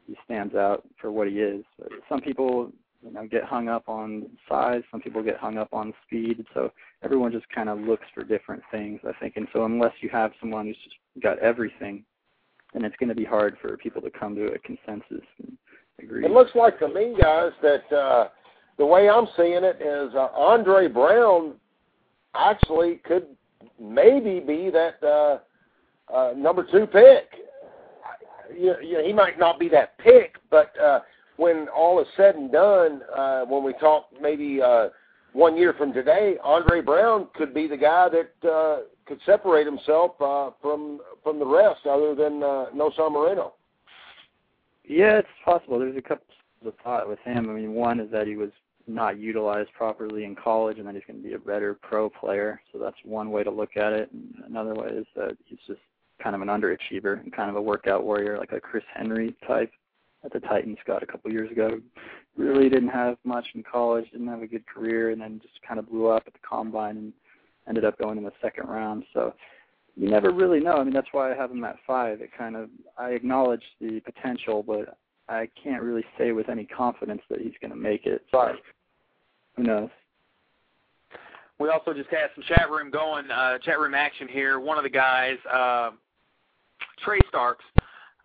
he 0.07 0.15
stands 0.25 0.55
out 0.55 0.83
for 0.99 1.11
what 1.11 1.27
he 1.27 1.39
is. 1.39 1.63
But 1.77 1.89
some 2.09 2.21
people, 2.21 2.71
you 3.03 3.11
know, 3.11 3.27
get 3.27 3.43
hung 3.43 3.67
up 3.67 3.87
on 3.87 4.29
size. 4.47 4.81
Some 4.91 5.01
people 5.01 5.23
get 5.23 5.37
hung 5.37 5.57
up 5.57 5.73
on 5.73 5.93
speed. 6.05 6.45
So 6.53 6.71
everyone 7.03 7.31
just 7.31 7.49
kind 7.49 7.69
of 7.69 7.79
looks 7.79 8.05
for 8.13 8.23
different 8.23 8.63
things, 8.71 8.99
I 9.07 9.11
think. 9.19 9.35
And 9.35 9.47
so 9.53 9.65
unless 9.65 9.93
you 10.01 10.09
have 10.09 10.31
someone 10.39 10.67
who's 10.67 10.77
just 10.83 10.95
got 11.21 11.39
everything, 11.39 12.03
then 12.73 12.85
it's 12.85 12.95
going 12.97 13.09
to 13.09 13.15
be 13.15 13.25
hard 13.25 13.57
for 13.61 13.77
people 13.77 14.01
to 14.01 14.09
come 14.09 14.35
to 14.35 14.47
a 14.47 14.59
consensus 14.59 15.25
and 15.41 15.57
agree. 16.01 16.25
It 16.25 16.31
looks 16.31 16.51
like 16.55 16.79
to 16.79 16.87
me, 16.87 17.15
guys, 17.21 17.51
that 17.61 17.95
uh, 17.95 18.29
the 18.77 18.85
way 18.85 19.09
I'm 19.09 19.27
seeing 19.37 19.63
it 19.63 19.81
is 19.81 20.13
uh, 20.15 20.29
Andre 20.35 20.87
Brown 20.87 21.53
actually 22.35 22.95
could 23.05 23.27
maybe 23.79 24.39
be 24.39 24.71
that 24.71 25.03
uh, 25.03 26.13
uh, 26.13 26.33
number 26.35 26.65
two 26.71 26.87
pick. 26.87 27.29
You, 28.57 28.67
know, 28.67 29.03
he 29.03 29.13
might 29.13 29.39
not 29.39 29.59
be 29.59 29.69
that 29.69 29.97
pick, 29.99 30.35
but 30.49 30.77
uh, 30.79 30.99
when 31.37 31.67
all 31.75 31.99
is 31.99 32.07
said 32.15 32.35
and 32.35 32.51
done, 32.51 33.01
uh, 33.15 33.45
when 33.45 33.63
we 33.63 33.73
talk 33.73 34.05
maybe 34.21 34.61
uh, 34.61 34.89
one 35.33 35.57
year 35.57 35.73
from 35.77 35.93
today, 35.93 36.37
Andre 36.43 36.81
Brown 36.81 37.27
could 37.35 37.53
be 37.53 37.67
the 37.67 37.77
guy 37.77 38.07
that 38.09 38.49
uh, 38.49 38.77
could 39.05 39.19
separate 39.25 39.65
himself 39.65 40.11
uh, 40.21 40.51
from 40.61 40.99
from 41.23 41.39
the 41.39 41.45
rest, 41.45 41.85
other 41.85 42.15
than 42.15 42.43
uh, 42.43 42.65
No 42.73 42.91
Moreno. 43.09 43.53
Yeah, 44.85 45.17
it's 45.17 45.27
possible. 45.43 45.79
There's 45.79 45.97
a 45.97 46.01
couple 46.01 46.25
of 46.65 46.73
thought 46.83 47.09
with 47.09 47.19
him. 47.19 47.49
I 47.49 47.53
mean, 47.53 47.73
one 47.73 47.99
is 47.99 48.11
that 48.11 48.27
he 48.27 48.35
was 48.35 48.51
not 48.85 49.17
utilized 49.17 49.69
properly 49.73 50.25
in 50.25 50.35
college, 50.35 50.77
and 50.77 50.87
that 50.87 50.93
he's 50.93 51.03
going 51.07 51.21
to 51.21 51.27
be 51.27 51.33
a 51.33 51.39
better 51.39 51.73
pro 51.73 52.09
player. 52.09 52.61
So 52.71 52.79
that's 52.79 52.97
one 53.03 53.31
way 53.31 53.43
to 53.43 53.51
look 53.51 53.77
at 53.77 53.93
it. 53.93 54.11
And 54.11 54.35
another 54.45 54.73
way 54.73 54.89
is 54.89 55.07
that 55.15 55.37
he's 55.45 55.59
just 55.65 55.79
kind 56.21 56.35
of 56.35 56.41
an 56.41 56.49
underachiever 56.49 57.21
and 57.21 57.33
kind 57.33 57.49
of 57.49 57.55
a 57.55 57.61
workout 57.61 58.03
warrior, 58.03 58.37
like 58.37 58.51
a 58.51 58.59
Chris 58.59 58.83
Henry 58.93 59.35
type 59.47 59.71
that 60.23 60.33
the 60.33 60.39
Titans 60.39 60.77
got 60.87 61.03
a 61.03 61.05
couple 61.05 61.31
years 61.31 61.51
ago. 61.51 61.79
Really 62.37 62.69
didn't 62.69 62.89
have 62.89 63.17
much 63.23 63.45
in 63.53 63.63
college, 63.63 64.09
didn't 64.11 64.27
have 64.27 64.41
a 64.41 64.47
good 64.47 64.65
career, 64.65 65.11
and 65.11 65.21
then 65.21 65.39
just 65.41 65.61
kind 65.67 65.79
of 65.79 65.89
blew 65.89 66.07
up 66.07 66.23
at 66.25 66.33
the 66.33 66.39
combine 66.47 66.97
and 66.97 67.13
ended 67.67 67.85
up 67.85 67.97
going 67.99 68.17
in 68.17 68.23
the 68.23 68.31
second 68.41 68.67
round. 68.67 69.03
So 69.13 69.33
you 69.95 70.09
never 70.09 70.31
really 70.31 70.59
know. 70.59 70.73
I 70.73 70.83
mean, 70.83 70.93
that's 70.93 71.07
why 71.11 71.31
I 71.31 71.35
have 71.35 71.51
him 71.51 71.63
at 71.63 71.75
five. 71.85 72.21
It 72.21 72.31
kind 72.35 72.55
of 72.55 72.69
I 72.97 73.09
acknowledge 73.09 73.63
the 73.79 73.99
potential, 73.99 74.63
but 74.63 74.97
I 75.29 75.49
can't 75.61 75.83
really 75.83 76.03
say 76.17 76.31
with 76.31 76.49
any 76.49 76.65
confidence 76.65 77.21
that 77.29 77.41
he's 77.41 77.53
going 77.61 77.71
to 77.71 77.77
make 77.77 78.05
it. 78.05 78.25
So 78.31 78.39
Right. 78.39 78.55
who 79.55 79.63
knows? 79.63 79.89
We 81.59 81.69
also 81.69 81.93
just 81.93 82.09
had 82.09 82.29
some 82.35 82.43
chat 82.43 82.69
room 82.69 82.89
going, 82.89 83.29
uh, 83.29 83.59
chat 83.59 83.79
room 83.79 83.93
action 83.93 84.27
here. 84.27 84.59
One 84.59 84.77
of 84.77 84.83
the 84.83 84.89
guys, 84.89 85.37
uh, 85.45 85.91
Trey 87.05 87.19
Starks, 87.29 87.63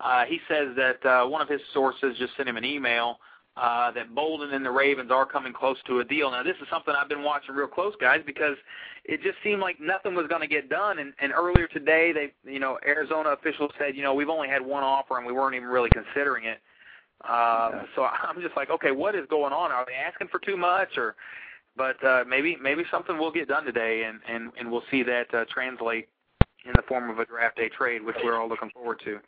uh, 0.00 0.24
he 0.24 0.38
says 0.48 0.68
that 0.76 1.04
uh, 1.04 1.26
one 1.26 1.42
of 1.42 1.48
his 1.48 1.60
sources 1.72 2.16
just 2.18 2.36
sent 2.36 2.48
him 2.48 2.56
an 2.56 2.64
email 2.64 3.18
uh, 3.56 3.90
that 3.90 4.14
Boldin 4.14 4.54
and 4.54 4.64
the 4.64 4.70
Ravens 4.70 5.10
are 5.10 5.26
coming 5.26 5.52
close 5.52 5.76
to 5.86 5.98
a 5.98 6.04
deal. 6.04 6.30
Now, 6.30 6.42
this 6.42 6.56
is 6.62 6.68
something 6.70 6.94
I've 6.96 7.08
been 7.08 7.24
watching 7.24 7.54
real 7.54 7.66
close, 7.66 7.94
guys, 8.00 8.20
because 8.24 8.56
it 9.04 9.20
just 9.22 9.36
seemed 9.42 9.60
like 9.60 9.80
nothing 9.80 10.14
was 10.14 10.26
going 10.28 10.42
to 10.42 10.46
get 10.46 10.68
done. 10.68 11.00
And, 11.00 11.12
and 11.18 11.32
earlier 11.32 11.66
today, 11.66 12.12
they, 12.12 12.50
you 12.50 12.60
know, 12.60 12.78
Arizona 12.86 13.30
officials 13.30 13.72
said, 13.78 13.96
you 13.96 14.02
know, 14.02 14.14
we've 14.14 14.28
only 14.28 14.48
had 14.48 14.64
one 14.64 14.84
offer 14.84 15.16
and 15.18 15.26
we 15.26 15.32
weren't 15.32 15.56
even 15.56 15.68
really 15.68 15.90
considering 15.90 16.44
it. 16.44 16.60
Um, 17.24 17.30
yeah. 17.30 17.82
So 17.96 18.04
I'm 18.22 18.40
just 18.40 18.56
like, 18.56 18.70
okay, 18.70 18.92
what 18.92 19.16
is 19.16 19.26
going 19.28 19.52
on? 19.52 19.72
Are 19.72 19.84
they 19.86 19.94
asking 19.94 20.28
for 20.28 20.38
too 20.38 20.56
much, 20.56 20.96
or? 20.96 21.16
But 21.76 22.02
uh, 22.04 22.24
maybe 22.26 22.56
maybe 22.60 22.82
something 22.90 23.16
will 23.16 23.30
get 23.30 23.46
done 23.46 23.64
today, 23.64 24.02
and 24.02 24.18
and 24.28 24.50
and 24.58 24.68
we'll 24.68 24.82
see 24.90 25.04
that 25.04 25.32
uh, 25.32 25.44
translate 25.48 26.08
in 26.66 26.72
the 26.74 26.82
form 26.82 27.08
of 27.08 27.20
a 27.20 27.24
draft 27.24 27.56
day 27.56 27.68
trade, 27.68 28.02
which 28.02 28.16
we're 28.24 28.36
all 28.36 28.48
looking 28.48 28.70
forward 28.70 29.00
to. 29.04 29.20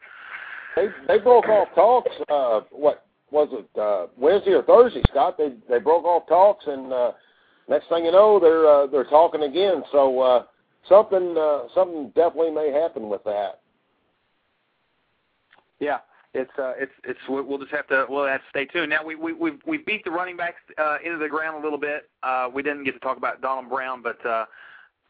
They 0.77 0.89
they 1.07 1.19
broke 1.19 1.47
off 1.47 1.69
talks. 1.75 2.11
Uh, 2.29 2.61
what 2.71 3.07
was 3.31 3.49
it? 3.53 3.81
Uh, 3.81 4.07
Wednesday 4.17 4.53
or 4.53 4.63
Thursday, 4.63 5.03
Scott? 5.11 5.37
They 5.39 5.53
they 5.69 5.79
broke 5.79 6.05
off 6.05 6.29
talks, 6.29 6.65
and 6.67 6.93
uh, 6.93 7.13
next 7.69 7.89
thing 7.89 8.05
you 8.05 8.13
know, 8.13 8.39
they're 8.41 8.67
uh, 8.67 8.87
they're 8.87 9.05
talking 9.05 9.43
again. 9.43 9.83
So 9.93 10.21
uh, 10.21 10.45
something 10.89 11.37
uh, 11.37 11.63
something 11.75 12.13
definitely 12.15 12.53
may 12.53 12.71
happen 12.73 13.09
with 13.09 13.25
that. 13.25 13.61
Yeah, 15.81 15.99
it's 16.35 16.51
uh, 16.59 16.75
it's 16.79 16.93
it's 17.05 17.19
we'll 17.29 17.59
just 17.59 17.73
have 17.73 17.89
to 17.89 18.07
we'll 18.09 18.27
have 18.27 18.41
to 18.41 18.47
stay 18.51 18.67
tuned. 18.67 18.91
Now 18.91 19.05
we 19.05 19.17
we 19.17 19.33
we 19.33 19.53
we 19.67 19.79
beat 19.79 20.05
the 20.05 20.11
running 20.11 20.37
backs 20.37 20.61
uh, 20.79 20.99
into 21.05 21.19
the 21.19 21.29
ground 21.29 21.59
a 21.59 21.63
little 21.63 21.79
bit. 21.79 22.09
Uh, 22.23 22.49
we 22.53 22.63
didn't 22.63 22.85
get 22.85 22.93
to 22.93 23.01
talk 23.01 23.17
about 23.17 23.41
Donald 23.41 23.69
Brown, 23.69 24.03
but 24.03 24.25
uh, 24.25 24.45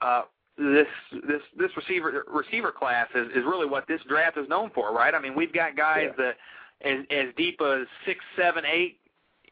uh, 0.01 0.23
this 0.59 0.86
this 1.26 1.42
this 1.57 1.70
receiver 1.76 2.24
receiver 2.28 2.72
class 2.72 3.09
is 3.14 3.28
is 3.28 3.44
really 3.44 3.66
what 3.66 3.86
this 3.88 4.01
draft 4.09 4.36
is 4.36 4.48
known 4.48 4.70
for, 4.74 4.92
right? 4.92 5.14
I 5.14 5.20
mean, 5.20 5.34
we've 5.34 5.53
got 5.53 5.76
guys 5.76 6.11
yeah. 6.18 6.24
that 6.82 6.88
as 6.88 7.05
as 7.11 7.34
deep 7.36 7.61
as 7.61 7.86
six, 8.07 8.20
seven, 8.36 8.64
eight, 8.70 8.98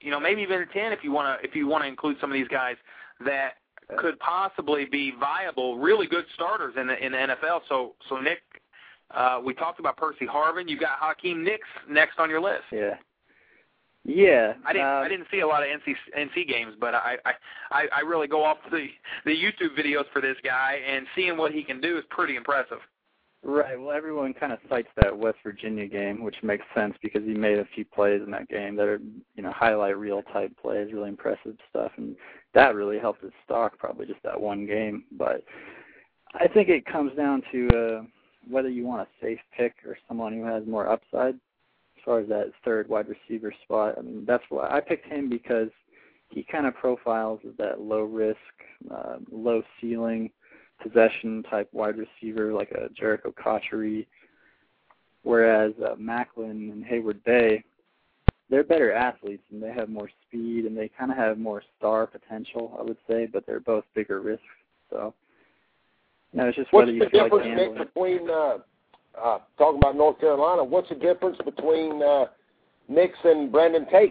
you 0.00 0.10
know, 0.10 0.20
maybe 0.20 0.42
even 0.42 0.66
ten 0.72 0.92
if 0.92 1.00
you 1.02 1.12
want 1.12 1.40
to 1.40 1.48
if 1.48 1.54
you 1.54 1.66
want 1.66 1.84
to 1.84 1.88
include 1.88 2.16
some 2.20 2.30
of 2.30 2.34
these 2.34 2.48
guys 2.48 2.76
that 3.24 3.54
could 3.96 4.18
possibly 4.18 4.84
be 4.84 5.12
viable, 5.18 5.78
really 5.78 6.06
good 6.06 6.24
starters 6.34 6.74
in 6.78 6.86
the 6.86 7.04
in 7.04 7.12
the 7.12 7.18
NFL. 7.18 7.60
So 7.68 7.94
so 8.08 8.18
Nick 8.18 8.42
uh, 9.12 9.40
we 9.42 9.54
talked 9.54 9.80
about 9.80 9.96
Percy 9.96 10.26
Harvin. 10.26 10.68
You've 10.68 10.80
got 10.80 10.98
Hakeem 11.00 11.42
Nicks 11.42 11.68
next 11.88 12.18
on 12.18 12.28
your 12.28 12.40
list. 12.40 12.64
Yeah. 12.70 12.96
Yeah. 14.08 14.54
I 14.64 14.72
didn't 14.72 14.88
um, 14.88 15.04
I 15.04 15.08
didn't 15.08 15.26
see 15.30 15.40
a 15.40 15.46
lot 15.46 15.62
of 15.62 15.68
NC 15.68 15.94
NC 16.18 16.48
games, 16.48 16.74
but 16.80 16.94
I 16.94 17.18
I 17.70 17.86
I 17.92 18.00
really 18.00 18.26
go 18.26 18.42
off 18.42 18.56
the 18.70 18.86
the 19.26 19.30
YouTube 19.30 19.78
videos 19.78 20.04
for 20.12 20.22
this 20.22 20.36
guy 20.42 20.78
and 20.88 21.06
seeing 21.14 21.36
what 21.36 21.52
he 21.52 21.62
can 21.62 21.80
do 21.80 21.98
is 21.98 22.04
pretty 22.08 22.34
impressive. 22.34 22.78
Right. 23.44 23.78
Well, 23.78 23.92
everyone 23.92 24.32
kind 24.32 24.52
of 24.52 24.58
cites 24.68 24.88
that 25.00 25.16
West 25.16 25.38
Virginia 25.44 25.86
game, 25.86 26.24
which 26.24 26.36
makes 26.42 26.64
sense 26.74 26.94
because 27.02 27.22
he 27.22 27.34
made 27.34 27.58
a 27.58 27.68
few 27.74 27.84
plays 27.84 28.20
in 28.24 28.30
that 28.32 28.48
game 28.48 28.74
that 28.76 28.88
are, 28.88 29.00
you 29.36 29.42
know, 29.44 29.52
highlight 29.52 29.96
reel 29.96 30.22
type 30.32 30.50
plays, 30.60 30.92
really 30.92 31.08
impressive 31.08 31.56
stuff, 31.70 31.92
and 31.98 32.16
that 32.54 32.74
really 32.74 32.98
helped 32.98 33.22
his 33.22 33.30
stock, 33.44 33.78
probably 33.78 34.06
just 34.06 34.22
that 34.24 34.40
one 34.40 34.66
game. 34.66 35.04
But 35.12 35.44
I 36.34 36.48
think 36.48 36.68
it 36.68 36.84
comes 36.84 37.14
down 37.16 37.42
to 37.52 37.68
uh, 37.68 38.02
whether 38.50 38.70
you 38.70 38.84
want 38.84 39.02
a 39.02 39.24
safe 39.24 39.38
pick 39.56 39.74
or 39.86 39.96
someone 40.08 40.32
who 40.32 40.44
has 40.44 40.66
more 40.66 40.88
upside 40.90 41.38
far 42.08 42.20
as 42.20 42.28
that 42.28 42.50
third 42.64 42.88
wide 42.88 43.06
receiver 43.06 43.52
spot. 43.64 43.96
I 43.98 44.00
mean, 44.00 44.24
that's 44.26 44.42
why 44.48 44.66
I 44.70 44.80
picked 44.80 45.06
him 45.06 45.28
because 45.28 45.68
he 46.30 46.42
kind 46.42 46.66
of 46.66 46.74
profiles 46.74 47.38
as 47.46 47.54
that 47.58 47.82
low 47.82 48.04
risk, 48.04 48.38
uh, 48.90 49.16
low 49.30 49.62
ceiling 49.78 50.30
possession 50.82 51.42
type 51.50 51.68
wide 51.72 51.96
receiver 51.98 52.54
like 52.54 52.70
a 52.70 52.88
Jerricho 52.98 53.34
Cotchery. 53.36 54.08
Whereas 55.22 55.74
uh, 55.84 55.96
Maclin 55.96 56.72
and 56.72 56.82
Heyward 56.82 57.22
Bey, 57.24 57.62
they're 58.48 58.64
better 58.64 58.90
athletes 58.90 59.42
and 59.52 59.62
they 59.62 59.72
have 59.72 59.90
more 59.90 60.08
speed 60.26 60.64
and 60.64 60.74
they 60.74 60.88
kind 60.88 61.10
of 61.10 61.18
have 61.18 61.36
more 61.36 61.62
star 61.76 62.06
potential, 62.06 62.74
I 62.80 62.84
would 62.84 62.96
say, 63.06 63.26
but 63.26 63.44
they're 63.44 63.60
both 63.60 63.84
bigger 63.94 64.22
risks. 64.22 64.44
So 64.88 65.12
no, 66.32 66.46
it's 66.46 66.56
just 66.56 66.72
what's 66.72 66.86
whether 66.86 66.92
you 66.92 67.04
the 67.04 67.10
feel 67.10 67.24
difference 67.24 67.78
like 67.78 67.94
between 67.94 68.30
uh, 68.30 68.58
uh, 69.22 69.38
talking 69.56 69.78
about 69.78 69.96
North 69.96 70.20
Carolina? 70.20 70.64
What's 70.64 70.88
the 70.88 70.94
difference 70.94 71.38
between 71.44 72.02
uh, 72.02 72.26
Nicks 72.88 73.18
and 73.24 73.50
Brandon 73.50 73.86
Tate? 73.90 74.10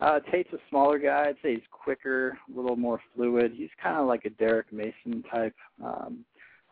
Uh, 0.00 0.20
Tate's 0.32 0.52
a 0.52 0.58
smaller 0.68 0.98
guy. 0.98 1.26
I'd 1.28 1.36
say 1.42 1.54
he's 1.54 1.62
quicker, 1.70 2.38
a 2.52 2.56
little 2.56 2.76
more 2.76 3.00
fluid. 3.14 3.52
He's 3.54 3.70
kind 3.82 3.98
of 3.98 4.06
like 4.06 4.24
a 4.24 4.30
Derrick 4.30 4.72
Mason 4.72 5.22
type. 5.30 5.54
Um, 5.84 6.24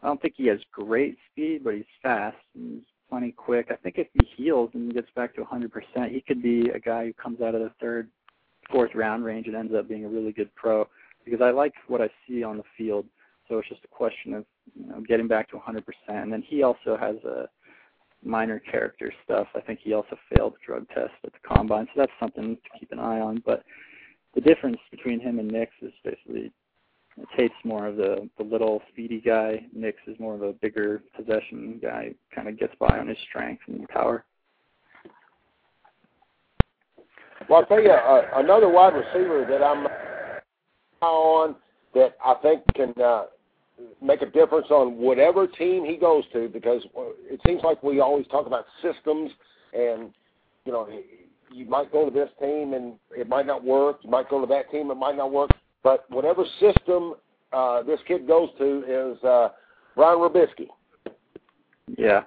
I 0.02 0.06
don't 0.06 0.20
think 0.22 0.34
he 0.36 0.46
has 0.46 0.58
great 0.72 1.18
speed, 1.30 1.62
but 1.64 1.74
he's 1.74 1.84
fast 2.02 2.36
and 2.54 2.76
he's 2.76 2.84
plenty 3.10 3.32
quick. 3.32 3.68
I 3.70 3.76
think 3.76 3.96
if 3.98 4.06
he 4.14 4.26
heals 4.36 4.70
and 4.72 4.94
gets 4.94 5.08
back 5.14 5.34
to 5.34 5.42
100%, 5.42 6.10
he 6.10 6.22
could 6.22 6.42
be 6.42 6.70
a 6.70 6.78
guy 6.78 7.06
who 7.06 7.12
comes 7.12 7.42
out 7.42 7.54
of 7.54 7.60
the 7.60 7.72
third, 7.80 8.08
fourth 8.70 8.94
round 8.94 9.24
range 9.24 9.46
and 9.46 9.56
ends 9.56 9.74
up 9.76 9.88
being 9.88 10.04
a 10.04 10.08
really 10.08 10.32
good 10.32 10.54
pro. 10.54 10.88
Because 11.24 11.42
I 11.42 11.50
like 11.50 11.74
what 11.88 12.00
I 12.00 12.08
see 12.26 12.42
on 12.42 12.56
the 12.56 12.62
field 12.78 13.04
so 13.48 13.58
it's 13.58 13.68
just 13.68 13.84
a 13.84 13.88
question 13.88 14.34
of 14.34 14.44
you 14.74 14.86
know 14.86 15.00
getting 15.00 15.28
back 15.28 15.48
to 15.50 15.56
100%. 15.56 15.82
And 16.08 16.32
then 16.32 16.42
he 16.42 16.62
also 16.62 16.96
has 16.98 17.16
a 17.24 17.48
minor 18.24 18.58
character 18.58 19.12
stuff. 19.24 19.46
I 19.54 19.60
think 19.60 19.80
he 19.82 19.92
also 19.92 20.16
failed 20.34 20.54
the 20.54 20.66
drug 20.66 20.88
test 20.88 21.12
at 21.24 21.32
the 21.32 21.38
combine, 21.46 21.86
so 21.86 22.00
that's 22.00 22.12
something 22.20 22.56
to 22.56 22.78
keep 22.78 22.92
an 22.92 22.98
eye 22.98 23.20
on. 23.20 23.42
But 23.44 23.62
the 24.34 24.40
difference 24.40 24.78
between 24.90 25.20
him 25.20 25.38
and 25.38 25.48
Nicks 25.48 25.72
is 25.82 25.92
basically 26.04 26.52
Tate's 27.36 27.54
more 27.64 27.86
of 27.86 27.96
the 27.96 28.28
the 28.38 28.44
little 28.44 28.82
speedy 28.92 29.20
guy. 29.20 29.64
Nicks 29.72 30.00
is 30.06 30.18
more 30.18 30.34
of 30.34 30.42
a 30.42 30.52
bigger 30.52 31.02
possession 31.16 31.78
guy. 31.82 32.14
Kind 32.34 32.48
of 32.48 32.58
gets 32.58 32.74
by 32.78 32.98
on 32.98 33.08
his 33.08 33.18
strength 33.28 33.62
and 33.66 33.88
power. 33.88 34.24
Well, 37.48 37.60
I'll 37.60 37.66
tell 37.66 37.82
you 37.82 37.90
uh, 37.90 38.28
another 38.36 38.68
wide 38.68 38.94
receiver 38.94 39.46
that 39.48 39.62
I'm 39.62 39.86
on 41.00 41.56
that 41.94 42.16
I 42.24 42.34
think 42.42 42.62
can 42.74 42.92
uh, 43.02 43.24
make 44.02 44.22
a 44.22 44.26
difference 44.26 44.66
on 44.70 44.96
whatever 44.96 45.46
team 45.46 45.84
he 45.84 45.96
goes 45.96 46.24
to 46.32 46.48
because 46.48 46.82
it 47.24 47.40
seems 47.46 47.62
like 47.62 47.82
we 47.82 48.00
always 48.00 48.26
talk 48.28 48.46
about 48.46 48.64
systems 48.82 49.30
and 49.72 50.10
you 50.64 50.72
know 50.72 50.88
you 51.52 51.64
might 51.66 51.90
go 51.92 52.04
to 52.04 52.10
this 52.10 52.28
team 52.40 52.74
and 52.74 52.94
it 53.16 53.28
might 53.28 53.46
not 53.46 53.64
work 53.64 53.98
you 54.02 54.10
might 54.10 54.28
go 54.28 54.40
to 54.40 54.46
that 54.46 54.70
team 54.70 54.90
it 54.90 54.96
might 54.96 55.16
not 55.16 55.32
work 55.32 55.50
but 55.82 56.04
whatever 56.10 56.44
system 56.60 57.14
uh 57.52 57.82
this 57.82 58.00
kid 58.06 58.26
goes 58.26 58.48
to 58.58 58.84
is 58.86 59.24
uh 59.24 59.48
Brian 59.94 60.18
Robiskie 60.18 60.68
yeah. 61.96 62.22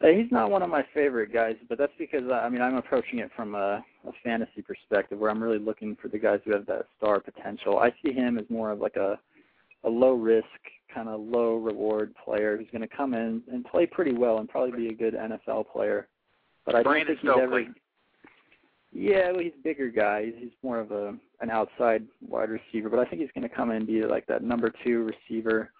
He's 0.00 0.30
not 0.30 0.50
one 0.50 0.62
of 0.62 0.70
my 0.70 0.84
favorite 0.94 1.32
guys 1.32 1.56
but 1.68 1.78
that's 1.78 1.92
because 1.98 2.22
uh, 2.28 2.34
I 2.34 2.48
mean 2.48 2.62
I'm 2.62 2.76
approaching 2.76 3.18
it 3.18 3.30
from 3.34 3.54
a, 3.54 3.84
a 4.06 4.12
fantasy 4.22 4.62
perspective 4.62 5.18
where 5.18 5.30
I'm 5.30 5.42
really 5.42 5.58
looking 5.58 5.96
for 6.00 6.08
the 6.08 6.18
guys 6.18 6.40
who 6.44 6.52
have 6.52 6.66
that 6.66 6.86
star 6.96 7.18
potential. 7.18 7.78
I 7.78 7.92
see 8.02 8.12
him 8.12 8.38
as 8.38 8.44
more 8.48 8.70
of 8.70 8.78
like 8.78 8.96
a 8.96 9.18
a 9.88 9.90
low 9.90 10.12
risk, 10.12 10.46
kind 10.94 11.08
of 11.08 11.20
low 11.20 11.56
reward 11.56 12.14
player 12.22 12.56
who's 12.56 12.68
going 12.70 12.86
to 12.86 12.96
come 12.96 13.14
in 13.14 13.42
and 13.50 13.64
play 13.64 13.86
pretty 13.86 14.12
well 14.12 14.38
and 14.38 14.48
probably 14.48 14.76
be 14.76 14.88
a 14.88 14.94
good 14.94 15.14
NFL 15.14 15.70
player. 15.72 16.08
But 16.64 16.74
I 16.74 16.82
Brandon 16.82 17.06
don't 17.06 17.06
think 17.06 17.20
he's 17.20 17.30
Stokley. 17.30 17.62
ever. 17.62 17.74
Yeah, 18.92 19.32
well, 19.32 19.40
he's 19.40 19.52
a 19.58 19.62
bigger 19.62 19.90
guy. 19.90 20.26
He's, 20.36 20.50
more 20.62 20.80
of 20.80 20.92
a 20.92 21.14
an 21.40 21.50
outside 21.50 22.04
wide 22.26 22.50
receiver, 22.50 22.88
but 22.88 22.98
I 22.98 23.04
think 23.04 23.22
he's 23.22 23.30
going 23.34 23.48
to 23.48 23.54
come 23.54 23.70
in 23.70 23.76
and 23.76 23.86
be 23.86 24.02
like 24.04 24.26
that 24.26 24.42
number 24.42 24.72
two 24.84 25.10
receiver, 25.30 25.70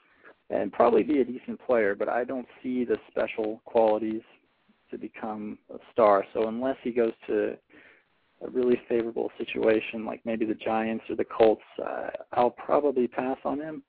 and 0.50 0.72
probably 0.72 1.02
be 1.02 1.20
a 1.20 1.24
decent 1.24 1.60
player. 1.66 1.94
But 1.94 2.08
I 2.08 2.24
don't 2.24 2.46
see 2.62 2.84
the 2.84 2.96
special 3.10 3.60
qualities 3.64 4.22
to 4.90 4.98
become 4.98 5.58
a 5.72 5.78
star. 5.92 6.24
So 6.32 6.48
unless 6.48 6.76
he 6.82 6.90
goes 6.90 7.12
to 7.26 7.56
a 8.46 8.50
really 8.50 8.80
favorable 8.88 9.30
situation, 9.36 10.04
like 10.04 10.20
maybe 10.24 10.44
the 10.44 10.54
Giants 10.54 11.04
or 11.08 11.16
the 11.16 11.24
Colts, 11.24 11.62
uh, 11.84 12.10
I'll 12.32 12.50
probably 12.50 13.08
pass 13.08 13.38
on 13.44 13.58
him. 13.58 13.82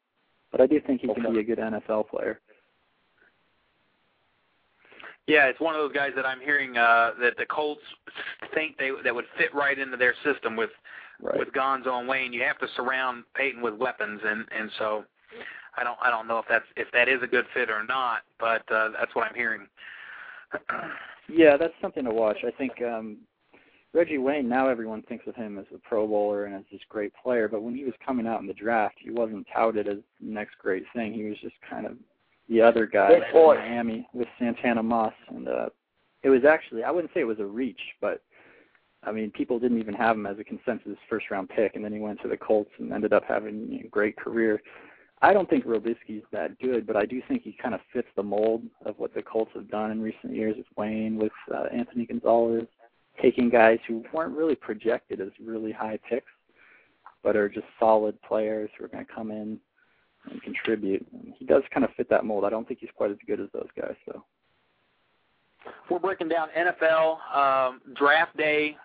But 0.52 0.62
I 0.62 0.68
do 0.68 0.80
think 0.86 1.02
he 1.02 1.10
okay. 1.10 1.22
can 1.22 1.34
be 1.34 1.40
a 1.40 1.44
good 1.44 1.60
NFL 1.60 2.10
player. 2.10 2.40
Yeah, 5.28 5.46
it's 5.46 5.60
one 5.60 5.76
of 5.76 5.82
those 5.82 5.94
guys 5.94 6.12
that 6.16 6.26
I'm 6.26 6.40
hearing 6.40 6.76
uh, 6.76 7.12
that 7.22 7.38
the 7.38 7.46
Colts 7.46 7.84
think 8.56 8.78
they 8.80 8.90
that 9.04 9.14
would 9.14 9.26
fit 9.38 9.54
right 9.54 9.78
into 9.78 9.96
their 9.96 10.16
system 10.24 10.56
with 10.56 10.72
right. 11.22 11.38
with 11.38 11.50
Gonzo 11.50 12.00
and 12.00 12.08
Wayne. 12.08 12.34
You 12.34 12.42
have 12.42 12.58
to 12.60 12.68
surround 12.76 13.26
Peyton 13.36 13.62
with 13.62 13.76
weapons, 13.76 14.22
and 14.26 14.46
and 14.58 14.72
so 14.80 15.06
I 15.78 15.84
don't 15.84 16.00
I 16.02 16.10
don't 16.10 16.28
know 16.28 16.40
if 16.40 16.46
that's 16.50 16.66
if 16.76 16.88
that 16.94 17.08
is 17.08 17.22
a 17.22 17.28
good 17.28 17.46
fit 17.54 17.70
or 17.70 17.84
not, 17.84 18.22
but 18.40 18.64
uh, 18.72 18.90
that's 19.00 19.14
what 19.14 19.28
I'm 19.28 19.36
hearing. 19.36 19.68
yeah, 21.30 21.58
that's 21.58 21.76
something 21.80 22.06
to 22.06 22.12
watch. 22.12 22.38
I 22.44 22.50
think 22.50 22.82
um, 22.82 23.18
Reggie 23.94 24.20
Wayne, 24.20 24.48
now 24.48 24.70
everyone 24.70 25.02
thinks 25.04 25.26
of 25.26 25.36
him 25.36 25.58
as 25.58 25.66
a 25.74 25.80
Pro 25.80 26.06
Bowler 26.06 26.46
and 26.46 26.56
as 26.56 26.64
this 26.72 26.82
great 26.90 27.12
player, 27.22 27.48
but 27.48 27.64
when 27.64 27.76
he 27.76 27.84
was 27.84 27.94
coming 28.06 28.28
out 28.28 28.40
in 28.40 28.46
the 28.46 28.54
draft, 28.54 28.96
he 29.00 29.10
wasn't 29.10 29.48
touted 29.54 29.88
as 29.88 29.98
the 30.22 30.32
next 30.32 30.58
great 30.60 30.84
thing. 30.96 31.14
He 31.14 31.24
was 31.24 31.38
just 31.42 31.56
kind 31.68 31.88
of 31.88 31.94
the 32.48 32.62
other 32.62 32.86
guy 32.86 33.14
in 33.14 33.22
Miami 33.34 34.08
with 34.14 34.28
Santana 34.38 34.84
Moss, 34.84 35.14
and 35.30 35.48
uh, 35.48 35.70
it 36.24 36.30
was 36.30 36.46
actually 36.46 36.84
I 36.84 36.92
wouldn't 36.92 37.14
say 37.14 37.22
it 37.22 37.26
was 37.26 37.40
a 37.40 37.46
reach, 37.46 37.80
but 38.00 38.22
I 39.04 39.12
mean 39.12 39.32
people 39.32 39.60
didn't 39.60 39.80
even 39.80 39.96
have 39.96 40.16
him 40.16 40.28
as 40.28 40.38
a 40.38 40.44
consensus 40.44 40.98
first 41.10 41.32
round 41.32 41.50
pick, 41.50 41.76
and 41.76 41.84
then 41.84 41.94
he 41.94 42.00
went 42.00 42.22
to 42.22 42.28
the 42.28 42.38
Colts 42.38 42.72
and 42.78 42.94
ended 42.94 43.14
up 43.14 43.24
having 43.28 43.72
you 43.72 43.80
know, 43.80 43.86
a 43.86 43.90
great 43.90 44.18
career. 44.18 44.62
I 45.22 45.34
don't 45.34 45.50
think 45.50 45.66
Robiskie's 45.66 46.24
that 46.32 46.58
good, 46.60 46.88
but 46.88 46.96
I 46.96 47.06
do 47.06 47.22
think 47.28 47.44
he 47.44 47.58
kind 47.62 47.76
of 47.76 47.82
fits 47.92 48.08
the 48.16 48.24
mold 48.24 48.64
of 48.86 48.98
what 49.00 49.14
the 49.14 49.22
Colts 49.22 49.52
have 49.56 49.70
done 49.70 49.92
in 49.92 50.02
recent 50.02 50.34
years 50.34 50.56
with 50.58 50.68
Wayne, 50.78 51.18
with 51.18 51.34
uh, 51.54 51.66
Anthony 51.74 52.06
Gonzalez, 52.06 52.68
taking 53.22 53.50
guys 53.50 53.80
who 53.88 54.04
weren't 54.14 54.36
really 54.36 54.56
projected 54.56 55.22
as 55.22 55.30
really 55.44 55.72
high 55.72 56.00
picks, 56.10 56.32
but 57.24 57.36
are 57.36 57.50
just 57.50 57.68
solid 57.80 58.22
players 58.22 58.70
who 58.78 58.86
are 58.86 58.88
going 58.88 59.06
to 59.06 59.14
come 59.14 59.32
in 59.32 59.60
and 60.30 60.42
contribute. 60.42 61.06
And 61.14 61.34
he 61.38 61.46
does 61.46 61.64
kind 61.74 61.84
of 61.84 61.92
fit 61.96 62.10
that 62.10 62.26
mold. 62.26 62.46
I 62.46 62.50
don't 62.50 62.68
think 62.68 62.80
he's 62.80 62.90
quite 62.96 63.12
as 63.12 63.18
good 63.28 63.40
as 63.40 63.48
those 63.54 63.68
guys, 63.80 63.96
though. 64.08 64.24
We're 65.90 66.00
breaking 66.00 66.30
down 66.30 66.48
NFL 66.58 67.36
um, 67.36 67.82
draft 67.96 68.36
day 68.38 68.78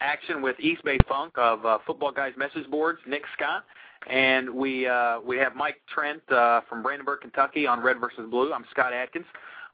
action 0.00 0.42
with 0.42 0.58
East 0.60 0.82
Bay 0.84 0.98
Funk 1.08 1.32
of 1.36 1.64
uh, 1.64 1.78
Football 1.86 2.12
Guys 2.12 2.32
Message 2.36 2.68
Boards, 2.70 2.98
Nick 3.06 3.22
Scott, 3.36 3.64
and 4.10 4.50
we 4.50 4.86
uh, 4.86 5.20
we 5.20 5.38
have 5.38 5.54
Mike 5.54 5.80
Trent 5.92 6.20
uh, 6.30 6.60
from 6.68 6.82
Brandenburg, 6.82 7.20
Kentucky, 7.20 7.66
on 7.66 7.80
Red 7.80 7.98
versus 8.00 8.28
Blue. 8.30 8.52
I'm 8.52 8.64
Scott 8.70 8.92
Atkins. 8.92 9.26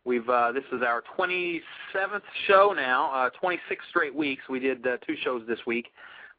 We've 0.04 0.28
uh, 0.28 0.52
this 0.52 0.64
is 0.72 0.82
our 0.82 1.02
27th 1.18 2.22
show 2.46 2.72
now, 2.74 3.12
uh, 3.12 3.30
26 3.40 3.84
straight 3.90 4.14
weeks. 4.14 4.42
We 4.48 4.60
did 4.60 4.86
uh, 4.86 4.96
two 5.06 5.16
shows 5.22 5.42
this 5.46 5.58
week, 5.66 5.88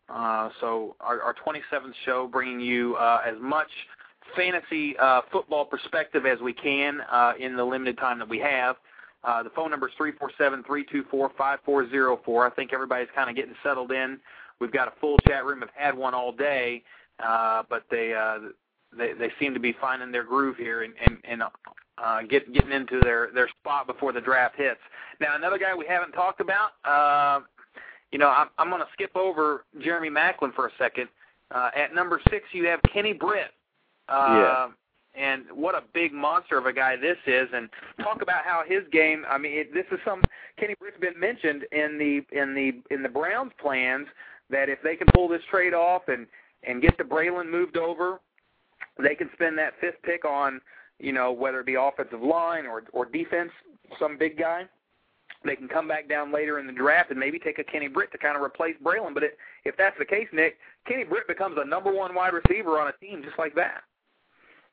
uh, 0.09 0.49
so 0.59 0.95
our, 0.99 1.21
our 1.21 1.35
27th 1.35 1.93
show, 2.05 2.27
bringing 2.27 2.59
you 2.59 2.95
uh, 2.95 3.21
as 3.25 3.35
much 3.39 3.69
fantasy 4.35 4.95
uh, 4.97 5.21
football 5.31 5.65
perspective 5.65 6.25
as 6.25 6.39
we 6.39 6.53
can 6.53 7.01
uh, 7.11 7.33
in 7.39 7.55
the 7.55 7.63
limited 7.63 7.97
time 7.97 8.19
that 8.19 8.29
we 8.29 8.39
have. 8.39 8.75
Uh, 9.23 9.43
the 9.43 9.49
phone 9.49 9.69
number 9.69 9.87
is 9.87 9.93
three 9.97 10.13
four 10.13 10.31
seven 10.37 10.63
three 10.63 10.85
two 10.89 11.03
four 11.11 11.31
five 11.37 11.59
four 11.65 11.89
zero 11.89 12.19
four. 12.23 12.47
I 12.47 12.49
think 12.51 12.71
everybody's 12.73 13.09
kind 13.13 13.29
of 13.29 13.35
getting 13.35 13.55
settled 13.61 13.91
in. 13.91 14.19
We've 14.59 14.71
got 14.71 14.87
a 14.87 14.93
full 14.99 15.17
chat 15.27 15.45
room. 15.45 15.59
Have 15.59 15.69
had 15.75 15.97
one 15.97 16.13
all 16.13 16.31
day, 16.31 16.83
uh, 17.23 17.63
but 17.69 17.83
they 17.91 18.13
uh, 18.13 18.49
they 18.97 19.13
they 19.13 19.29
seem 19.39 19.53
to 19.53 19.59
be 19.59 19.75
finding 19.81 20.11
their 20.11 20.23
groove 20.23 20.55
here 20.55 20.83
and 20.83 20.93
and, 21.05 21.17
and 21.25 21.43
uh, 22.03 22.21
get 22.23 22.51
getting 22.53 22.71
into 22.71 22.99
their 23.01 23.29
their 23.33 23.49
spot 23.59 23.87
before 23.87 24.13
the 24.13 24.21
draft 24.21 24.55
hits. 24.57 24.79
Now 25.19 25.35
another 25.35 25.57
guy 25.57 25.75
we 25.75 25.85
haven't 25.85 26.11
talked 26.11 26.41
about. 26.41 26.71
Uh, 26.83 27.45
you 28.11 28.17
know, 28.17 28.29
I'm, 28.29 28.47
I'm 28.57 28.69
going 28.69 28.81
to 28.81 28.87
skip 28.93 29.15
over 29.15 29.65
Jeremy 29.83 30.09
Maclin 30.09 30.53
for 30.55 30.67
a 30.67 30.71
second. 30.79 31.09
Uh, 31.51 31.69
at 31.75 31.93
number 31.93 32.19
six, 32.29 32.45
you 32.53 32.65
have 32.65 32.79
Kenny 32.91 33.13
Britt. 33.13 33.51
Uh, 34.07 34.27
Yeah. 34.29 34.67
And 35.15 35.45
what 35.53 35.73
a 35.73 35.83
big 35.91 36.13
monster 36.13 36.57
of 36.57 36.67
a 36.67 36.71
guy 36.71 36.95
this 36.95 37.17
is, 37.25 37.49
and 37.51 37.67
talk 38.03 38.21
about 38.21 38.45
how 38.45 38.63
his 38.65 38.83
game. 38.91 39.25
I 39.27 39.39
mean, 39.39 39.57
it, 39.57 39.73
this 39.73 39.85
is 39.91 39.97
some 40.05 40.21
Kenny 40.57 40.75
Britt's 40.79 40.99
been 41.01 41.19
mentioned 41.19 41.65
in 41.71 41.97
the 41.97 42.39
in 42.39 42.53
the 42.53 42.93
in 42.93 43.01
the 43.01 43.09
Browns' 43.09 43.51
plans 43.59 44.07
that 44.51 44.69
if 44.69 44.79
they 44.83 44.95
can 44.95 45.07
pull 45.13 45.27
this 45.27 45.41
trade 45.49 45.73
off 45.73 46.03
and 46.07 46.27
and 46.63 46.81
get 46.81 46.95
the 46.97 47.03
Braylon 47.03 47.49
moved 47.49 47.75
over, 47.75 48.19
they 49.01 49.15
can 49.15 49.29
spend 49.33 49.57
that 49.57 49.73
fifth 49.81 50.01
pick 50.03 50.25
on 50.25 50.61
you 50.99 51.11
know 51.13 51.31
whether 51.31 51.59
it 51.61 51.65
be 51.65 51.75
offensive 51.75 52.21
line 52.21 52.65
or 52.65 52.83
or 52.93 53.05
defense, 53.05 53.51
some 53.99 54.17
big 54.17 54.37
guy. 54.37 54.63
They 55.45 55.55
can 55.55 55.69
come 55.69 55.87
back 55.87 56.09
down 56.09 56.33
later 56.33 56.59
in 56.59 56.67
the 56.67 56.73
draft 56.73 57.11
and 57.11 57.19
maybe 57.19 57.39
take 57.39 57.59
a 57.59 57.63
Kenny 57.63 57.87
Britt 57.87 58.11
to 58.11 58.17
kind 58.17 58.35
of 58.35 58.41
replace 58.43 58.75
Braylon. 58.83 59.13
But 59.13 59.23
it, 59.23 59.37
if 59.63 59.77
that's 59.77 59.97
the 59.97 60.03
case, 60.03 60.27
Nick, 60.33 60.57
Kenny 60.85 61.05
Britt 61.05 61.27
becomes 61.29 61.57
a 61.57 61.65
number 61.65 61.93
one 61.93 62.13
wide 62.13 62.33
receiver 62.33 62.77
on 62.77 62.89
a 62.89 62.91
team 63.05 63.23
just 63.23 63.39
like 63.39 63.55
that. 63.55 63.83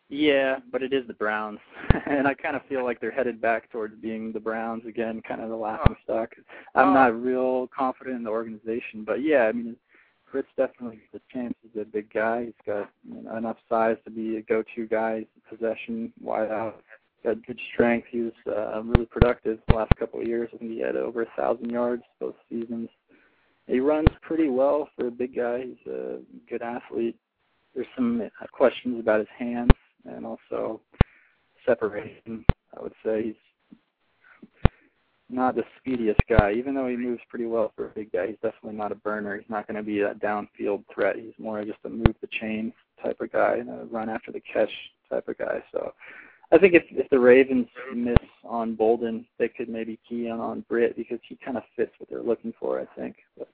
Yeah, 0.08 0.58
but 0.70 0.82
it 0.84 0.92
is 0.92 1.04
the 1.08 1.14
Browns, 1.14 1.58
and 2.06 2.28
I 2.28 2.34
kind 2.34 2.54
of 2.54 2.62
feel 2.68 2.84
like 2.84 3.00
they're 3.00 3.10
headed 3.10 3.40
back 3.40 3.70
towards 3.72 3.96
being 4.00 4.32
the 4.32 4.38
Browns 4.38 4.84
again, 4.86 5.20
kind 5.26 5.40
of 5.40 5.48
the 5.48 5.56
laughing 5.56 5.96
stock. 6.04 6.30
I'm 6.76 6.90
Oh. 6.90 6.94
not 6.94 7.20
real 7.20 7.68
confident 7.76 8.16
in 8.16 8.22
the 8.22 8.30
organization, 8.30 9.02
but 9.04 9.20
yeah, 9.22 9.44
I 9.48 9.52
mean, 9.52 9.76
Britt's 10.30 10.48
definitely 10.56 11.00
the 11.12 11.20
chance. 11.32 11.54
He's 11.62 11.80
a 11.80 11.84
big 11.84 12.12
guy. 12.12 12.46
He's 12.46 12.54
got 12.66 12.90
you 13.08 13.22
know, 13.22 13.36
enough 13.36 13.56
size 13.68 13.96
to 14.04 14.10
be 14.10 14.36
a 14.36 14.42
go-to 14.42 14.86
guy, 14.86 15.20
He's 15.20 15.58
possession, 15.58 16.12
wide 16.20 16.50
out. 16.50 16.82
Got 17.24 17.46
good 17.46 17.58
strength. 17.72 18.06
He 18.10 18.20
was 18.20 18.32
uh, 18.46 18.82
really 18.82 19.06
productive 19.06 19.58
the 19.68 19.76
last 19.76 19.92
couple 19.98 20.20
of 20.20 20.26
years. 20.26 20.48
I 20.54 20.58
think 20.58 20.72
he 20.72 20.80
had 20.80 20.96
over 20.96 21.22
a 21.22 21.28
thousand 21.36 21.70
yards 21.70 22.02
both 22.20 22.34
seasons. 22.50 22.88
He 23.66 23.80
runs 23.80 24.08
pretty 24.22 24.48
well 24.48 24.88
for 24.96 25.08
a 25.08 25.10
big 25.10 25.34
guy. 25.34 25.64
He's 25.64 25.92
a 25.92 26.18
good 26.48 26.62
athlete. 26.62 27.16
There's 27.74 27.86
some 27.96 28.20
uh, 28.20 28.46
questions 28.52 29.00
about 29.00 29.18
his 29.20 29.28
hands 29.36 29.72
and 30.04 30.24
also 30.24 30.80
separation. 31.66 32.44
I 32.78 32.82
would 32.82 32.92
say 33.04 33.24
he's 33.24 33.34
not 35.28 35.56
the 35.56 35.64
speediest 35.78 36.20
guy, 36.28 36.52
even 36.52 36.74
though 36.74 36.86
he 36.86 36.96
moves 36.96 37.20
pretty 37.28 37.46
well 37.46 37.72
for 37.74 37.86
a 37.86 37.90
big 37.90 38.12
guy. 38.12 38.28
He's 38.28 38.36
definitely 38.42 38.76
not 38.78 38.92
a 38.92 38.96
burner. 38.96 39.36
He's 39.36 39.50
not 39.50 39.66
going 39.66 39.76
to 39.76 39.82
be 39.82 40.00
a 40.00 40.14
downfield 40.14 40.84
threat. 40.92 41.16
He's 41.16 41.34
more 41.38 41.64
just 41.64 41.78
a 41.84 41.88
move 41.88 42.14
the 42.20 42.28
chain 42.40 42.72
type 43.02 43.20
of 43.20 43.32
guy 43.32 43.56
and 43.58 43.68
a 43.68 43.84
run 43.90 44.08
after 44.08 44.32
the 44.32 44.40
catch 44.40 44.70
type 45.10 45.28
of 45.28 45.38
guy. 45.38 45.62
So 45.72 45.92
I 46.52 46.58
think 46.58 46.74
if 46.74 46.84
if 46.90 47.08
the 47.10 47.18
Ravens 47.18 47.66
miss 47.92 48.16
on 48.44 48.76
Boldin, 48.76 49.24
they 49.38 49.48
could 49.48 49.68
maybe 49.68 49.98
key 50.08 50.26
in 50.26 50.38
on 50.38 50.64
Britt 50.68 50.96
because 50.96 51.18
he 51.28 51.36
kind 51.44 51.56
of 51.56 51.64
fits 51.74 51.92
what 51.98 52.08
they're 52.08 52.22
looking 52.22 52.52
for. 52.58 52.80
I 52.80 52.86
think. 52.98 53.16
But 53.36 53.48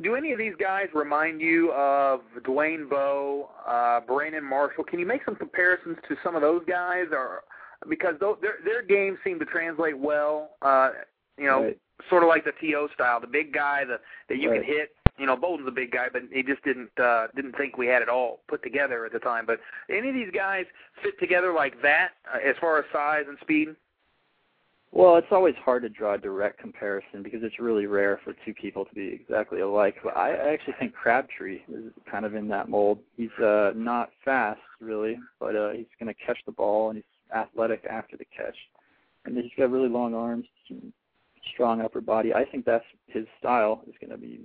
Do 0.00 0.14
any 0.14 0.32
of 0.32 0.38
these 0.38 0.54
guys 0.60 0.86
remind 0.94 1.40
you 1.40 1.72
of 1.72 2.20
Dwayne 2.44 2.88
Bowe, 2.88 3.50
uh, 3.66 4.00
Brandon 4.00 4.44
Marshall? 4.44 4.84
Can 4.84 5.00
you 5.00 5.06
make 5.06 5.24
some 5.24 5.34
comparisons 5.34 5.96
to 6.08 6.16
some 6.22 6.36
of 6.36 6.42
those 6.42 6.62
guys, 6.68 7.06
or 7.10 7.42
because 7.88 8.14
those, 8.20 8.36
their 8.40 8.58
their 8.64 8.82
games 8.82 9.18
seem 9.24 9.40
to 9.40 9.44
translate 9.44 9.98
well? 9.98 10.50
Uh, 10.62 10.90
you 11.38 11.46
know, 11.46 11.64
Right. 11.64 11.78
sort 12.08 12.22
of 12.22 12.28
like 12.28 12.44
the 12.44 12.52
T.O. 12.52 12.88
style, 12.88 13.20
the 13.20 13.26
big 13.26 13.52
guy 13.52 13.84
the, 13.84 14.00
that 14.28 14.38
you 14.38 14.50
Right. 14.50 14.62
can 14.62 14.64
hit. 14.64 14.96
You 15.18 15.24
know, 15.24 15.34
Boldin's 15.36 15.68
a 15.68 15.72
big 15.72 15.92
guy, 15.92 16.08
but 16.12 16.22
he 16.30 16.42
just 16.42 16.62
didn't 16.62 16.90
uh, 16.98 17.28
didn't 17.34 17.56
think 17.56 17.78
we 17.78 17.86
had 17.86 18.02
it 18.02 18.08
all 18.08 18.40
put 18.48 18.62
together 18.62 19.06
at 19.06 19.12
the 19.12 19.18
time. 19.18 19.46
But 19.46 19.60
any 19.88 20.10
of 20.10 20.14
these 20.14 20.30
guys 20.30 20.66
fit 21.02 21.18
together 21.18 21.54
like 21.54 21.80
that 21.80 22.10
uh, 22.32 22.38
as 22.38 22.54
far 22.60 22.78
as 22.78 22.84
size 22.92 23.24
and 23.26 23.38
speed? 23.40 23.74
Well, 24.92 25.16
it's 25.16 25.26
always 25.30 25.54
hard 25.56 25.82
to 25.82 25.88
draw 25.88 26.14
a 26.14 26.18
direct 26.18 26.58
comparison 26.58 27.22
because 27.22 27.42
it's 27.42 27.58
really 27.58 27.86
rare 27.86 28.20
for 28.24 28.34
two 28.44 28.54
people 28.54 28.84
to 28.84 28.94
be 28.94 29.08
exactly 29.08 29.60
alike. 29.60 29.96
But 30.02 30.16
I 30.16 30.32
actually 30.52 30.74
think 30.78 30.94
Crabtree 30.94 31.60
is 31.68 31.92
kind 32.10 32.24
of 32.24 32.34
in 32.34 32.48
that 32.48 32.68
mold. 32.68 33.00
He's 33.16 33.36
uh, 33.42 33.72
not 33.74 34.10
fast, 34.24 34.60
really, 34.80 35.18
but 35.40 35.56
uh, 35.56 35.70
he's 35.72 35.86
going 36.00 36.14
to 36.14 36.26
catch 36.26 36.38
the 36.46 36.52
ball 36.52 36.90
and 36.90 36.96
he's 36.96 37.36
athletic 37.36 37.84
after 37.84 38.16
the 38.16 38.24
catch. 38.36 38.56
And 39.24 39.36
he's 39.36 39.50
got 39.58 39.70
really 39.70 39.88
long 39.88 40.14
arms, 40.14 40.46
strong 41.52 41.80
upper 41.80 42.00
body. 42.00 42.34
I 42.34 42.44
think 42.44 42.64
that's 42.64 42.84
his 43.06 43.26
style 43.38 43.82
is 43.86 43.94
going 44.00 44.10
to 44.10 44.18
be 44.18 44.40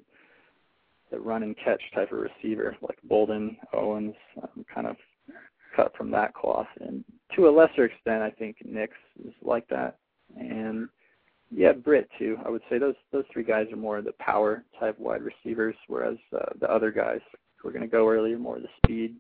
the 1.12 1.20
run 1.20 1.44
and 1.44 1.56
catch 1.58 1.82
type 1.94 2.12
of 2.12 2.20
receiver, 2.20 2.76
like 2.82 2.98
Boldin, 3.10 3.58
Owens, 3.74 4.16
um, 4.42 4.66
kind 4.74 4.88
of 4.88 4.96
cut 5.76 5.96
from 5.98 6.12
that 6.12 6.34
cloth. 6.34 6.68
And 6.80 7.04
to 7.36 7.48
a 7.48 7.52
lesser 7.52 7.86
extent, 7.86 8.22
I 8.22 8.30
think 8.32 8.58
Nicks 8.64 8.98
is 9.26 9.34
like 9.42 9.68
that 9.70 9.98
and 10.38 10.88
yeah, 11.54 11.74
Britt 11.74 12.10
too. 12.18 12.38
I 12.46 12.50
would 12.50 12.62
say 12.70 12.78
those 12.78 12.96
those 13.12 13.26
three 13.32 13.44
guys 13.44 13.68
are 13.72 13.78
more 13.78 14.02
the 14.02 14.14
power 14.14 14.64
type 14.80 14.98
wide 14.98 15.22
receivers, 15.22 15.76
whereas 15.88 16.18
uh, 16.34 16.46
the 16.60 16.72
other 16.72 16.92
guys 16.92 17.20
who 17.56 17.68
are 17.68 17.72
going 17.72 17.84
to 17.84 17.88
go 17.88 18.10
early 18.10 18.34
are 18.34 18.40
more 18.40 18.60
the 18.60 18.70
speed 18.78 19.16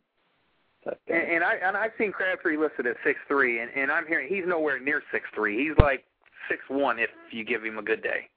type 0.85 0.99
guys. 1.07 1.17
And, 1.21 1.35
and 1.35 1.43
I 1.43 1.55
and 1.55 1.75
I've 1.75 1.91
seen 1.97 2.11
Crabtree 2.11 2.57
listed 2.57 2.87
at 2.87 2.95
six 3.03 3.19
three, 3.27 3.59
and 3.59 3.69
and 3.75 3.91
I'm 3.91 4.07
hearing 4.07 4.33
he's 4.33 4.45
nowhere 4.47 4.79
near 4.79 5.03
six 5.11 5.25
three. 5.35 5.67
He's 5.67 5.77
like 5.77 6.05
six 6.49 6.61
one 6.67 6.99
if 6.99 7.09
you 7.31 7.43
give 7.43 7.63
him 7.63 7.77
a 7.77 7.81
good 7.81 8.01
day. 8.03 8.27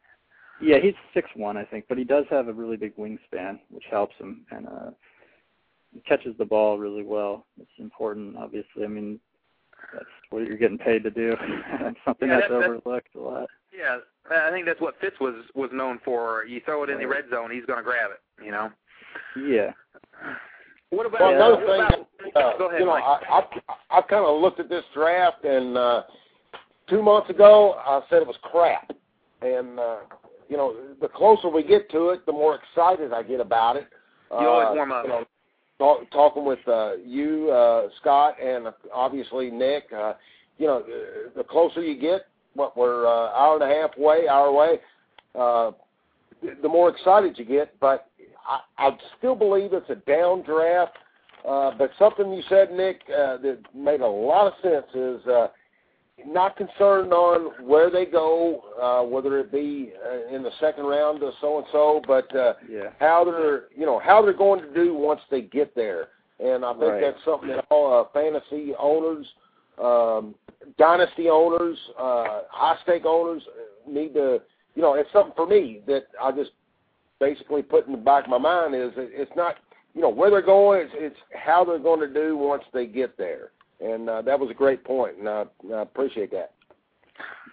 Yeah, 0.60 0.78
he's 0.80 0.94
six 1.12 1.28
one, 1.34 1.56
I 1.56 1.64
think, 1.64 1.86
but 1.88 1.98
he 1.98 2.04
does 2.04 2.24
have 2.30 2.48
a 2.48 2.52
really 2.52 2.76
big 2.76 2.96
wingspan, 2.96 3.58
which 3.70 3.84
helps 3.90 4.14
him, 4.18 4.46
and 4.50 4.66
uh, 4.68 4.90
he 5.92 6.00
catches 6.00 6.36
the 6.38 6.44
ball 6.44 6.78
really 6.78 7.02
well. 7.02 7.46
It's 7.60 7.70
important, 7.78 8.36
obviously. 8.36 8.84
I 8.84 8.86
mean, 8.88 9.18
that's 9.92 10.04
what 10.30 10.46
you're 10.46 10.56
getting 10.56 10.78
paid 10.78 11.02
to 11.04 11.10
do. 11.10 11.34
that's 11.80 11.96
something 12.04 12.28
Yeah, 12.28 12.36
that's 12.40 12.48
that- 12.50 12.60
that- 12.60 12.70
overlooked 12.70 13.14
a 13.16 13.20
lot. 13.20 13.48
Yeah, 13.76 13.98
I 14.30 14.52
think 14.52 14.66
that's 14.66 14.80
what 14.80 14.94
Fitz 15.00 15.16
was 15.20 15.34
was 15.56 15.70
known 15.72 15.98
for. 16.04 16.44
You 16.46 16.60
throw 16.64 16.84
it 16.84 16.90
in 16.90 16.98
the 16.98 17.06
red 17.08 17.24
zone, 17.28 17.50
he's 17.50 17.64
going 17.66 17.78
to 17.80 17.82
grab 17.82 18.10
it. 18.12 18.44
You 18.44 18.52
know. 18.52 18.70
Yeah. 19.36 19.72
What 20.90 21.06
about? 21.06 21.20
Well, 21.20 21.34
another 21.34 21.66
what 21.66 21.90
thing, 21.90 22.04
about- 22.30 22.54
uh, 22.54 22.56
go 22.58 22.68
ahead, 22.68 22.78
you 22.80 22.86
know, 22.86 22.92
Mike. 22.92 23.02
I, 23.04 23.40
I, 23.40 23.98
I've 23.98 24.06
kind 24.06 24.24
of 24.24 24.40
looked 24.40 24.60
at 24.60 24.68
this 24.68 24.84
draft, 24.94 25.44
and 25.44 25.76
uh, 25.76 26.02
two 26.88 27.02
months 27.02 27.30
ago 27.30 27.74
I 27.78 28.00
said 28.08 28.22
it 28.22 28.26
was 28.26 28.36
crap, 28.42 28.92
and 29.42 29.78
uh, 29.78 29.96
you 30.48 30.56
know, 30.56 30.74
the 31.00 31.08
closer 31.08 31.48
we 31.48 31.62
get 31.62 31.90
to 31.90 32.10
it, 32.10 32.26
the 32.26 32.32
more 32.32 32.56
excited 32.56 33.12
I 33.12 33.22
get 33.22 33.40
about 33.40 33.76
it. 33.76 33.86
You 34.30 34.36
always 34.48 34.68
Uh, 34.68 34.74
warm 34.74 34.92
up. 34.92 35.04
You 35.04 35.10
know, 35.10 35.24
talk, 35.78 36.10
talking 36.10 36.44
with 36.44 36.66
uh, 36.68 36.92
you, 37.04 37.50
uh, 37.50 37.88
Scott, 38.00 38.36
and 38.42 38.68
uh, 38.68 38.72
obviously 38.92 39.50
Nick. 39.50 39.84
Uh, 39.92 40.14
you 40.58 40.66
know, 40.66 40.84
the 41.36 41.44
closer 41.44 41.82
you 41.82 41.98
get, 42.00 42.26
what 42.54 42.76
we're 42.76 43.06
uh, 43.06 43.30
hour 43.32 43.54
and 43.60 43.64
a 43.70 43.74
half 43.74 43.96
away, 43.96 44.28
hour 44.28 44.46
away, 44.46 44.80
uh, 45.34 45.72
the 46.62 46.68
more 46.68 46.88
excited 46.90 47.38
you 47.38 47.44
get. 47.44 47.78
But 47.80 48.06
I, 48.46 48.60
I 48.86 48.90
still 49.18 49.34
believe 49.34 49.72
it's 49.72 49.90
a 49.90 49.96
down 49.96 50.42
draft. 50.42 50.96
Uh, 51.48 51.72
but 51.76 51.90
something 51.98 52.32
you 52.32 52.42
said, 52.48 52.72
Nick, 52.72 53.02
uh, 53.08 53.36
that 53.38 53.58
made 53.74 54.00
a 54.00 54.06
lot 54.06 54.46
of 54.46 54.54
sense 54.62 54.86
is 54.94 55.26
uh, 55.26 55.48
not 56.26 56.56
concerned 56.56 57.12
on 57.12 57.66
where 57.66 57.90
they 57.90 58.06
go, 58.06 58.62
uh, 58.80 59.06
whether 59.06 59.38
it 59.38 59.50
be 59.50 59.92
uh, 60.06 60.34
in 60.34 60.42
the 60.42 60.50
second 60.60 60.84
round 60.84 61.22
or 61.22 61.32
so 61.40 61.58
and 61.58 61.66
so, 61.72 62.00
but 62.06 62.34
uh, 62.34 62.54
Yeah. 62.68 62.90
how 63.00 63.24
they're 63.24 63.64
you 63.76 63.84
know 63.84 63.98
how 63.98 64.22
they're 64.22 64.32
going 64.32 64.60
to 64.62 64.72
do 64.74 64.94
once 64.94 65.20
they 65.30 65.42
get 65.42 65.74
there. 65.74 66.08
And 66.40 66.64
I 66.64 66.72
think 66.72 66.82
Right. 66.82 67.00
that's 67.00 67.24
something 67.24 67.48
that 67.48 67.64
all 67.70 68.00
uh, 68.00 68.04
fantasy 68.12 68.74
owners, 68.78 69.26
um, 69.78 70.34
dynasty 70.78 71.28
owners, 71.28 71.78
uh, 71.98 72.42
high 72.50 72.76
stake 72.82 73.04
owners 73.06 73.42
need 73.86 74.14
to. 74.14 74.40
You 74.74 74.82
know, 74.82 74.94
it's 74.94 75.10
something 75.12 75.34
for 75.36 75.46
me 75.46 75.82
that 75.86 76.06
I 76.20 76.32
just 76.32 76.50
basically 77.20 77.62
put 77.62 77.86
in 77.86 77.92
the 77.92 77.98
back 77.98 78.24
of 78.24 78.30
my 78.30 78.38
mind 78.38 78.74
is 78.74 78.92
that 78.96 79.08
it's 79.12 79.30
not 79.36 79.56
you 79.94 80.00
know 80.00 80.08
where 80.08 80.30
they're 80.30 80.42
going. 80.42 80.82
It's, 80.82 80.92
it's 80.96 81.16
how 81.34 81.64
they're 81.64 81.78
going 81.78 82.00
to 82.00 82.12
do 82.12 82.36
once 82.36 82.64
they 82.72 82.86
get 82.86 83.16
there. 83.16 83.50
And 83.80 84.08
uh, 84.08 84.22
that 84.22 84.38
was 84.38 84.50
a 84.50 84.54
great 84.54 84.84
point, 84.84 85.18
and 85.18 85.28
I, 85.28 85.44
I 85.72 85.82
appreciate 85.82 86.30
that. 86.32 86.54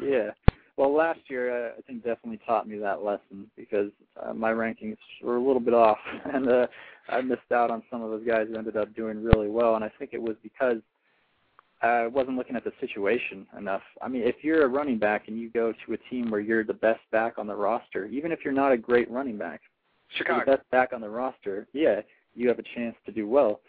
Yeah. 0.01 0.32
Well, 0.78 0.95
last 0.95 1.19
year 1.28 1.67
uh, 1.67 1.72
I 1.78 1.82
think 1.82 2.03
definitely 2.03 2.39
taught 2.45 2.67
me 2.67 2.78
that 2.80 3.03
lesson 3.03 3.49
because 3.55 3.91
uh, 4.22 4.34
my 4.34 4.51
rankings 4.51 4.97
were 5.22 5.36
a 5.36 5.43
little 5.43 5.59
bit 5.59 5.74
off, 5.74 5.97
and 6.34 6.49
uh, 6.49 6.67
I 7.09 7.22
missed 7.22 7.51
out 7.53 7.69
on 7.69 7.84
some 7.91 8.01
of 8.01 8.09
those 8.09 8.26
guys 8.26 8.47
who 8.49 8.57
ended 8.57 8.78
up 8.78 8.95
doing 8.95 9.24
really 9.24 9.49
well. 9.49 9.76
And 9.76 9.84
I 9.84 9.91
think 9.99 10.11
it 10.13 10.22
was 10.22 10.36
because 10.41 10.78
I 11.82 12.07
wasn't 12.07 12.38
looking 12.38 12.55
at 12.55 12.63
the 12.63 12.72
situation 12.80 13.47
enough. 13.57 13.82
I 14.01 14.07
mean, 14.07 14.22
if 14.24 14.38
you're 14.43 14.63
a 14.63 14.67
running 14.67 14.99
back 14.99 15.28
and 15.28 15.38
you 15.39 15.49
go 15.49 15.74
to 15.86 15.93
a 15.93 15.97
team 16.09 16.30
where 16.30 16.39
you're 16.39 16.63
the 16.63 16.74
best 16.74 17.01
back 17.11 17.38
on 17.38 17.47
the 17.47 17.55
roster, 17.55 18.05
even 18.05 18.32
if 18.32 18.39
you're 18.45 18.53
not 18.53 18.72
a 18.72 18.78
great 18.78 19.09
running 19.09 19.38
back, 19.38 19.61
Chicago. 20.15 20.38
you're 20.38 20.45
the 20.45 20.51
best 20.57 20.72
back 20.72 20.93
on 20.93 21.01
the 21.01 21.09
roster, 21.09 21.67
yeah, 21.74 22.01
you 22.36 22.47
have 22.47 22.59
a 22.59 22.63
chance 22.76 22.95
to 23.05 23.11
do 23.11 23.28
well. 23.28 23.61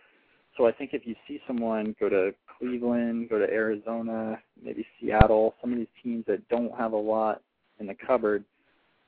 So 0.56 0.66
I 0.66 0.72
think 0.72 0.90
if 0.92 1.06
you 1.06 1.14
see 1.26 1.40
someone 1.46 1.96
go 1.98 2.08
to 2.08 2.34
Cleveland, 2.58 3.30
go 3.30 3.38
to 3.38 3.50
Arizona, 3.50 4.38
maybe 4.62 4.86
Seattle, 5.00 5.54
some 5.60 5.72
of 5.72 5.78
these 5.78 5.86
teams 6.02 6.24
that 6.26 6.46
don't 6.48 6.76
have 6.76 6.92
a 6.92 6.96
lot 6.96 7.42
in 7.80 7.86
the 7.86 7.94
cupboard, 7.94 8.44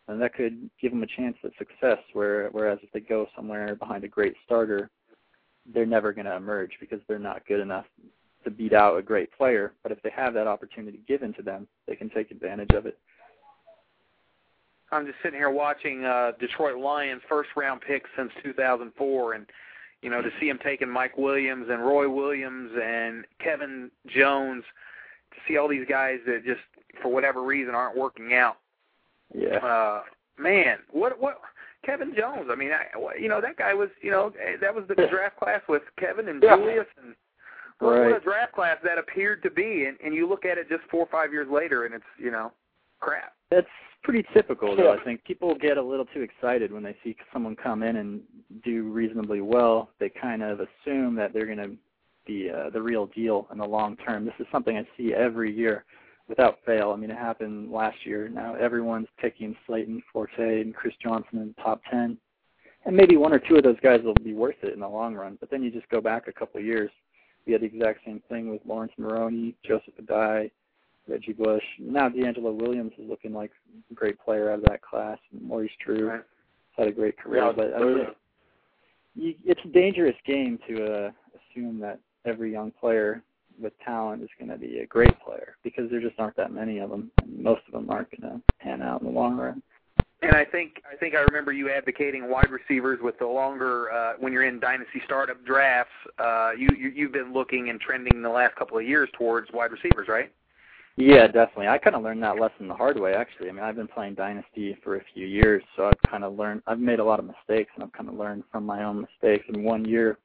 and 0.09 0.21
that 0.21 0.35
could 0.35 0.71
give 0.81 0.93
them 0.93 1.03
a 1.03 1.07
chance 1.07 1.37
at 1.45 1.51
success. 1.59 1.99
Where, 2.15 2.49
whereas 2.51 2.79
if 2.83 2.91
they 2.93 3.01
go 3.01 3.27
somewhere 3.37 3.75
behind 3.75 4.05
a 4.05 4.09
great 4.09 4.35
starter, 4.45 4.91
they're 5.73 5.87
never 5.87 6.13
going 6.13 6.27
to 6.27 6.37
emerge 6.37 6.73
because 6.81 7.01
they're 7.09 7.19
not 7.19 7.47
good 7.47 7.61
enough 7.61 7.87
to 8.45 8.51
beat 8.51 8.73
out 8.73 8.99
a 8.99 9.03
great 9.03 9.31
player. 9.37 9.73
But 9.83 9.93
if 9.93 10.01
they 10.03 10.11
have 10.11 10.35
that 10.35 10.47
opportunity 10.47 11.01
given 11.07 11.33
to 11.35 11.43
them, 11.43 11.67
they 11.87 11.97
can 11.97 12.11
take 12.11 12.31
advantage 12.31 12.71
of 12.73 12.87
it. 12.87 12.99
I'm 14.93 15.07
just 15.07 15.19
sitting 15.23 15.39
here 15.39 15.51
watching 15.51 16.05
uh, 16.05 16.33
Detroit 16.39 16.79
Lions 16.79 17.23
first 17.29 17.51
round 17.57 17.81
pick 17.81 18.05
since 18.17 18.31
2004, 18.43 19.33
and 19.33 19.47
you 20.05 20.11
know 20.11 20.23
to 20.23 20.31
see 20.39 20.49
him 20.49 20.59
taking 20.63 20.89
Mike 20.89 21.17
Williams 21.17 21.67
and 21.71 21.85
Roy 21.85 22.09
Williams 22.09 22.71
and 22.81 23.25
Kevin 23.43 23.91
Jones, 24.07 24.63
to 25.33 25.37
see 25.49 25.57
all 25.57 25.67
these 25.67 25.87
guys 25.89 26.19
that 26.27 26.45
just 26.45 26.61
for 27.03 27.09
whatever 27.11 27.43
reason 27.43 27.75
aren't 27.75 27.97
working 27.97 28.35
out. 28.35 28.59
Yeah. 29.35 29.57
Uh, 29.57 30.03
man, 30.39 30.79
what 30.91 31.19
what 31.21 31.41
Kevin 31.85 32.15
Jones? 32.17 32.49
I 32.53 32.55
mean, 32.55 32.71
I, 32.71 32.85
you 33.19 33.29
know 33.29 33.41
that 33.41 33.57
guy 33.57 33.75
was 33.75 33.89
you 34.03 34.11
know 34.11 34.33
that 34.61 34.75
was 34.75 34.85
the 34.89 34.95
draft 34.95 35.39
class 35.39 35.63
with 35.69 35.83
Kevin 35.99 36.29
and 36.29 36.43
Yeah. 36.43 36.57
Julius 36.57 36.87
and. 37.03 37.15
What, 37.81 37.91
Right. 37.91 38.13
what 38.13 38.23
a 38.23 38.25
draft 38.25 38.53
class 38.53 38.79
that 38.85 38.99
appeared 38.99 39.43
to 39.43 39.51
be, 39.51 39.87
and, 39.87 39.99
and 40.03 40.15
you 40.15 40.29
look 40.29 40.45
at 40.45 40.59
it 40.59 40.69
just 40.69 40.85
four 40.93 41.01
or 41.01 41.09
five 41.11 41.33
years 41.33 41.49
later, 41.51 41.87
and 41.87 41.93
it's 41.93 42.05
you 42.19 42.31
know, 42.31 42.53
crap. 43.01 43.35
That's 43.51 43.67
pretty 44.05 44.25
typical, 44.33 44.77
though. 44.77 44.93
I 44.93 45.03
think 45.03 45.25
people 45.25 45.55
get 45.55 45.79
a 45.79 45.83
little 45.83 46.05
too 46.05 46.21
excited 46.21 46.71
when 46.71 46.83
they 46.83 46.95
see 47.03 47.17
someone 47.33 47.57
come 47.57 47.83
in 47.83 47.97
and 47.97 48.21
do 48.63 48.85
reasonably 48.85 49.41
well. 49.41 49.91
They 49.99 50.11
kind 50.11 50.43
of 50.43 50.61
assume 50.61 51.17
that 51.17 51.33
they're 51.33 51.47
going 51.47 51.59
to 51.59 51.71
be 52.27 52.51
uh, 52.51 52.71
the 52.71 52.81
real 52.81 53.07
deal 53.07 53.49
in 53.51 53.59
the 53.59 53.65
long 53.65 53.97
term. 53.97 54.25
This 54.25 54.35
is 54.39 54.47
something 54.53 54.77
I 54.77 54.87
see 54.97 55.13
every 55.15 55.53
year 55.53 55.85
without 56.29 56.59
fail. 56.65 56.91
I 56.91 56.97
mean, 56.97 57.11
it 57.11 57.19
happened 57.19 57.73
last 57.73 57.97
year. 58.05 58.29
Now 58.29 58.55
everyone's 58.55 59.09
picking 59.19 59.57
Slaton, 59.69 60.01
Forte, 60.13 60.61
and 60.61 60.75
Chris 60.75 60.95
Johnson 61.03 61.41
in 61.41 61.55
the 61.57 61.63
top 61.63 61.81
10. 61.91 62.17
And 62.87 62.97
maybe 62.97 63.17
one 63.17 63.33
or 63.33 63.39
two 63.39 63.57
of 63.57 63.63
those 63.63 63.81
guys 63.83 64.01
will 64.05 64.15
be 64.23 64.35
worth 64.35 64.57
it 64.63 64.75
in 64.75 64.81
the 64.81 64.89
long 64.89 65.15
run. 65.15 65.39
But 65.41 65.51
then 65.51 65.63
you 65.63 65.71
just 65.71 65.89
go 65.89 66.01
back 66.01 66.29
a 66.29 66.33
couple 66.33 66.61
of 66.61 66.67
years. 66.67 66.91
We 67.47 67.53
had 67.53 67.63
the 67.63 67.67
exact 67.67 68.01
same 68.05 68.23
thing 68.29 68.51
with 68.51 68.61
Laurence 68.67 68.93
Maroney, 68.99 69.55
Joseph 69.67 69.95
Addai, 70.01 70.51
Reggie 71.09 71.33
Bush. 71.33 71.63
Now 71.79 72.09
DeAngelo 72.09 72.55
Williams 72.55 72.93
is 72.99 73.09
looking 73.09 73.33
like 73.33 73.51
a 73.91 73.95
great 73.95 74.19
player 74.19 74.51
out 74.51 74.59
of 74.61 74.65
that 74.67 74.83
class. 74.83 75.19
And 75.33 75.43
Maurice 75.43 75.71
Drew 75.85 76.09
Right. 76.09 76.23
had 76.77 76.89
a 76.89 76.93
great 76.93 77.19
career. 77.19 77.45
Yeah, 77.45 77.53
but 77.55 77.75
I 77.75 77.79
mean, 77.81 77.99
it, 77.99 78.17
you, 79.15 79.35
it's 79.45 79.61
a 79.65 79.69
dangerous 79.69 80.17
game 80.27 80.59
to 80.69 81.07
uh, 81.07 81.11
assume 81.39 81.79
that 81.81 82.01
every 82.25 82.53
young 82.53 82.71
player 82.71 83.23
with 83.61 83.73
talent 83.85 84.23
is 84.23 84.29
going 84.39 84.51
to 84.51 84.59
be 84.59 84.79
a 84.81 84.87
great 84.87 85.15
player 85.25 85.57
because 85.63 85.89
there 85.91 86.01
just 86.01 86.19
aren't 86.19 86.37
that 86.37 86.53
many 86.53 86.79
of 86.79 86.91
them. 86.91 87.11
And 87.23 87.39
most 87.39 87.63
of 87.67 87.73
them 87.73 87.89
aren't 87.91 88.11
going 88.11 88.33
to 88.33 88.41
pan 88.61 88.83
out 88.83 89.01
in 89.01 89.07
the 89.07 89.13
long 89.13 89.37
run. 89.37 89.63
And 90.23 90.33
I 90.35 90.45
think 90.45 90.83
I 90.91 90.97
think 90.97 91.15
I 91.15 91.19
remember 91.21 91.53
you 91.53 91.71
advocating 91.71 92.31
wide 92.31 92.51
receivers 92.51 92.99
with 93.03 93.19
the 93.19 93.27
longer 93.27 93.93
uh, 93.93 94.15
when 94.19 94.33
you're 94.33 94.45
in 94.45 94.59
dynasty 94.59 95.03
startup 95.05 95.45
drafts. 95.45 95.93
Uh, 96.19 96.53
you, 96.57 96.69
you 96.79 96.89
you've 96.89 97.13
been 97.13 97.35
looking 97.35 97.69
and 97.69 97.79
trending 97.79 98.23
the 98.23 98.29
last 98.31 98.57
couple 98.57 98.79
of 98.79 98.85
years 98.87 99.11
towards 99.19 99.53
wide 99.53 99.71
receivers, 99.71 100.09
right? 100.09 100.33
Yeah, 100.97 101.27
definitely. 101.27 101.67
I 101.67 101.79
kind 101.79 101.97
of 101.97 102.03
learned 102.03 102.23
that 102.23 102.39
lesson 102.39 102.69
the 102.69 102.75
hard 102.75 103.01
way, 103.01 103.15
actually. 103.15 103.49
I 103.49 103.53
mean, 103.53 103.65
I've 103.65 103.75
been 103.75 103.89
playing 103.89 104.15
Dynasty 104.15 104.77
for 104.85 104.97
a 104.97 105.05
few 105.13 105.27
years, 105.27 105.63
so 105.75 105.87
I've 105.87 106.11
kind 106.11 106.23
of 106.23 106.39
learned. 106.39 106.63
I've 106.69 106.79
made 106.79 107.01
a 107.01 107.05
lot 107.05 107.19
of 107.19 107.27
mistakes, 107.27 107.73
and 107.75 107.83
I've 107.83 107.93
kind 107.93 108.09
of 108.09 108.15
learned 108.15 108.45
from 108.53 108.65
my 108.65 108.85
own 108.85 109.01
mistakes. 109.01 109.45
In 109.49 109.65
one 109.65 109.85
year, 109.85 110.19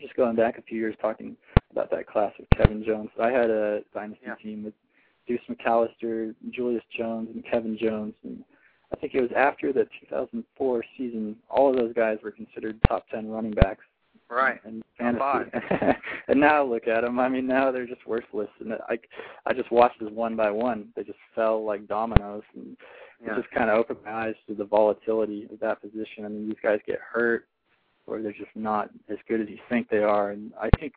just 0.00 0.16
going 0.16 0.34
back 0.34 0.58
a 0.58 0.62
few 0.62 0.76
years, 0.76 0.96
talking 1.00 1.36
about 1.70 1.90
that 1.92 2.08
class 2.08 2.32
with 2.38 2.48
Kevin 2.56 2.82
Jones. 2.84 3.10
I 3.20 3.30
had 3.30 3.48
a 3.50 3.82
Dynasty 3.94 4.26
Yeah. 4.26 4.34
team 4.36 4.64
with 4.64 4.74
Deuce 5.28 5.40
McAllister, 5.48 6.34
Julius 6.50 6.84
Jones, 6.96 7.30
and 7.32 7.44
Kevin 7.44 7.76
Jones, 7.78 8.14
and 8.24 8.42
I 8.92 8.96
think 8.96 9.14
it 9.14 9.20
was 9.20 9.32
after 9.32 9.72
the 9.72 9.86
2004 10.00 10.82
season. 10.96 11.36
All 11.48 11.70
of 11.70 11.76
those 11.76 11.92
guys 11.92 12.18
were 12.22 12.32
considered 12.32 12.82
top 12.88 13.08
10 13.10 13.30
running 13.30 13.52
backs 13.52 13.84
Right. 14.30 14.60
and 14.64 14.82
fantasy. 14.98 15.50
and 16.28 16.38
now 16.40 16.62
look 16.62 16.86
at 16.86 17.02
them. 17.02 17.18
I 17.18 17.28
mean, 17.28 17.46
now 17.46 17.70
they're 17.70 17.86
just 17.86 18.06
worthless. 18.06 18.48
And 18.60 18.74
I, 18.88 18.98
I 19.46 19.54
just 19.54 19.70
watched 19.72 20.00
this 20.00 20.10
one 20.10 20.36
by 20.36 20.50
one. 20.50 20.88
They 20.94 21.02
just 21.02 21.18
fell 21.34 21.64
like 21.64 21.86
dominoes, 21.88 22.42
and 22.54 22.76
Yeah. 23.24 23.32
it 23.32 23.42
just 23.42 23.50
kind 23.54 23.70
of 23.70 23.78
opened 23.78 24.00
my 24.04 24.28
eyes 24.28 24.34
to 24.46 24.54
the 24.54 24.64
volatility 24.64 25.48
of 25.50 25.58
that 25.60 25.80
position. 25.80 26.24
I 26.24 26.28
mean, 26.28 26.46
these 26.46 26.58
guys 26.62 26.80
get 26.86 27.00
hurt, 27.00 27.46
or 28.06 28.20
they're 28.20 28.32
just 28.32 28.54
not 28.54 28.90
as 29.08 29.18
good 29.28 29.40
as 29.40 29.48
you 29.48 29.58
think 29.68 29.88
they 29.88 30.02
are. 30.02 30.30
And 30.30 30.52
I 30.60 30.68
think 30.78 30.92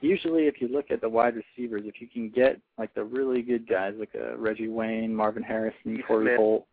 usually, 0.00 0.46
if 0.46 0.60
you 0.60 0.68
look 0.68 0.90
at 0.90 1.00
the 1.00 1.08
wide 1.08 1.34
receivers, 1.34 1.82
if 1.86 2.00
you 2.00 2.08
can 2.08 2.28
get 2.28 2.60
like 2.78 2.92
the 2.94 3.04
really 3.04 3.40
good 3.42 3.66
guys, 3.66 3.94
like 3.98 4.10
uh, 4.14 4.36
Reggie 4.36 4.68
Wayne, 4.68 5.14
Marvin 5.14 5.42
Harrison, 5.42 6.02
Torry 6.06 6.36
Holt, 6.36 6.66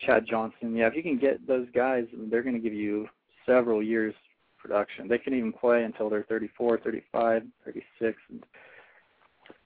Chad 0.00 0.24
Johnson, 0.26 0.74
yeah, 0.74 0.86
if 0.86 0.94
you 0.94 1.02
can 1.02 1.18
get 1.18 1.46
those 1.46 1.66
guys, 1.74 2.06
they're 2.30 2.42
going 2.42 2.54
to 2.54 2.60
give 2.60 2.72
you 2.72 3.06
several 3.44 3.82
years 3.82 4.14
production. 4.58 5.08
They 5.08 5.18
can 5.18 5.34
even 5.34 5.52
play 5.52 5.84
until 5.84 6.10
they're 6.10 6.24
34, 6.24 6.78
35, 6.78 7.42
36. 7.64 8.18
And 8.30 8.42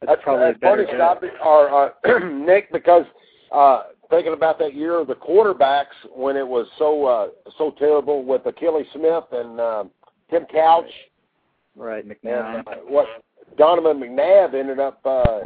that's, 0.01 0.12
That's, 0.12 0.22
probably 0.22 0.47
that's 0.47 0.57
a 0.57 0.61
better 0.61 0.86
funny. 0.86 0.99
Scott, 0.99 1.22
or 1.45 1.93
uh, 2.07 2.18
Nick, 2.28 2.72
because 2.72 3.05
uh, 3.53 3.84
thinking 4.11 4.32
about 4.32 4.59
that 4.59 4.74
year 4.74 4.99
of 4.99 5.07
the 5.07 5.14
quarterbacks 5.14 5.86
when 6.14 6.36
it 6.36 6.47
was 6.47 6.66
so 6.78 7.05
uh, 7.07 7.28
so 7.59 7.74
terrible 7.78 8.24
with 8.24 8.43
Akili 8.43 8.84
Smith 8.93 9.24
and 9.32 9.61
uh, 9.61 9.84
Tim 10.30 10.45
Couch 10.53 10.90
Right, 11.74 12.07
McNabb. 12.07 12.59
and 12.59 12.68
uh, 12.68 12.72
what 12.86 13.07
Donovan 13.57 13.99
McNabb 13.99 14.55
ended 14.55 14.78
up. 14.78 15.01
Uh, 15.05 15.40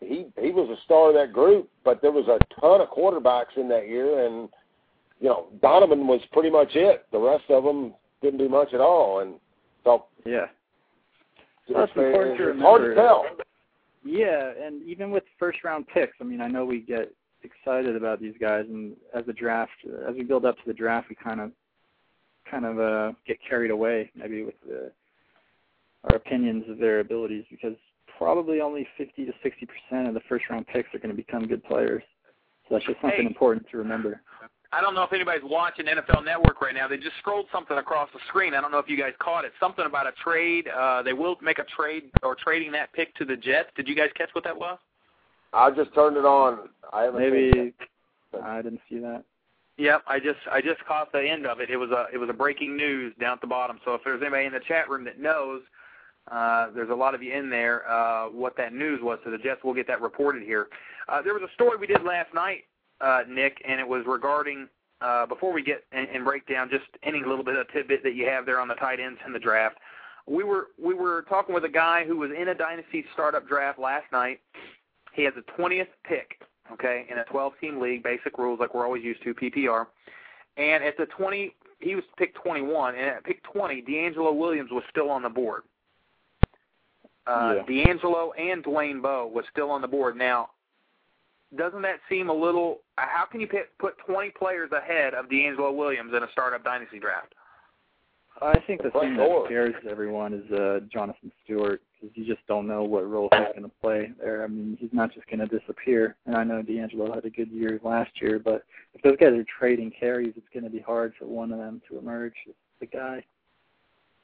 he 0.00 0.26
he 0.40 0.50
was 0.50 0.68
a 0.68 0.82
star 0.84 1.08
of 1.08 1.14
that 1.14 1.32
group, 1.32 1.68
but 1.84 2.02
there 2.02 2.12
was 2.12 2.26
a 2.26 2.38
ton 2.60 2.80
of 2.80 2.88
quarterbacks 2.90 3.56
in 3.56 3.68
that 3.68 3.88
year, 3.88 4.26
and 4.26 4.48
you 5.20 5.28
know 5.28 5.46
Donovan 5.62 6.06
was 6.06 6.20
pretty 6.32 6.50
much 6.50 6.70
it. 6.74 7.06
The 7.12 7.18
rest 7.18 7.44
of 7.48 7.64
them 7.64 7.94
didn't 8.24 8.38
do 8.38 8.48
much 8.48 8.72
at 8.74 8.80
all, 8.80 9.20
and 9.20 9.34
so 9.84 10.06
Yeah. 10.24 10.46
it's, 11.68 11.74
That's 11.74 11.92
important 11.96 12.38
to 12.38 12.50
it's 12.50 12.60
hard 12.60 12.82
to 12.82 12.94
tell. 12.94 13.26
Yeah, 14.02 14.52
and 14.60 14.82
even 14.82 15.10
with 15.10 15.24
first 15.38 15.62
round 15.64 15.86
picks, 15.88 16.16
I 16.20 16.24
mean, 16.24 16.40
I 16.40 16.48
know 16.48 16.64
we 16.64 16.80
get 16.80 17.14
excited 17.42 17.94
about 17.96 18.20
these 18.20 18.34
guys, 18.40 18.64
and 18.68 18.96
as 19.14 19.24
the 19.26 19.32
draft, 19.32 19.72
as 20.08 20.14
we 20.14 20.24
build 20.24 20.44
up 20.44 20.56
to 20.56 20.62
the 20.66 20.74
draft, 20.74 21.08
we 21.08 21.14
kind 21.16 21.40
of, 21.40 21.52
kind 22.50 22.64
of 22.64 22.78
uh, 22.78 23.12
get 23.26 23.38
carried 23.46 23.70
away 23.70 24.10
maybe 24.14 24.42
with 24.42 24.54
the, 24.66 24.90
our 26.04 26.16
opinions 26.16 26.64
of 26.68 26.78
their 26.78 27.00
abilities 27.00 27.44
because 27.50 27.74
probably 28.18 28.60
only 28.60 28.86
50 28.98 29.24
to 29.24 29.32
60 29.42 29.66
percent 29.66 30.08
of 30.08 30.14
the 30.14 30.20
first 30.28 30.44
round 30.50 30.66
picks 30.66 30.94
are 30.94 30.98
going 30.98 31.10
to 31.10 31.16
become 31.16 31.46
good 31.46 31.64
players. 31.64 32.02
So 32.68 32.74
that's 32.74 32.86
just 32.86 33.00
something 33.00 33.20
Hey. 33.20 33.26
important 33.26 33.66
to 33.70 33.78
remember. 33.78 34.22
I 34.74 34.80
don't 34.80 34.94
know 34.94 35.04
if 35.04 35.12
anybody's 35.12 35.44
watching 35.44 35.86
NFL 35.86 36.24
Network 36.24 36.60
right 36.60 36.74
now. 36.74 36.88
They 36.88 36.96
just 36.96 37.16
scrolled 37.20 37.46
something 37.52 37.78
across 37.78 38.08
the 38.12 38.18
screen. 38.28 38.54
I 38.54 38.60
don't 38.60 38.72
know 38.72 38.78
if 38.78 38.88
you 38.88 38.96
guys 38.96 39.12
caught 39.20 39.44
it. 39.44 39.52
Something 39.60 39.86
about 39.86 40.08
a 40.08 40.12
trade. 40.22 40.66
Uh, 40.66 41.00
they 41.02 41.12
will 41.12 41.36
make 41.40 41.60
a 41.60 41.64
trade 41.76 42.10
or 42.24 42.34
trading 42.34 42.72
that 42.72 42.92
pick 42.92 43.14
to 43.16 43.24
the 43.24 43.36
Jets. 43.36 43.68
Did 43.76 43.86
you 43.86 43.94
guys 43.94 44.08
catch 44.16 44.30
what 44.32 44.42
that 44.42 44.58
was? 44.58 44.78
I 45.52 45.70
just 45.70 45.94
turned 45.94 46.16
it 46.16 46.24
on. 46.24 46.70
I 46.92 47.02
haven't 47.02 47.20
seen 47.20 47.60
it. 47.60 47.74
Maybe 48.32 48.44
I 48.44 48.62
didn't 48.62 48.80
see 48.90 48.98
that. 48.98 49.22
Yep, 49.76 50.02
I 50.08 50.18
just 50.18 50.38
I 50.50 50.60
just 50.60 50.84
caught 50.86 51.12
the 51.12 51.20
end 51.20 51.46
of 51.46 51.60
it. 51.60 51.70
It 51.70 51.76
was 51.76 51.90
a 51.90 52.06
it 52.12 52.18
was 52.18 52.28
a 52.28 52.32
breaking 52.32 52.76
news 52.76 53.12
down 53.20 53.34
at 53.34 53.40
the 53.40 53.46
bottom. 53.46 53.78
So 53.84 53.94
if 53.94 54.02
there's 54.04 54.22
anybody 54.22 54.46
in 54.46 54.52
the 54.52 54.60
chat 54.66 54.88
room 54.88 55.04
that 55.04 55.20
knows, 55.20 55.62
uh, 56.30 56.68
there's 56.74 56.90
a 56.90 56.94
lot 56.94 57.14
of 57.14 57.22
you 57.22 57.32
in 57.32 57.50
there. 57.50 57.88
Uh, 57.88 58.26
what 58.26 58.56
that 58.56 58.72
news 58.72 59.00
was, 59.02 59.18
so 59.24 59.30
the 59.30 59.38
Jets 59.38 59.62
will 59.62 59.74
get 59.74 59.86
that 59.88 60.00
reported 60.00 60.42
here. 60.42 60.68
Uh, 61.08 61.22
there 61.22 61.34
was 61.34 61.42
a 61.42 61.52
story 61.54 61.76
we 61.76 61.86
did 61.86 62.02
last 62.04 62.32
night, 62.34 62.64
uh, 63.00 63.22
Nick, 63.28 63.62
and 63.66 63.80
it 63.80 63.88
was 63.88 64.04
regarding. 64.06 64.68
Uh, 65.00 65.26
before 65.26 65.52
we 65.52 65.62
get 65.62 65.84
and, 65.92 66.08
and 66.14 66.24
break 66.24 66.46
down 66.48 66.70
just 66.70 66.84
any 67.02 67.18
little 67.18 67.44
bit 67.44 67.56
of 67.56 67.70
tidbit 67.72 68.02
that 68.02 68.14
you 68.14 68.26
have 68.26 68.46
there 68.46 68.58
on 68.58 68.68
the 68.68 68.74
tight 68.76 69.00
ends 69.00 69.18
in 69.26 69.32
the 69.34 69.38
draft, 69.38 69.76
we 70.26 70.44
were 70.44 70.68
we 70.82 70.94
were 70.94 71.26
talking 71.28 71.54
with 71.54 71.64
a 71.64 71.68
guy 71.68 72.04
who 72.06 72.16
was 72.16 72.30
in 72.30 72.48
a 72.48 72.54
dynasty 72.54 73.04
startup 73.12 73.46
draft 73.46 73.78
last 73.78 74.10
night. 74.12 74.40
He 75.12 75.22
has 75.24 75.34
a 75.36 75.60
20th 75.60 75.88
pick, 76.04 76.40
okay, 76.72 77.06
in 77.10 77.18
a 77.18 77.24
12-team 77.24 77.80
league, 77.80 78.02
basic 78.02 78.38
rules 78.38 78.58
like 78.60 78.74
we're 78.74 78.84
always 78.84 79.04
used 79.04 79.22
to, 79.24 79.34
PPR. 79.34 79.86
And 80.56 80.82
at 80.82 80.96
the 80.96 81.06
20, 81.06 81.54
he 81.80 81.94
was 81.94 82.04
picked 82.16 82.36
21, 82.42 82.94
and 82.94 83.04
at 83.04 83.24
pick 83.24 83.42
20, 83.44 83.82
DeAngelo 83.82 84.34
Williams 84.36 84.70
was 84.72 84.82
still 84.90 85.10
on 85.10 85.22
the 85.22 85.28
board. 85.28 85.62
Uh, 87.26 87.56
Yeah. 87.56 87.62
DeAngelo 87.64 88.30
and 88.38 88.64
Dwayne 88.64 89.00
Bowe 89.00 89.26
was 89.26 89.44
still 89.50 89.70
on 89.70 89.82
the 89.82 89.88
board. 89.88 90.16
Now, 90.16 90.50
doesn't 91.56 91.82
that 91.82 92.00
seem 92.08 92.28
a 92.28 92.34
little? 92.34 92.80
How 92.96 93.24
can 93.30 93.40
you 93.40 93.48
put 93.78 93.94
20 94.06 94.30
players 94.30 94.70
ahead 94.72 95.14
of 95.14 95.26
DeAngelo 95.26 95.74
Williams 95.74 96.12
in 96.16 96.22
a 96.22 96.28
startup 96.32 96.64
dynasty 96.64 96.98
draft? 96.98 97.34
I 98.42 98.58
think 98.66 98.82
the 98.82 98.90
thing 98.90 99.16
that 99.16 99.42
scares 99.46 99.74
everyone 99.88 100.34
is 100.34 100.50
uh, 100.52 100.80
Jonathan 100.92 101.30
Stewart 101.44 101.80
because 102.00 102.16
you 102.16 102.24
just 102.26 102.44
don't 102.48 102.66
know 102.66 102.82
what 102.82 103.08
role 103.08 103.28
he's 103.32 103.46
going 103.56 103.62
to 103.62 103.70
play 103.80 104.10
there. 104.20 104.42
I 104.42 104.48
mean, 104.48 104.76
he's 104.80 104.92
not 104.92 105.14
just 105.14 105.26
going 105.26 105.38
to 105.38 105.46
disappear. 105.46 106.16
And 106.26 106.36
I 106.36 106.42
know 106.42 106.62
DeAngelo 106.62 107.14
had 107.14 107.24
a 107.24 107.30
good 107.30 107.50
year 107.50 107.80
last 107.84 108.10
year, 108.20 108.40
but 108.40 108.64
if 108.92 109.02
those 109.02 109.16
guys 109.18 109.34
are 109.34 109.44
trading 109.58 109.92
carries, 109.98 110.34
it's 110.36 110.48
going 110.52 110.64
to 110.64 110.70
be 110.70 110.80
hard 110.80 111.14
for 111.18 111.26
one 111.26 111.52
of 111.52 111.58
them 111.58 111.80
to 111.88 111.98
emerge 111.98 112.34
as 112.48 112.54
the 112.80 112.86
guy 112.86 113.24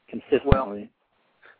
consistently. 0.08 0.44
Well, 0.44 0.88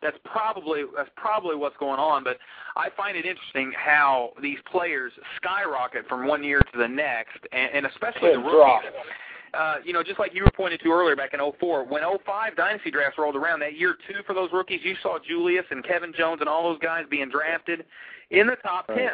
that's 0.01 0.17
probably 0.25 0.83
that's 0.95 1.09
probably 1.15 1.55
what's 1.55 1.77
going 1.77 1.99
on. 1.99 2.23
But 2.23 2.37
I 2.75 2.89
find 2.95 3.15
it 3.17 3.25
interesting 3.25 3.71
how 3.75 4.31
these 4.41 4.57
players 4.71 5.11
skyrocket 5.37 6.07
from 6.07 6.27
one 6.27 6.43
year 6.43 6.59
to 6.59 6.77
the 6.77 6.87
next, 6.87 7.39
and, 7.51 7.71
and 7.73 7.85
especially 7.85 8.31
the 8.31 8.39
rookies. 8.39 8.91
Uh, 9.53 9.75
you 9.83 9.91
know, 9.91 10.01
just 10.01 10.17
like 10.17 10.33
you 10.33 10.43
were 10.43 10.51
pointing 10.51 10.79
to 10.79 10.89
earlier 10.89 11.13
back 11.13 11.33
in 11.33 11.39
04, 11.59 11.83
when 11.83 12.03
05 12.25 12.55
dynasty 12.55 12.89
drafts 12.89 13.17
rolled 13.17 13.35
around, 13.35 13.59
that 13.59 13.77
year 13.77 13.95
two 14.07 14.23
for 14.25 14.33
those 14.33 14.49
rookies, 14.53 14.79
you 14.81 14.95
saw 15.03 15.17
Julius 15.19 15.65
and 15.71 15.83
Kevin 15.83 16.13
Jones 16.17 16.39
and 16.39 16.47
all 16.47 16.71
those 16.71 16.79
guys 16.79 17.03
being 17.09 17.29
drafted 17.29 17.83
in 18.29 18.47
the 18.47 18.55
top 18.63 18.87
right. 18.87 18.97
10. 18.97 19.09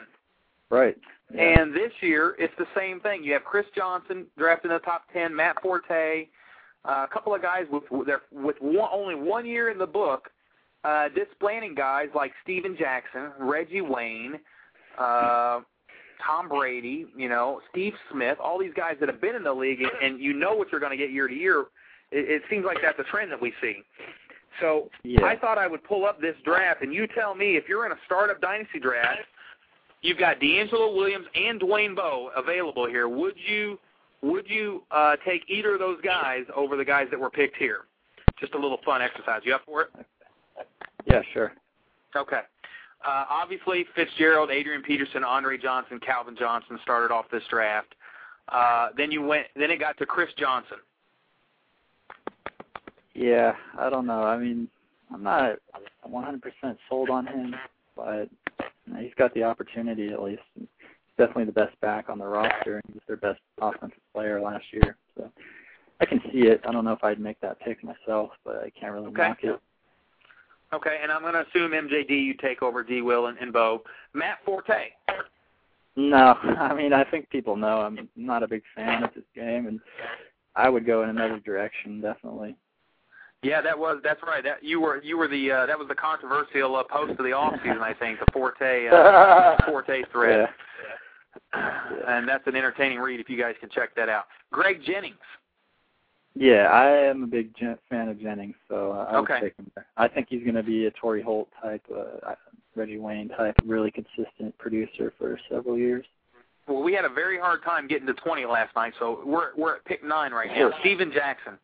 Right. 0.69 0.97
Yeah. 1.33 1.41
And 1.41 1.73
this 1.73 1.91
year, 2.01 2.35
it's 2.37 2.53
the 2.59 2.67
same 2.77 2.99
thing. 2.99 3.23
You 3.23 3.33
have 3.33 3.45
Chris 3.45 3.65
Johnson 3.75 4.27
drafted 4.37 4.69
in 4.69 4.77
the 4.77 4.81
top 4.81 5.05
10, 5.11 5.35
Matt 5.35 5.59
Forte, 5.61 6.27
uh, 6.85 7.05
a 7.09 7.11
couple 7.11 7.33
of 7.33 7.41
guys 7.41 7.65
with 7.71 7.83
with 7.91 8.55
one, 8.59 8.89
only 8.93 9.15
one 9.15 9.45
year 9.45 9.69
in 9.71 9.77
the 9.77 9.87
book, 9.87 10.29
uh, 10.87 11.09
displaying 11.09 11.75
guys 11.75 12.07
like 12.15 12.31
Steven 12.43 12.77
Jackson, 12.77 13.31
Reggie 13.39 13.81
Wayne, 13.81 14.35
uh, 14.97 15.59
Tom 16.25 16.47
Brady, 16.47 17.07
you 17.15 17.27
know, 17.27 17.59
Steve 17.69 17.93
Smith, 18.09 18.37
all 18.41 18.57
these 18.57 18.73
guys 18.73 18.95
that 19.01 19.09
have 19.09 19.19
been 19.19 19.35
in 19.35 19.43
the 19.43 19.53
league, 19.53 19.81
and, 19.81 19.91
and 20.01 20.21
you 20.21 20.31
know 20.31 20.55
what 20.55 20.71
you're 20.71 20.79
going 20.79 20.91
to 20.91 20.97
get 20.97 21.11
year 21.11 21.27
to 21.27 21.33
year. 21.33 21.65
It, 22.11 22.29
it 22.29 22.41
seems 22.49 22.65
like 22.65 22.77
that's 22.81 22.97
a 22.99 23.03
trend 23.03 23.31
that 23.33 23.41
we 23.41 23.51
see. 23.61 23.83
So 24.61 24.89
yeah. 25.03 25.25
I 25.25 25.35
thought 25.35 25.57
I 25.57 25.67
would 25.67 25.83
pull 25.83 26.05
up 26.05 26.21
this 26.21 26.35
draft, 26.45 26.81
and 26.81 26.93
you 26.93 27.05
tell 27.07 27.35
me 27.35 27.57
if 27.57 27.65
you're 27.67 27.85
in 27.85 27.91
a 27.91 27.99
startup 28.05 28.39
dynasty 28.39 28.79
draft, 28.79 29.19
you've 30.01 30.17
got 30.17 30.39
DeAngelo 30.39 30.95
Williams 30.95 31.27
and 31.35 31.59
Dwayne 31.59 31.97
Bowe 31.97 32.31
available 32.35 32.87
here. 32.87 33.09
Would 33.09 33.35
you 33.45 33.77
would 34.21 34.49
you 34.49 34.83
uh, 34.91 35.17
take 35.25 35.43
either 35.49 35.73
of 35.73 35.79
those 35.79 35.99
guys 36.01 36.45
over 36.55 36.77
the 36.77 36.85
guys 36.85 37.07
that 37.11 37.19
were 37.19 37.29
picked 37.29 37.57
here? 37.57 37.81
Just 38.39 38.55
a 38.55 38.57
little 38.57 38.79
fun 38.85 39.01
exercise. 39.01 39.41
You 39.43 39.53
up 39.53 39.61
for 39.65 39.81
it? 39.81 39.89
Yeah, 41.05 41.21
sure. 41.33 41.53
Okay. 42.15 42.41
Uh, 43.05 43.25
obviously, 43.29 43.85
Fitzgerald, 43.95 44.49
Adrian 44.49 44.81
Peterson, 44.81 45.23
Andre 45.23 45.57
Johnson, 45.57 45.99
Calvin 45.99 46.35
Johnson 46.37 46.79
started 46.81 47.13
off 47.13 47.25
this 47.31 47.43
draft. 47.49 47.93
Uh, 48.49 48.89
then 48.97 49.11
you 49.11 49.21
went. 49.21 49.47
Then 49.55 49.71
it 49.71 49.79
got 49.79 49.97
to 49.97 50.05
Chris 50.05 50.29
Johnson. 50.37 50.77
Yeah, 53.13 53.53
I 53.77 53.89
don't 53.89 54.05
know. 54.05 54.23
I 54.23 54.37
mean, 54.37 54.67
I'm 55.13 55.23
not 55.23 55.57
100% 56.07 56.41
sold 56.89 57.09
on 57.09 57.25
him, 57.25 57.55
but 57.95 58.29
he's 58.99 59.13
got 59.17 59.33
the 59.33 59.43
opportunity 59.43 60.09
at 60.09 60.21
least. 60.21 60.43
He's 60.57 60.67
definitely 61.17 61.45
the 61.45 61.51
best 61.51 61.79
back 61.81 62.09
on 62.09 62.19
the 62.19 62.25
roster, 62.25 62.75
and 62.75 62.83
he's 62.93 63.01
their 63.07 63.17
best 63.17 63.39
offensive 63.59 63.97
player 64.13 64.39
last 64.39 64.65
year. 64.71 64.95
So 65.15 65.31
I 65.99 66.05
can 66.05 66.21
see 66.31 66.41
it. 66.41 66.61
I 66.67 66.71
don't 66.71 66.85
know 66.85 66.93
if 66.93 67.03
I'd 67.03 67.19
make 67.19 67.39
that 67.41 67.59
pick 67.59 67.83
myself, 67.83 68.31
but 68.45 68.57
I 68.57 68.69
can't 68.79 68.93
really 68.93 69.07
okay. 69.07 69.29
knock 69.29 69.37
it. 69.43 69.59
Okay, 70.73 70.99
and 71.01 71.11
I'm 71.11 71.21
going 71.21 71.33
to 71.33 71.45
assume 71.47 71.71
MJD 71.71 72.09
you 72.09 72.33
take 72.33 72.61
over 72.61 72.83
D. 72.83 73.01
Will 73.01 73.27
and, 73.27 73.37
and 73.37 73.53
Bowe. 73.53 73.83
Matt 74.13 74.39
Forte. 74.45 74.89
No, 75.95 76.35
I 76.59 76.73
mean 76.75 76.93
I 76.93 77.03
think 77.03 77.29
people 77.29 77.55
know 77.55 77.81
I'm 77.81 78.07
not 78.15 78.43
a 78.43 78.47
big 78.47 78.63
fan 78.75 79.03
of 79.03 79.13
this 79.15 79.23
game, 79.33 79.67
and 79.67 79.79
I 80.55 80.69
would 80.69 80.85
go 80.85 81.03
in 81.03 81.09
another 81.09 81.39
direction 81.39 82.01
definitely. 82.01 82.55
Yeah, 83.43 83.61
that 83.61 83.77
was 83.77 83.99
that's 84.03 84.21
right. 84.23 84.43
That 84.43 84.63
you 84.63 84.79
were 84.79 85.01
you 85.03 85.17
were 85.17 85.27
the 85.27 85.51
uh, 85.51 85.65
that 85.67 85.77
was 85.77 85.87
the 85.87 85.95
controversial 85.95 86.75
uh, 86.75 86.83
post 86.83 87.11
of 87.11 87.25
the 87.25 87.33
off 87.33 87.53
season, 87.63 87.81
I 87.81 87.93
think, 87.93 88.19
the 88.19 88.25
Forte 88.31 88.87
uh, 88.87 89.57
Forte 89.65 90.03
thread. 90.11 90.49
Yeah. 91.53 91.69
And 92.07 92.27
that's 92.27 92.45
an 92.47 92.55
entertaining 92.55 92.99
read 92.99 93.19
if 93.19 93.29
you 93.29 93.37
guys 93.37 93.55
can 93.59 93.69
check 93.69 93.95
that 93.95 94.09
out. 94.09 94.25
Greg 94.51 94.81
Jennings. 94.85 95.15
Yeah, 96.39 96.67
I 96.71 96.89
am 96.89 97.23
a 97.23 97.27
big 97.27 97.55
gen- 97.55 97.79
fan 97.89 98.09
of 98.09 98.21
Jennings, 98.21 98.55
so 98.69 98.91
uh, 98.91 99.07
I 99.11 99.15
okay. 99.17 99.33
would 99.33 99.41
take 99.41 99.57
him 99.57 99.71
there. 99.73 99.87
I 99.97 100.07
think 100.07 100.27
he's 100.29 100.43
going 100.43 100.55
to 100.55 100.63
be 100.63 100.85
a 100.85 100.91
Torry 100.91 101.21
Holt 101.21 101.47
type, 101.61 101.81
uh, 101.91 102.33
Reggie 102.75 102.99
Wayne 102.99 103.29
type, 103.29 103.55
really 103.65 103.89
consistent 103.89 104.55
producer 104.59 105.13
for 105.17 105.39
several 105.49 105.79
years. 105.79 106.05
Well, 106.67 106.83
we 106.83 106.93
had 106.93 107.05
a 107.05 107.09
very 107.09 107.39
hard 107.39 107.63
time 107.63 107.87
getting 107.87 108.05
to 108.07 108.13
20 108.13 108.45
last 108.45 108.75
night, 108.75 108.93
so 108.99 109.21
we're 109.25 109.55
we're 109.55 109.77
at 109.77 109.85
pick 109.85 110.03
nine 110.03 110.31
right 110.31 110.49
now. 110.53 110.71
Steven 110.81 111.11
Jackson. 111.11 111.57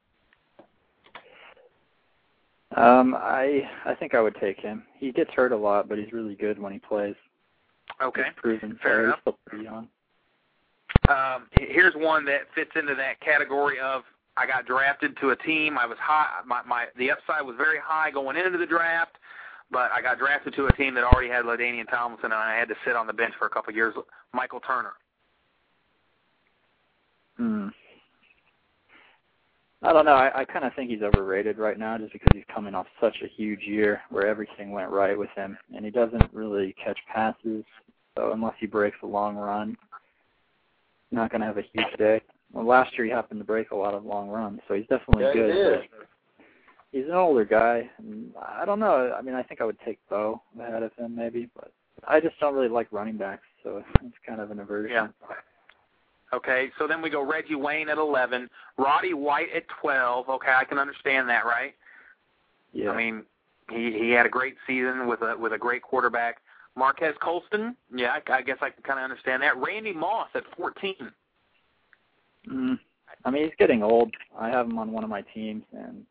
Um, 2.76 3.14
I 3.16 3.70
I 3.86 3.94
think 3.94 4.16
I 4.16 4.22
would 4.22 4.36
take 4.40 4.60
him. 4.60 4.84
He 4.98 5.12
gets 5.12 5.30
hurt 5.32 5.52
a 5.52 5.58
lot, 5.58 5.88
but 5.88 6.00
he's 6.00 6.12
really 6.14 6.36
good 6.36 6.58
when 6.58 6.74
he 6.74 6.80
plays. 6.80 7.16
Okay. 8.02 8.24
He's 8.24 8.34
proven. 8.38 8.80
Fair 8.82 9.04
enough. 9.06 9.20
Still 9.22 9.38
pretty 9.46 9.66
young. 9.66 9.88
Um, 11.10 11.48
here's 11.60 11.94
one 11.96 12.26
that 12.26 12.44
fits 12.56 12.72
into 12.76 12.96
that 12.96 13.20
category 13.20 13.80
of 13.80 14.04
I 14.36 14.48
got 14.48 14.66
drafted 14.66 15.16
to 15.22 15.30
a 15.30 15.36
team. 15.36 15.78
I 15.78 15.86
was 15.86 15.98
high. 16.00 16.42
My 16.46 16.62
my 16.64 16.86
the 16.98 17.12
upside 17.12 17.46
was 17.46 17.56
very 17.58 17.80
high 17.84 18.12
going 18.12 18.36
into 18.38 18.58
the 18.58 18.66
draft, 18.66 19.16
but 19.72 19.92
I 19.92 20.02
got 20.02 20.18
drafted 20.18 20.56
to 20.56 20.66
a 20.66 20.72
team 20.74 20.96
that 20.96 21.04
already 21.04 21.30
had 21.30 21.46
LaDainian 21.46 21.90
Tomlinson, 21.90 22.32
and 22.32 22.34
I 22.34 22.56
had 22.56 22.68
to 22.70 22.76
sit 22.86 22.96
on 22.96 23.08
the 23.08 23.14
bench 23.14 23.34
for 23.38 23.46
a 23.46 23.50
couple 23.50 23.72
of 23.72 23.76
years. 23.76 23.94
Michael 24.34 24.60
Turner. 24.60 24.94
Hmm. 27.38 27.68
I 29.84 29.92
don't 29.92 30.06
know. 30.06 30.14
I, 30.14 30.42
I 30.42 30.46
kind 30.46 30.64
of 30.64 30.74
think 30.76 30.90
he's 30.90 31.02
overrated 31.02 31.58
right 31.58 31.78
now, 31.78 31.98
just 31.98 32.14
because 32.14 32.30
he's 32.34 32.46
coming 32.54 32.74
off 32.74 32.88
such 33.02 33.18
a 33.22 33.28
huge 33.28 33.62
year 33.64 34.02
where 34.10 34.26
everything 34.26 34.72
went 34.72 34.90
right 34.90 35.18
with 35.18 35.30
him, 35.36 35.58
and 35.76 35.84
he 35.84 35.92
doesn't 35.92 36.34
really 36.34 36.74
catch 36.82 36.98
passes. 37.14 37.66
So 38.18 38.32
unless 38.32 38.54
he 38.60 38.66
breaks 38.66 38.98
a 39.04 39.08
long 39.08 39.36
run, 39.36 39.76
not 41.12 41.32
going 41.32 41.42
to 41.42 41.48
have 41.48 41.58
a 41.58 41.66
huge 41.74 41.98
day. 41.98 42.22
Well, 42.54 42.66
last 42.66 42.96
year 42.98 43.06
he 43.06 43.12
happened 43.12 43.40
to 43.40 43.46
break 43.46 43.72
a 43.72 43.76
lot 43.76 43.94
of 43.96 44.06
long 44.06 44.30
runs, 44.30 44.60
so 44.68 44.76
he's 44.76 44.86
definitely 44.88 45.24
Yeah, 45.26 45.34
good. 45.34 45.90
but 45.92 46.08
He's 46.92 47.06
an 47.06 47.16
older 47.16 47.44
guy, 47.44 47.90
and 47.98 48.32
I 48.40 48.66
don't 48.66 48.80
know. 48.80 49.16
I 49.18 49.22
mean, 49.24 49.34
I 49.34 49.42
think 49.42 49.62
I 49.62 49.64
would 49.66 49.80
take 49.84 49.98
Bowe 50.10 50.40
ahead 50.60 50.84
of 50.84 50.94
him 50.96 51.16
maybe, 51.16 51.50
but 51.56 51.72
I 52.08 52.20
just 52.20 52.40
don't 52.40 52.54
really 52.54 52.68
like 52.70 52.88
running 52.92 53.18
backs, 53.18 53.42
so 53.64 53.84
it's 54.04 54.16
kind 54.28 54.40
of 54.40 54.52
an 54.52 54.60
aversion. 54.60 54.92
Yeah. 54.92 55.08
Okay, 56.34 56.70
so 56.78 56.88
then 56.88 57.02
we 57.02 57.10
go 57.10 57.26
Reggie 57.26 57.56
Wayne 57.56 57.90
at 57.90 57.98
11, 57.98 58.48
Roddy 58.78 59.16
White 59.16 59.50
at 59.56 59.64
12. 59.82 60.30
Okay, 60.30 60.52
I 60.52 60.66
can 60.66 60.78
understand 60.78 61.28
that, 61.30 61.46
right? 61.46 61.74
Yeah. 62.74 62.92
I 62.92 62.98
mean, 62.98 63.24
he 63.72 63.92
he 63.98 64.12
had 64.12 64.26
a 64.26 64.30
great 64.30 64.56
season 64.68 65.08
with 65.08 65.22
a 65.22 65.36
with 65.38 65.54
a 65.54 65.58
great 65.58 65.82
quarterback. 65.82 66.38
Marques 66.76 67.16
Colston, 67.22 67.76
yeah, 67.94 68.18
I, 68.28 68.34
I 68.34 68.42
guess 68.42 68.58
I 68.62 68.70
can 68.72 68.82
kind 68.84 69.00
of 69.00 69.04
understand 69.04 69.42
that. 69.44 69.56
Randy 69.58 69.94
Moss 69.94 70.28
at 70.36 70.44
14. 70.58 70.96
Mm, 72.50 72.80
I 73.26 73.32
mean, 73.32 73.44
he's 73.46 73.56
getting 73.58 73.84
old. 73.84 74.14
I 74.38 74.50
have 74.50 74.66
him 74.66 74.78
on 74.78 74.92
one 74.92 75.04
of 75.04 75.10
my 75.10 75.22
teams, 75.34 75.64
and 75.72 76.06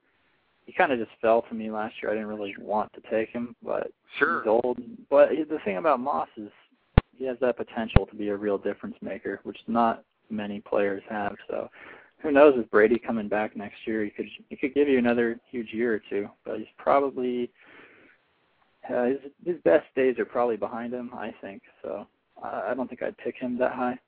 he 0.67 0.73
kind 0.73 0.93
of 0.93 0.99
just 0.99 1.11
fell 1.21 1.43
to 1.43 1.55
me 1.55 1.71
last 1.71 1.95
year. 2.03 2.11
I 2.11 2.15
didn't 2.15 2.29
really 2.29 2.55
want 2.59 2.93
to 2.95 3.01
take 3.11 3.31
him, 3.31 3.55
but 3.63 3.93
Sure. 4.19 4.41
he's 4.43 4.49
old. 4.49 4.79
But 5.11 5.31
the 5.31 5.59
thing 5.65 5.77
about 5.77 6.01
Moss 6.01 6.29
is 6.37 6.51
he 7.17 7.25
has 7.27 7.39
that 7.41 7.57
potential 7.57 8.07
to 8.07 8.17
be 8.17 8.29
a 8.29 8.37
real 8.37 8.59
difference 8.59 8.97
maker, 9.03 9.41
which 9.43 9.59
not 9.67 10.05
many 10.31 10.61
players 10.61 11.03
have. 11.09 11.37
So 11.49 11.71
who 12.19 12.33
knows 12.33 12.57
with 12.57 12.71
Brady 12.71 12.99
coming 12.99 13.29
back 13.29 13.57
next 13.57 13.87
year, 13.87 14.05
he 14.05 14.11
could 14.11 14.27
he 14.49 14.57
could 14.57 14.75
give 14.75 14.89
you 14.89 14.99
another 14.99 15.39
huge 15.51 15.73
year 15.73 15.95
or 15.95 16.03
two. 16.09 16.29
But 16.45 16.59
he's 16.59 16.69
probably 16.79 17.51
uh, 18.89 19.05
his 19.05 19.19
his 19.45 19.57
best 19.65 19.87
days 19.95 20.19
are 20.19 20.25
probably 20.25 20.57
behind 20.57 20.95
him. 20.95 21.11
I 21.15 21.35
think 21.41 21.63
so. 21.83 22.07
I, 22.43 22.71
I 22.71 22.75
don't 22.75 22.89
think 22.89 23.03
I'd 23.03 23.19
pick 23.19 23.37
him 23.37 23.59
that 23.59 23.73
high. 23.73 23.99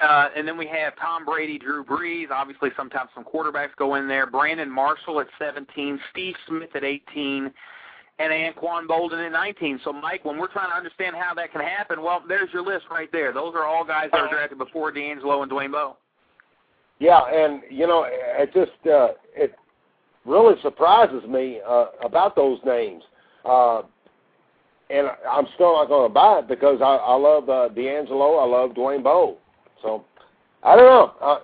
Uh, 0.00 0.28
and 0.36 0.46
then 0.46 0.56
we 0.56 0.66
have 0.66 0.94
Tom 0.96 1.24
Brady, 1.24 1.58
Drew 1.58 1.84
Brees. 1.84 2.30
Obviously, 2.30 2.70
sometimes 2.76 3.10
some 3.14 3.24
quarterbacks 3.24 3.76
go 3.76 3.94
in 3.94 4.08
there. 4.08 4.26
Brandon 4.26 4.70
Marshall 4.70 5.20
at 5.20 5.28
17, 5.38 6.00
Steve 6.10 6.34
Smith 6.48 6.70
at 6.74 6.82
18, 6.82 7.50
and 8.18 8.32
Anquan 8.32 8.86
Boldin 8.86 9.24
at 9.24 9.32
19. 9.32 9.80
So, 9.84 9.92
Mike, 9.92 10.24
when 10.24 10.36
we're 10.36 10.52
trying 10.52 10.70
to 10.70 10.76
understand 10.76 11.14
how 11.16 11.32
that 11.34 11.52
can 11.52 11.60
happen, 11.60 12.02
well, 12.02 12.22
there's 12.26 12.48
your 12.52 12.62
list 12.62 12.86
right 12.90 13.10
there. 13.12 13.32
Those 13.32 13.54
are 13.54 13.64
all 13.64 13.84
guys 13.84 14.08
that 14.12 14.20
are 14.20 14.30
drafted 14.30 14.58
before 14.58 14.92
DeAngelo 14.92 15.42
and 15.42 15.50
Dwayne 15.50 15.72
Bowe. 15.72 15.96
Yeah, 16.98 17.20
and 17.20 17.62
you 17.70 17.86
know, 17.86 18.06
it 18.08 18.52
just 18.54 18.86
uh, 18.86 19.08
it 19.34 19.54
really 20.24 20.54
surprises 20.62 21.22
me 21.28 21.60
uh, 21.66 21.86
about 22.04 22.36
those 22.36 22.58
names. 22.64 23.02
Uh, 23.44 23.82
and 24.90 25.08
I'm 25.28 25.46
still 25.54 25.72
not 25.74 25.88
going 25.88 26.08
to 26.08 26.12
buy 26.12 26.40
it 26.40 26.48
because 26.48 26.80
I, 26.80 26.96
I 26.96 27.14
love 27.14 27.48
uh, 27.48 27.68
DeAngelo, 27.74 28.42
I 28.42 28.46
love 28.46 28.70
Dwayne 28.70 29.02
Bowe. 29.02 29.38
So 29.84 30.04
I 30.64 30.74
don't 30.74 30.86
know. 30.86 31.12
Uh, 31.20 31.38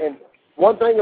and 0.00 0.16
one 0.56 0.78
thing, 0.78 1.00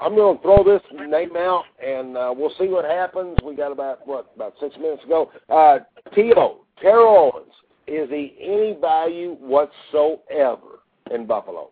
I'm 0.00 0.14
going 0.14 0.36
to 0.36 0.42
throw 0.42 0.62
this 0.62 0.82
name 0.92 1.36
out, 1.36 1.64
and 1.84 2.16
uh, 2.16 2.32
we'll 2.36 2.52
see 2.58 2.68
what 2.68 2.84
happens. 2.84 3.36
We 3.44 3.56
got 3.56 3.72
about 3.72 4.06
what 4.06 4.30
about 4.36 4.54
six 4.60 4.76
minutes 4.76 5.02
ago. 5.04 5.30
Uh, 5.48 5.78
T.O. 6.14 6.60
Terrell 6.80 7.32
Owens 7.34 7.52
is 7.86 8.08
he 8.08 8.36
any 8.40 8.76
value 8.80 9.36
whatsoever 9.40 10.80
in 11.10 11.26
Buffalo? 11.26 11.70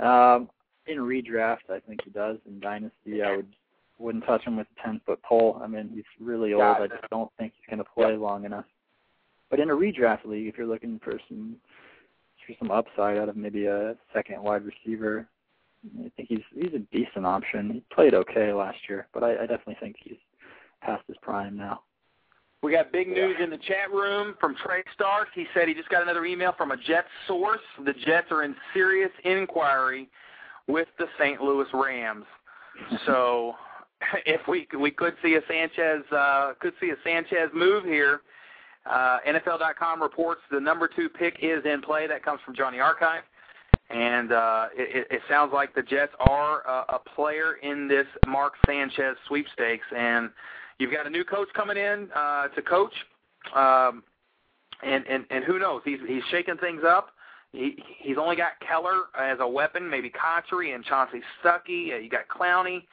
Um, 0.00 0.50
in 0.86 0.98
redraft, 0.98 1.70
I 1.70 1.80
think 1.86 2.00
he 2.04 2.10
does. 2.10 2.38
In 2.46 2.60
dynasty, 2.60 3.22
I 3.22 3.36
would 3.36 3.46
wouldn't 3.98 4.26
touch 4.26 4.42
him 4.42 4.56
with 4.56 4.66
a 4.78 4.82
ten 4.86 5.00
foot 5.06 5.22
pole. 5.22 5.60
I 5.62 5.66
mean, 5.66 5.90
he's 5.94 6.04
really 6.20 6.52
old. 6.52 6.62
I 6.62 6.86
just 6.86 7.08
don't 7.10 7.30
think 7.38 7.52
he's 7.56 7.66
going 7.70 7.84
to 7.84 7.90
play 7.94 8.10
yep. 8.10 8.20
long 8.20 8.44
enough. 8.44 8.66
But 9.48 9.60
in 9.60 9.70
a 9.70 9.74
redraft 9.74 10.26
league, 10.26 10.48
if 10.48 10.58
you're 10.58 10.66
looking 10.66 11.00
for 11.02 11.18
some 11.28 11.56
for 12.46 12.54
some 12.58 12.70
upside 12.70 13.18
out 13.18 13.28
of 13.28 13.36
maybe 13.36 13.66
a 13.66 13.96
second 14.14 14.42
wide 14.42 14.62
receiver, 14.64 15.28
I 16.04 16.10
think 16.16 16.28
he's 16.28 16.40
he's 16.54 16.74
a 16.74 16.96
decent 16.96 17.26
option. 17.26 17.70
He 17.70 17.82
played 17.94 18.14
okay 18.14 18.52
last 18.52 18.78
year, 18.88 19.06
but 19.12 19.22
I, 19.22 19.32
I 19.32 19.46
definitely 19.46 19.76
think 19.80 19.96
he's 20.02 20.18
past 20.82 21.02
his 21.06 21.16
prime 21.22 21.56
now. 21.56 21.80
We 22.62 22.72
got 22.72 22.90
big 22.90 23.08
news 23.08 23.36
in 23.40 23.50
the 23.50 23.58
chat 23.58 23.92
room 23.92 24.34
from 24.40 24.56
Trey 24.56 24.82
Stark. 24.94 25.28
He 25.34 25.46
said 25.54 25.68
he 25.68 25.74
just 25.74 25.88
got 25.88 26.02
another 26.02 26.24
email 26.24 26.52
from 26.56 26.70
a 26.72 26.76
Jets 26.76 27.08
source. 27.28 27.60
The 27.84 27.92
Jets 27.92 28.28
are 28.30 28.42
in 28.42 28.56
serious 28.72 29.10
inquiry 29.24 30.08
with 30.66 30.88
the 30.98 31.06
St. 31.18 31.40
Louis 31.40 31.66
Rams. 31.72 32.24
So 33.06 33.54
if 34.26 34.40
we 34.48 34.66
we 34.78 34.90
could 34.90 35.14
see 35.22 35.34
a 35.34 35.40
Sanchez 35.48 36.04
uh, 36.12 36.54
could 36.60 36.72
see 36.80 36.90
a 36.90 36.96
Sanchez 37.04 37.50
move 37.54 37.84
here. 37.84 38.22
Uh, 38.88 39.18
NFL.com 39.28 40.00
reports 40.00 40.40
the 40.50 40.60
number 40.60 40.88
two 40.88 41.08
pick 41.08 41.38
is 41.42 41.64
in 41.64 41.82
play. 41.82 42.06
That 42.06 42.24
comes 42.24 42.40
from 42.44 42.54
Johnny 42.54 42.78
Archive, 42.78 43.22
and 43.90 44.32
uh, 44.32 44.66
it, 44.74 45.06
it 45.10 45.20
sounds 45.28 45.52
like 45.52 45.74
the 45.74 45.82
Jets 45.82 46.12
are 46.20 46.62
a, 46.66 46.94
a 46.94 46.98
player 47.14 47.54
in 47.62 47.88
this 47.88 48.06
Mark 48.26 48.54
Sanchez 48.64 49.16
sweepstakes. 49.26 49.86
And 49.96 50.30
you've 50.78 50.92
got 50.92 51.06
a 51.06 51.10
new 51.10 51.24
coach 51.24 51.48
coming 51.54 51.76
in 51.76 52.08
uh, 52.14 52.48
to 52.48 52.62
coach, 52.62 52.92
um, 53.54 54.04
and 54.84 55.04
and 55.06 55.24
and 55.30 55.44
who 55.44 55.58
knows? 55.58 55.82
He's 55.84 55.98
he's 56.06 56.22
shaking 56.30 56.56
things 56.58 56.82
up. 56.86 57.08
He 57.52 57.82
he's 57.98 58.18
only 58.18 58.36
got 58.36 58.52
Keller 58.66 59.04
as 59.18 59.38
a 59.40 59.48
weapon, 59.48 59.88
maybe 59.88 60.10
Cotchery 60.10 60.72
and 60.72 60.84
Chansi 60.84 61.22
Stuckey. 61.42 61.92
Uh, 61.92 61.96
you 61.96 62.08
got 62.08 62.28
Clowney. 62.28 62.84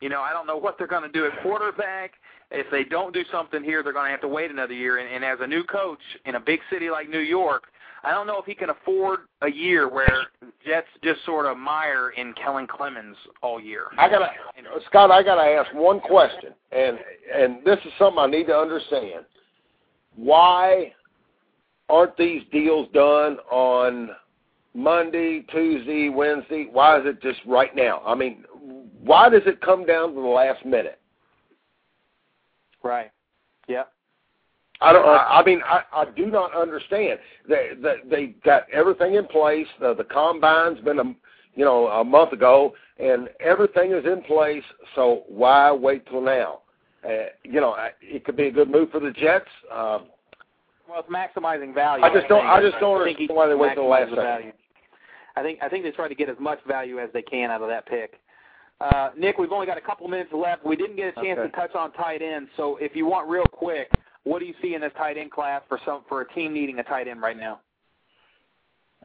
You 0.00 0.08
know, 0.08 0.20
I 0.20 0.32
don't 0.32 0.46
know 0.46 0.56
what 0.56 0.76
they're 0.78 0.86
going 0.86 1.02
to 1.02 1.08
do 1.08 1.26
at 1.26 1.42
quarterback. 1.42 2.12
If 2.54 2.70
they 2.70 2.84
don't 2.84 3.12
do 3.12 3.24
something 3.30 3.62
here, 3.62 3.82
they're 3.82 3.92
going 3.92 4.06
to 4.06 4.10
have 4.10 4.20
to 4.22 4.28
wait 4.28 4.50
another 4.50 4.74
year. 4.74 4.98
And, 4.98 5.12
and 5.12 5.24
as 5.24 5.38
a 5.40 5.46
new 5.46 5.64
coach 5.64 5.98
in 6.24 6.36
a 6.36 6.40
big 6.40 6.60
city 6.70 6.90
like 6.90 7.08
New 7.08 7.18
York, 7.18 7.64
I 8.04 8.10
don't 8.10 8.26
know 8.26 8.38
if 8.38 8.44
he 8.44 8.54
can 8.54 8.70
afford 8.70 9.20
a 9.40 9.50
year 9.50 9.88
where 9.88 10.26
Jets 10.66 10.86
just 11.02 11.24
sort 11.24 11.46
of 11.46 11.56
mire 11.56 12.10
in 12.10 12.34
Kellen 12.34 12.66
Clemens 12.66 13.16
all 13.42 13.58
year. 13.60 13.86
I 13.96 14.10
gotta, 14.10 14.28
Scott. 14.88 15.10
I 15.10 15.22
gotta 15.22 15.40
ask 15.40 15.72
one 15.74 16.00
question, 16.00 16.50
and 16.70 16.98
and 17.34 17.64
this 17.64 17.78
is 17.86 17.92
something 17.98 18.18
I 18.18 18.26
need 18.26 18.46
to 18.48 18.56
understand. 18.56 19.24
Why 20.16 20.92
aren't 21.88 22.16
these 22.18 22.42
deals 22.52 22.88
done 22.92 23.38
on 23.50 24.10
Monday, 24.74 25.40
Tuesday, 25.50 26.10
Wednesday? 26.10 26.68
Why 26.70 27.00
is 27.00 27.06
it 27.06 27.22
just 27.22 27.40
right 27.46 27.74
now? 27.74 28.02
I 28.04 28.14
mean, 28.14 28.44
why 29.00 29.30
does 29.30 29.42
it 29.46 29.62
come 29.62 29.86
down 29.86 30.10
to 30.10 30.20
the 30.20 30.20
last 30.20 30.64
minute? 30.66 31.00
Right. 32.84 33.10
Yeah. 33.66 33.84
I 34.80 34.92
don't. 34.92 35.06
I, 35.06 35.40
I 35.40 35.44
mean, 35.44 35.60
I, 35.64 35.82
I 35.92 36.04
do 36.14 36.26
not 36.26 36.54
understand. 36.54 37.18
They, 37.48 37.70
they 37.80 37.94
they 38.08 38.26
got 38.44 38.68
everything 38.70 39.14
in 39.14 39.26
place. 39.26 39.66
The 39.80 39.94
the 39.94 40.04
combine's 40.04 40.80
been 40.80 40.98
a 40.98 41.04
you 41.54 41.64
know 41.64 41.86
a 41.88 42.04
month 42.04 42.32
ago, 42.32 42.74
and 42.98 43.28
everything 43.40 43.92
is 43.92 44.04
in 44.04 44.22
place. 44.22 44.64
So 44.94 45.22
why 45.28 45.72
wait 45.72 46.06
till 46.06 46.20
now? 46.20 46.60
Uh, 47.04 47.26
you 47.44 47.60
know, 47.60 47.76
it 48.02 48.24
could 48.24 48.36
be 48.36 48.48
a 48.48 48.50
good 48.50 48.70
move 48.70 48.90
for 48.90 49.00
the 49.00 49.12
Jets. 49.12 49.46
Uh, 49.72 50.00
well, 50.88 51.00
it's 51.00 51.08
maximizing 51.08 51.74
value. 51.74 52.04
I 52.04 52.12
just 52.12 52.28
don't. 52.28 52.44
I, 52.44 52.56
I 52.56 52.60
just 52.60 52.78
don't 52.80 53.00
understand 53.00 53.30
why 53.32 53.46
they 53.46 53.54
wait 53.54 53.74
till 53.74 53.84
the 53.84 53.88
last 53.88 54.10
the 54.10 54.16
second. 54.16 54.52
I 55.36 55.42
think 55.42 55.60
I 55.62 55.68
think 55.68 55.84
they 55.84 55.92
try 55.92 56.08
to 56.08 56.14
get 56.14 56.28
as 56.28 56.36
much 56.40 56.58
value 56.66 56.98
as 56.98 57.10
they 57.12 57.22
can 57.22 57.50
out 57.50 57.62
of 57.62 57.68
that 57.68 57.86
pick. 57.86 58.20
Uh, 58.84 59.08
Nick, 59.16 59.38
we've 59.38 59.50
only 59.50 59.66
got 59.66 59.78
a 59.78 59.80
couple 59.80 60.06
minutes 60.08 60.30
left. 60.34 60.64
We 60.64 60.76
didn't 60.76 60.96
get 60.96 61.08
a 61.16 61.22
chance 61.22 61.38
okay. 61.38 61.50
to 61.50 61.56
touch 61.56 61.74
on 61.74 61.90
tight 61.92 62.20
ends, 62.20 62.50
so 62.54 62.76
if 62.76 62.94
you 62.94 63.06
want 63.06 63.30
real 63.30 63.46
quick, 63.50 63.90
what 64.24 64.40
do 64.40 64.44
you 64.44 64.52
see 64.60 64.74
in 64.74 64.82
this 64.82 64.92
tight 64.98 65.16
end 65.16 65.30
class 65.30 65.62
for 65.70 65.80
some 65.86 66.02
for 66.06 66.20
a 66.20 66.28
team 66.34 66.52
needing 66.52 66.78
a 66.78 66.82
tight 66.82 67.08
end 67.08 67.22
right 67.22 67.36
now? 67.36 67.60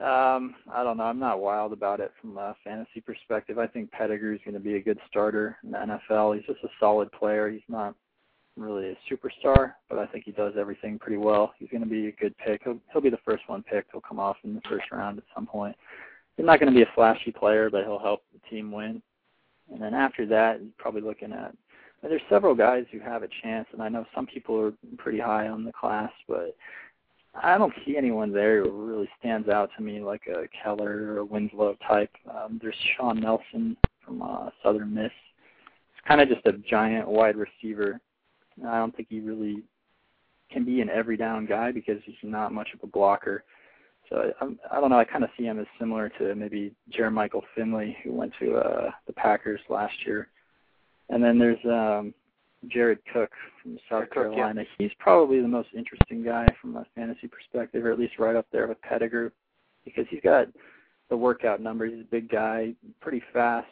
Um, 0.02 0.56
I 0.70 0.84
don't 0.84 0.98
know. 0.98 1.06
I'm 1.06 1.20
not 1.20 1.40
wild 1.40 1.72
about 1.72 2.02
it 2.02 2.12
from 2.20 2.38
a 2.38 2.56
fantasy 2.62 3.00
perspective. 3.00 3.58
I 3.58 3.68
think 3.68 3.90
Pettigrew 3.92 4.36
is 4.36 4.42
going 4.44 4.54
to 4.54 4.60
be 4.60 4.76
a 4.76 4.82
good 4.82 5.00
starter 5.10 5.58
in 5.64 5.72
the 5.72 5.78
NFL. 5.78 6.36
He's 6.36 6.46
just 6.46 6.64
a 6.64 6.70
solid 6.78 7.10
player. 7.14 7.50
He's 7.50 7.62
not 7.70 7.96
really 8.58 8.90
a 8.90 8.98
superstar, 9.14 9.74
but 9.90 9.98
I 9.98 10.08
think 10.08 10.26
he 10.26 10.32
does 10.32 10.54
everything 10.60 11.00
pretty 11.00 11.18
well. 11.18 11.54
He's 11.58 11.70
going 11.70 11.84
to 11.84 11.90
be 11.90 12.08
a 12.08 12.12
good 12.14 12.38
pick. 12.38 12.64
He'll 12.66 12.80
he'll 12.92 13.02
be 13.02 13.10
the 13.10 13.20
first 13.24 13.44
one 13.48 13.64
picked. 13.64 13.92
He'll 13.94 14.02
come 14.02 14.20
off 14.20 14.36
in 14.44 14.56
the 14.56 14.62
first 14.70 14.92
round 14.92 15.20
at 15.20 15.24
some 15.34 15.48
point. 15.48 15.76
He's 16.36 16.46
not 16.46 16.60
going 16.60 16.72
to 16.72 16.78
be 16.78 16.84
a 16.84 16.96
flashy 16.96 17.32
player, 17.32 17.70
but 17.70 17.84
he'll 17.84 18.00
help 18.00 18.24
the 18.34 18.40
team 18.50 18.72
win. 18.72 19.02
And 19.72 19.82
then 19.82 19.94
after 19.94 20.26
that, 20.28 20.62
you're 20.62 20.72
probably 20.78 21.02
looking 21.02 21.32
at 21.32 21.54
there's 22.02 22.22
several 22.30 22.56
guys 22.56 22.86
who 22.92 23.00
have 23.00 23.24
a 23.24 23.30
chance, 23.44 23.68
and 23.74 23.82
I 23.82 23.90
know 23.90 24.06
some 24.16 24.26
people 24.26 24.60
are 24.60 24.74
pretty 24.98 25.20
high 25.20 25.48
on 25.48 25.66
the 25.66 25.74
class, 25.74 26.12
but 26.28 26.56
I 27.36 27.58
don't 27.58 27.74
see 27.86 27.98
anyone 27.98 28.32
there 28.32 28.64
who 28.64 28.72
really 28.72 29.10
stands 29.20 29.50
out 29.50 29.70
to 29.76 29.84
me 29.84 30.00
like 30.00 30.28
a 30.28 30.48
Keller 30.64 31.14
or 31.14 31.18
a 31.20 31.26
Winslow 31.26 31.76
type. 31.88 32.12
Um, 32.30 32.60
there's 32.62 32.76
Shawn 32.96 33.20
Nelson 33.20 33.76
from 34.04 34.22
uh, 34.22 34.50
Southern 34.64 34.94
Miss. 34.94 35.12
It's 35.92 36.08
kind 36.08 36.22
of 36.22 36.30
just 36.30 36.46
a 36.46 36.54
giant 36.70 37.08
wide 37.08 37.36
receiver. 37.36 38.00
I 38.66 38.78
don't 38.78 38.96
think 38.96 39.10
he 39.10 39.20
really 39.20 39.64
can 40.50 40.66
be 40.66 40.82
an 40.82 40.90
every 40.90 41.18
down 41.18 41.46
guy 41.46 41.72
because 41.72 42.00
he's 42.06 42.16
not 42.24 42.54
much 42.54 42.70
of 42.74 42.82
a 42.82 42.88
blocker. 42.88 43.44
So 44.10 44.32
I, 44.42 44.46
I 44.76 44.82
don't 44.82 44.90
know. 44.90 45.00
I 45.00 45.06
kind 45.06 45.24
of 45.24 45.30
see 45.38 45.44
him 45.44 45.60
as 45.60 45.68
similar 45.80 46.10
to 46.20 46.36
maybe 46.36 46.74
Jermichael 46.92 47.44
Finley, 47.56 47.96
who 48.04 48.14
went 48.14 48.34
to 48.40 48.56
uh, 48.56 48.92
the 49.08 49.14
Packers 49.14 49.62
last 49.70 49.94
year. 50.06 50.30
And 51.10 51.24
then 51.24 51.38
there's 51.40 51.64
um, 51.66 52.14
Jared 52.68 53.00
Cook 53.14 53.32
from 53.62 53.78
South 53.90 54.08
Jared 54.10 54.14
Carolina. 54.14 54.62
Cook, 54.62 54.70
yeah. 54.80 54.88
He's 54.88 54.96
probably 55.00 55.42
the 55.42 55.48
most 55.48 55.70
interesting 55.76 56.24
guy 56.24 56.48
from 56.62 56.76
a 56.76 56.86
fantasy 56.96 57.28
perspective, 57.28 57.86
or 57.86 57.92
at 57.92 58.00
least 58.00 58.20
right 58.20 58.36
up 58.36 58.48
there 58.52 58.68
with 58.68 58.82
Pettigrew, 58.82 59.30
because 59.86 60.06
he's 60.10 60.22
got 60.22 60.48
the 61.10 61.18
workout 61.18 61.62
numbers. 61.62 61.92
He's 61.94 62.02
a 62.02 62.12
big 62.12 62.30
guy, 62.30 62.74
pretty 63.00 63.24
fast 63.32 63.68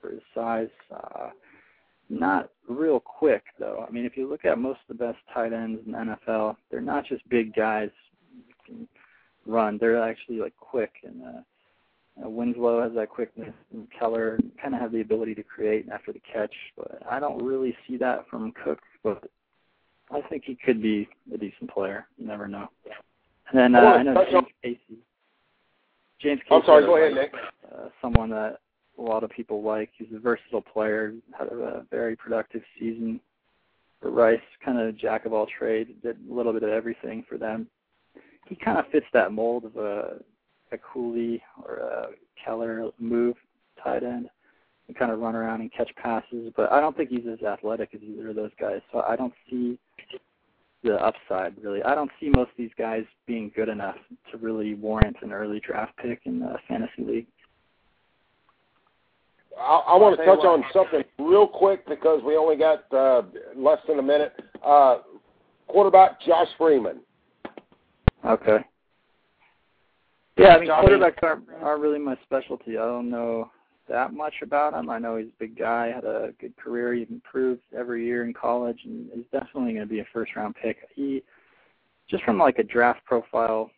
for 0.00 0.10
his 0.10 0.22
size. 0.34 0.68
Uh, 0.92 1.30
not 2.08 2.50
real 2.68 3.00
quick 3.00 3.42
though. 3.58 3.84
I 3.86 3.90
mean, 3.90 4.04
if 4.04 4.16
you 4.16 4.28
look 4.28 4.44
at 4.44 4.58
most 4.58 4.78
of 4.88 4.96
the 4.96 5.04
best 5.04 5.18
tight 5.34 5.52
ends 5.52 5.80
in 5.84 5.92
the 5.92 6.16
NFL, 6.28 6.56
they're 6.70 6.80
not 6.80 7.04
just 7.04 7.28
big 7.28 7.52
guys 7.54 7.90
run. 9.46 9.78
They're 9.78 10.02
actually 10.02 10.38
like 10.38 10.56
quick 10.56 10.92
and 11.04 11.22
uh 11.22 11.40
uh, 12.24 12.28
Winslow 12.28 12.82
has 12.82 12.92
that 12.94 13.10
quickness, 13.10 13.52
and 13.72 13.86
Keller 13.98 14.38
kind 14.60 14.74
of 14.74 14.80
have 14.80 14.92
the 14.92 15.00
ability 15.00 15.34
to 15.34 15.42
create 15.42 15.86
after 15.92 16.12
the 16.12 16.20
catch. 16.20 16.54
But 16.76 17.02
I 17.10 17.20
don't 17.20 17.42
really 17.42 17.76
see 17.86 17.96
that 17.98 18.26
from 18.28 18.52
Cook. 18.64 18.80
But 19.02 19.24
I 20.10 20.22
think 20.22 20.44
he 20.46 20.54
could 20.54 20.80
be 20.80 21.08
a 21.32 21.36
decent 21.36 21.70
player. 21.70 22.06
You 22.16 22.26
never 22.26 22.48
know. 22.48 22.68
And 23.50 23.58
then 23.58 23.74
uh, 23.74 23.80
I 23.80 24.02
know 24.02 24.24
James 24.30 24.46
Casey. 24.62 24.98
James 26.20 26.40
Casey. 26.44 26.54
I'm 26.54 26.62
sorry. 26.64 26.84
Go 26.84 26.96
ahead, 26.96 27.14
Nick. 27.14 27.32
Uh, 27.70 27.88
someone 28.00 28.30
that 28.30 28.60
a 28.98 29.02
lot 29.02 29.22
of 29.22 29.30
people 29.30 29.62
like. 29.62 29.90
He's 29.96 30.08
a 30.14 30.18
versatile 30.18 30.62
player. 30.62 31.14
Had 31.38 31.48
a 31.48 31.84
very 31.90 32.16
productive 32.16 32.62
season 32.78 33.20
for 34.00 34.10
Rice. 34.10 34.40
Kind 34.64 34.80
of 34.80 34.96
jack 34.96 35.26
of 35.26 35.34
all 35.34 35.46
trades. 35.58 35.90
Did 36.02 36.16
a 36.30 36.34
little 36.34 36.54
bit 36.54 36.62
of 36.62 36.70
everything 36.70 37.24
for 37.28 37.36
them. 37.36 37.68
He 38.46 38.54
kind 38.56 38.78
of 38.78 38.86
fits 38.92 39.06
that 39.12 39.32
mold 39.32 39.64
of 39.64 39.76
a 39.76 40.16
a 40.72 40.78
Cooley 40.78 41.42
or 41.64 41.76
a 41.76 42.08
Keller 42.42 42.90
move 42.98 43.36
tight 43.82 44.02
end 44.02 44.28
and 44.88 44.96
kind 44.96 45.10
of 45.10 45.18
run 45.18 45.34
around 45.34 45.60
and 45.60 45.72
catch 45.72 45.90
passes. 45.96 46.52
But 46.56 46.72
I 46.72 46.80
don't 46.80 46.96
think 46.96 47.10
he's 47.10 47.26
as 47.30 47.42
athletic 47.44 47.90
as 47.94 48.00
either 48.02 48.30
of 48.30 48.36
those 48.36 48.50
guys. 48.60 48.80
So 48.92 49.04
I 49.06 49.16
don't 49.16 49.34
see 49.50 49.78
the 50.82 50.94
upside 50.94 51.54
really. 51.62 51.82
I 51.82 51.94
don't 51.94 52.10
see 52.20 52.28
most 52.28 52.50
of 52.50 52.56
these 52.56 52.70
guys 52.78 53.04
being 53.26 53.50
good 53.54 53.68
enough 53.68 53.96
to 54.30 54.38
really 54.38 54.74
warrant 54.74 55.16
an 55.22 55.32
early 55.32 55.60
draft 55.60 55.96
pick 55.98 56.20
in 56.24 56.40
the 56.40 56.56
fantasy 56.68 57.02
league. 57.02 57.26
I, 59.58 59.82
I 59.88 59.96
want 59.96 60.18
to 60.18 60.24
touch 60.24 60.44
on 60.44 60.64
something 60.72 61.02
real 61.18 61.46
quick 61.46 61.86
because 61.88 62.22
we 62.24 62.36
only 62.36 62.56
got 62.56 62.92
uh, 62.92 63.22
less 63.56 63.78
than 63.88 63.98
a 63.98 64.02
minute. 64.02 64.34
Uh, 64.64 64.98
quarterback 65.66 66.20
Josh 66.20 66.48
Freeman. 66.58 67.00
Okay. 68.24 68.58
Yeah, 70.36 70.56
I 70.56 70.60
mean 70.60 70.68
quarterbacks 70.68 71.22
aren't 71.22 71.44
aren't 71.62 71.80
really 71.80 71.98
my 71.98 72.16
specialty. 72.24 72.76
I 72.76 72.84
don't 72.84 73.10
know 73.10 73.50
that 73.88 74.12
much 74.12 74.34
about 74.42 74.74
him. 74.74 74.90
I 74.90 74.98
know 74.98 75.16
he's 75.16 75.28
a 75.28 75.38
big 75.38 75.58
guy, 75.58 75.92
had 75.92 76.04
a 76.04 76.30
good 76.40 76.56
career. 76.56 76.92
He 76.94 77.06
improved 77.08 77.62
every 77.76 78.04
year 78.04 78.24
in 78.24 78.34
college, 78.34 78.80
and 78.84 79.08
is 79.12 79.24
definitely 79.32 79.72
going 79.72 79.86
to 79.86 79.86
be 79.86 80.00
a 80.00 80.06
first 80.12 80.34
round 80.36 80.54
pick. 80.60 80.78
He 80.94 81.22
just 82.10 82.22
from 82.24 82.38
like 82.38 82.58
a 82.58 82.64
draft 82.64 83.04
profile 83.04 83.70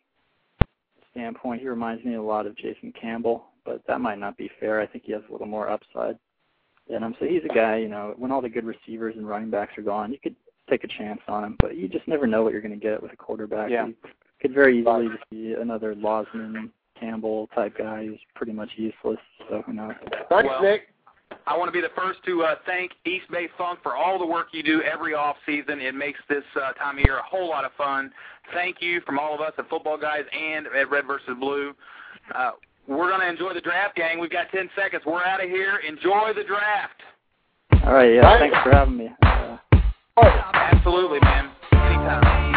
standpoint, 1.11 1.61
he 1.61 1.67
reminds 1.67 2.03
me 2.03 2.15
a 2.15 2.21
lot 2.21 2.45
of 2.45 2.55
Jason 2.57 2.93
Campbell, 2.99 3.45
but 3.65 3.81
that 3.87 4.01
might 4.01 4.19
not 4.19 4.37
be 4.37 4.49
fair. 4.59 4.79
I 4.79 4.87
think 4.87 5.05
he 5.05 5.11
has 5.13 5.21
a 5.29 5.31
little 5.31 5.47
more 5.47 5.69
upside. 5.69 6.17
And 6.93 7.05
I'm 7.05 7.15
so 7.19 7.25
he's 7.25 7.43
a 7.49 7.53
guy, 7.53 7.77
you 7.77 7.87
know, 7.87 8.15
when 8.17 8.31
all 8.31 8.41
the 8.41 8.49
good 8.49 8.65
receivers 8.65 9.15
and 9.15 9.27
running 9.27 9.49
backs 9.49 9.77
are 9.77 9.83
gone, 9.83 10.11
you 10.11 10.19
could 10.21 10.35
take 10.69 10.83
a 10.83 10.87
chance 10.87 11.21
on 11.27 11.43
him. 11.43 11.57
But 11.59 11.77
you 11.77 11.87
just 11.87 12.07
never 12.07 12.25
know 12.25 12.43
what 12.43 12.51
you're 12.51 12.61
going 12.61 12.77
to 12.79 12.83
get 12.83 13.01
with 13.01 13.13
a 13.13 13.17
quarterback. 13.17 13.69
Yeah. 13.69 13.87
Could 14.41 14.53
very 14.53 14.79
easily 14.79 15.07
just 15.07 15.29
be 15.29 15.53
another 15.53 15.93
Losman 15.93 16.69
Campbell 16.99 17.49
type 17.55 17.77
guy 17.77 18.05
who's 18.05 18.19
pretty 18.35 18.51
much 18.51 18.69
useless. 18.75 19.19
So 19.49 19.63
who 19.65 19.73
knows? 19.73 19.93
Thanks, 20.29 20.47
Well, 20.47 20.61
Nick. 20.61 20.89
I 21.45 21.57
want 21.57 21.67
to 21.67 21.71
be 21.71 21.81
the 21.81 21.93
first 21.95 22.19
to 22.25 22.43
uh, 22.43 22.55
thank 22.65 22.91
East 23.05 23.25
Bay 23.31 23.47
Funk 23.57 23.79
for 23.81 23.95
all 23.95 24.19
the 24.19 24.25
work 24.25 24.47
you 24.51 24.63
do 24.63 24.81
every 24.81 25.13
off 25.13 25.35
season. 25.45 25.79
It 25.79 25.95
makes 25.95 26.19
this 26.27 26.43
uh, 26.55 26.73
time 26.73 26.97
of 26.97 27.05
year 27.05 27.17
a 27.17 27.23
whole 27.23 27.47
lot 27.47 27.65
of 27.65 27.71
fun. 27.77 28.11
Thank 28.53 28.77
you 28.81 29.01
from 29.01 29.19
all 29.19 29.33
of 29.35 29.41
us 29.41 29.53
at 29.57 29.69
Football 29.69 29.97
Guys 29.97 30.23
and 30.33 30.67
at 30.67 30.89
Red 30.91 31.05
versus 31.05 31.35
Blue. 31.39 31.73
Uh, 32.35 32.51
we're 32.87 33.09
going 33.09 33.21
to 33.21 33.29
enjoy 33.29 33.53
the 33.53 33.61
draft, 33.61 33.95
gang. 33.95 34.19
We've 34.19 34.31
got 34.31 34.49
10 34.51 34.69
seconds. 34.75 35.03
We're 35.05 35.23
out 35.23 35.43
of 35.43 35.49
here. 35.49 35.79
Enjoy 35.87 36.31
the 36.35 36.43
draft. 36.43 37.01
All 37.85 37.93
right, 37.93 38.13
yeah. 38.13 38.21
Right. 38.21 38.39
Thanks 38.39 38.57
for 38.63 38.71
having 38.71 38.97
me. 38.97 39.09
Uh, 39.21 39.57
Absolutely, 40.53 41.19
man. 41.21 41.51
Anytime. 41.71 42.48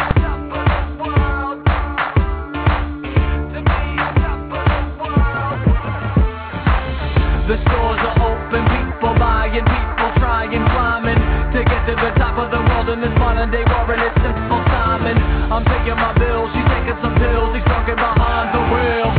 The 7.43 7.59
stores 7.59 7.99
are 7.99 8.17
open, 8.23 8.63
people 8.71 9.19
buying, 9.19 9.67
people 9.67 10.11
trying, 10.15 10.63
climbing 10.71 11.19
to 11.51 11.59
get 11.67 11.83
to 11.91 11.93
the 11.99 12.15
top 12.15 12.39
of 12.39 12.47
the 12.55 12.63
world 12.71 12.87
in 12.87 13.03
this 13.03 13.11
modern 13.19 13.51
day 13.51 13.67
war 13.67 13.83
and 13.83 13.99
it's 13.99 14.15
simple 14.15 14.63
timing. 14.71 15.19
I'm 15.51 15.67
taking 15.67 15.99
my 15.99 16.15
bills, 16.15 16.47
she's 16.55 16.63
taking 16.71 16.95
some 17.03 17.11
pills, 17.19 17.51
he's 17.51 17.67
talking 17.67 17.99
behind 17.99 18.47
the 18.55 18.63
wheel. 18.71 19.11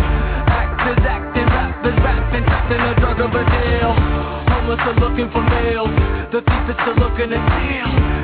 Actors 0.48 1.04
acting, 1.04 1.52
rappers 1.52 1.98
rapping, 2.00 2.44
trapped 2.48 2.72
in 2.72 2.80
a 2.80 2.94
drug 2.96 3.20
of 3.20 3.28
a 3.28 3.44
deal. 3.44 3.92
Homeless 3.92 4.80
are 4.88 4.98
looking 5.04 5.28
for 5.28 5.44
meals, 5.44 5.92
the 6.32 6.40
thief 6.40 6.64
is 6.72 6.76
still 6.80 6.96
looking 6.96 7.28
to 7.28 7.36
steal. 7.36 8.23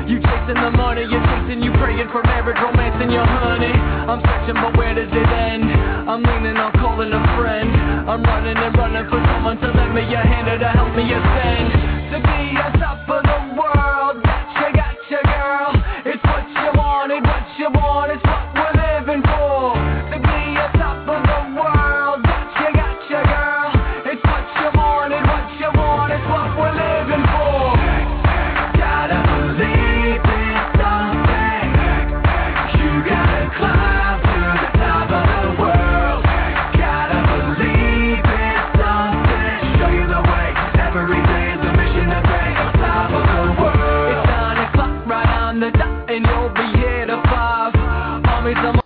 Chasing 0.51 0.63
the 0.67 0.71
money, 0.75 1.07
you're 1.07 1.23
chasing, 1.23 1.63
you 1.63 1.71
praying 1.79 2.11
for 2.11 2.21
marriage, 2.23 2.59
romance, 2.59 2.99
and 2.99 3.09
your 3.09 3.23
honey. 3.23 3.71
I'm 3.71 4.19
searching, 4.19 4.59
but 4.59 4.75
where 4.75 4.93
does 4.93 5.07
it 5.07 5.29
end? 5.31 5.71
I'm 6.09 6.21
leaning 6.23 6.57
on 6.57 6.73
calling 6.73 7.07
a 7.07 7.23
friend. 7.39 7.71
I'm 8.03 8.21
running 8.21 8.57
and 8.57 8.75
running 8.75 9.07
for 9.07 9.23
someone 9.31 9.55
to 9.63 9.71
lend 9.71 9.95
me 9.95 10.01
a 10.01 10.19
hand 10.19 10.49
or 10.49 10.59
to 10.59 10.67
help 10.67 10.91
me 10.93 11.07
ascend. 11.07 11.71
To 12.11 12.17
be 12.19 12.59
on 12.59 12.73
top 12.83 13.07
of 13.07 13.30